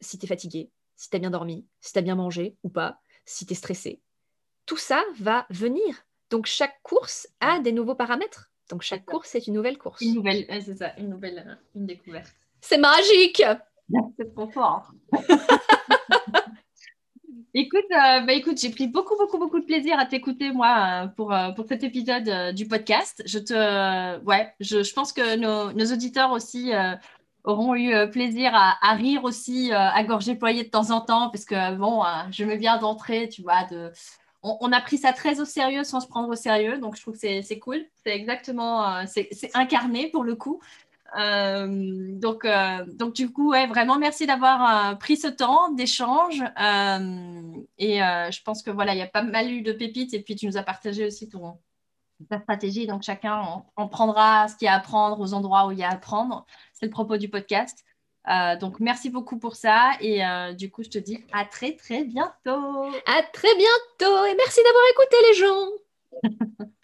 si 0.00 0.18
tu 0.18 0.26
es 0.26 0.28
fatigué, 0.28 0.70
si 0.96 1.10
tu 1.10 1.16
as 1.16 1.18
bien 1.18 1.30
dormi, 1.30 1.66
si 1.80 1.92
tu 1.92 1.98
as 1.98 2.02
bien 2.02 2.14
mangé 2.14 2.56
ou 2.62 2.68
pas, 2.68 3.00
si 3.24 3.46
tu 3.46 3.52
es 3.52 3.56
stressé. 3.56 4.00
Tout 4.66 4.76
ça 4.76 5.02
va 5.18 5.46
venir. 5.50 6.06
Donc 6.30 6.46
chaque 6.46 6.80
course 6.82 7.28
a 7.40 7.60
des 7.60 7.72
nouveaux 7.72 7.94
paramètres. 7.94 8.50
Donc 8.70 8.82
chaque 8.82 9.04
course 9.04 9.34
est 9.34 9.46
une 9.46 9.54
nouvelle 9.54 9.78
course. 9.78 10.00
Une 10.00 10.14
nouvelle, 10.14 10.46
c'est 10.64 10.76
ça, 10.76 10.94
une 10.96 11.10
nouvelle, 11.10 11.44
euh, 11.46 11.54
une 11.74 11.86
découverte. 11.86 12.34
C'est 12.60 12.78
magique. 12.78 13.42
C'est 14.16 14.34
trop 14.34 14.48
fort. 14.48 14.92
écoute, 17.54 17.84
euh, 17.90 18.20
bah, 18.20 18.32
écoute, 18.32 18.58
j'ai 18.60 18.70
pris 18.70 18.86
beaucoup, 18.86 19.16
beaucoup, 19.16 19.38
beaucoup 19.38 19.60
de 19.60 19.64
plaisir 19.64 19.98
à 19.98 20.06
t'écouter, 20.06 20.52
moi, 20.52 21.04
euh, 21.04 21.06
pour, 21.08 21.32
euh, 21.32 21.50
pour 21.52 21.66
cet 21.66 21.82
épisode 21.84 22.54
du 22.54 22.66
podcast. 22.66 23.22
Je 23.26 23.38
te, 23.38 24.24
ouais, 24.24 24.52
je, 24.60 24.82
je 24.82 24.92
pense 24.92 25.12
que 25.12 25.36
nos, 25.36 25.72
nos 25.72 25.92
auditeurs 25.92 26.32
aussi 26.32 26.72
auront 27.44 27.74
eu 27.74 27.92
plaisir 28.10 28.52
à, 28.54 28.94
rire 28.94 29.24
aussi 29.24 29.72
à 29.72 30.02
gorge 30.04 30.26
déployée 30.26 30.64
de 30.64 30.70
temps 30.70 30.90
en 30.90 31.00
temps, 31.00 31.30
parce 31.30 31.44
que 31.44 31.74
bon, 31.76 32.02
je 32.30 32.44
me 32.44 32.56
viens 32.56 32.78
d'entrer, 32.78 33.28
tu 33.28 33.42
vois, 33.42 33.64
de. 33.70 33.92
On, 34.46 34.58
on, 34.60 34.72
a 34.72 34.80
pris 34.82 34.98
ça 34.98 35.14
très 35.14 35.40
au 35.40 35.46
sérieux 35.46 35.84
sans 35.84 36.00
se 36.00 36.06
prendre 36.06 36.28
au 36.28 36.34
sérieux, 36.34 36.76
donc 36.78 36.96
je 36.96 37.00
trouve 37.00 37.18
que 37.18 37.42
c'est 37.42 37.58
cool. 37.58 37.84
C'est 38.02 38.14
exactement, 38.14 39.06
c'est 39.06 39.28
incarné 39.54 40.08
pour 40.10 40.24
le 40.24 40.36
coup. 40.36 40.60
Euh, 41.16 41.66
donc, 42.18 42.44
euh, 42.44 42.84
donc, 42.86 43.14
du 43.14 43.30
coup, 43.30 43.50
ouais, 43.50 43.66
vraiment, 43.66 43.98
merci 43.98 44.26
d'avoir 44.26 44.92
euh, 44.92 44.94
pris 44.96 45.16
ce 45.16 45.28
temps 45.28 45.70
d'échange. 45.70 46.42
et 47.78 47.98
je 47.98 48.42
pense 48.42 48.62
que 48.62 48.70
voilà, 48.70 48.94
il 48.94 48.98
y 48.98 49.02
a 49.02 49.06
pas 49.06 49.22
mal 49.22 49.50
eu 49.50 49.62
de 49.62 49.72
pépites. 49.72 50.14
Et 50.14 50.22
puis, 50.22 50.36
tu 50.36 50.46
nous 50.46 50.56
as 50.56 50.62
partagé 50.62 51.06
aussi 51.06 51.28
ton, 51.28 51.58
ta 52.28 52.40
stratégie. 52.40 52.86
Donc, 52.86 53.02
chacun 53.02 53.64
en, 53.76 53.88
prendra 53.88 54.48
ce 54.48 54.56
qu'il 54.56 54.66
y 54.66 54.68
a 54.68 54.74
à 54.74 54.80
prendre 54.80 55.20
aux 55.20 55.34
endroits 55.34 55.66
où 55.66 55.72
il 55.72 55.78
y 55.78 55.84
a 55.84 55.90
à 55.90 55.96
prendre. 55.96 56.46
C'est 56.72 56.86
le 56.86 56.92
propos 56.92 57.16
du 57.16 57.28
podcast. 57.28 57.84
donc, 58.60 58.80
merci 58.80 59.10
beaucoup 59.10 59.38
pour 59.38 59.56
ça. 59.56 59.92
Et 60.00 60.22
du 60.56 60.70
coup, 60.70 60.82
je 60.82 60.90
te 60.90 60.98
dis 60.98 61.24
à 61.32 61.44
très, 61.44 61.76
très 61.76 62.04
bientôt. 62.04 62.84
À 63.06 63.22
très 63.32 63.54
bientôt. 63.56 64.26
Et 64.26 64.34
merci 64.36 64.60
d'avoir 64.64 64.84
écouté 64.92 65.16
les 65.28 65.34
gens. 65.34 66.66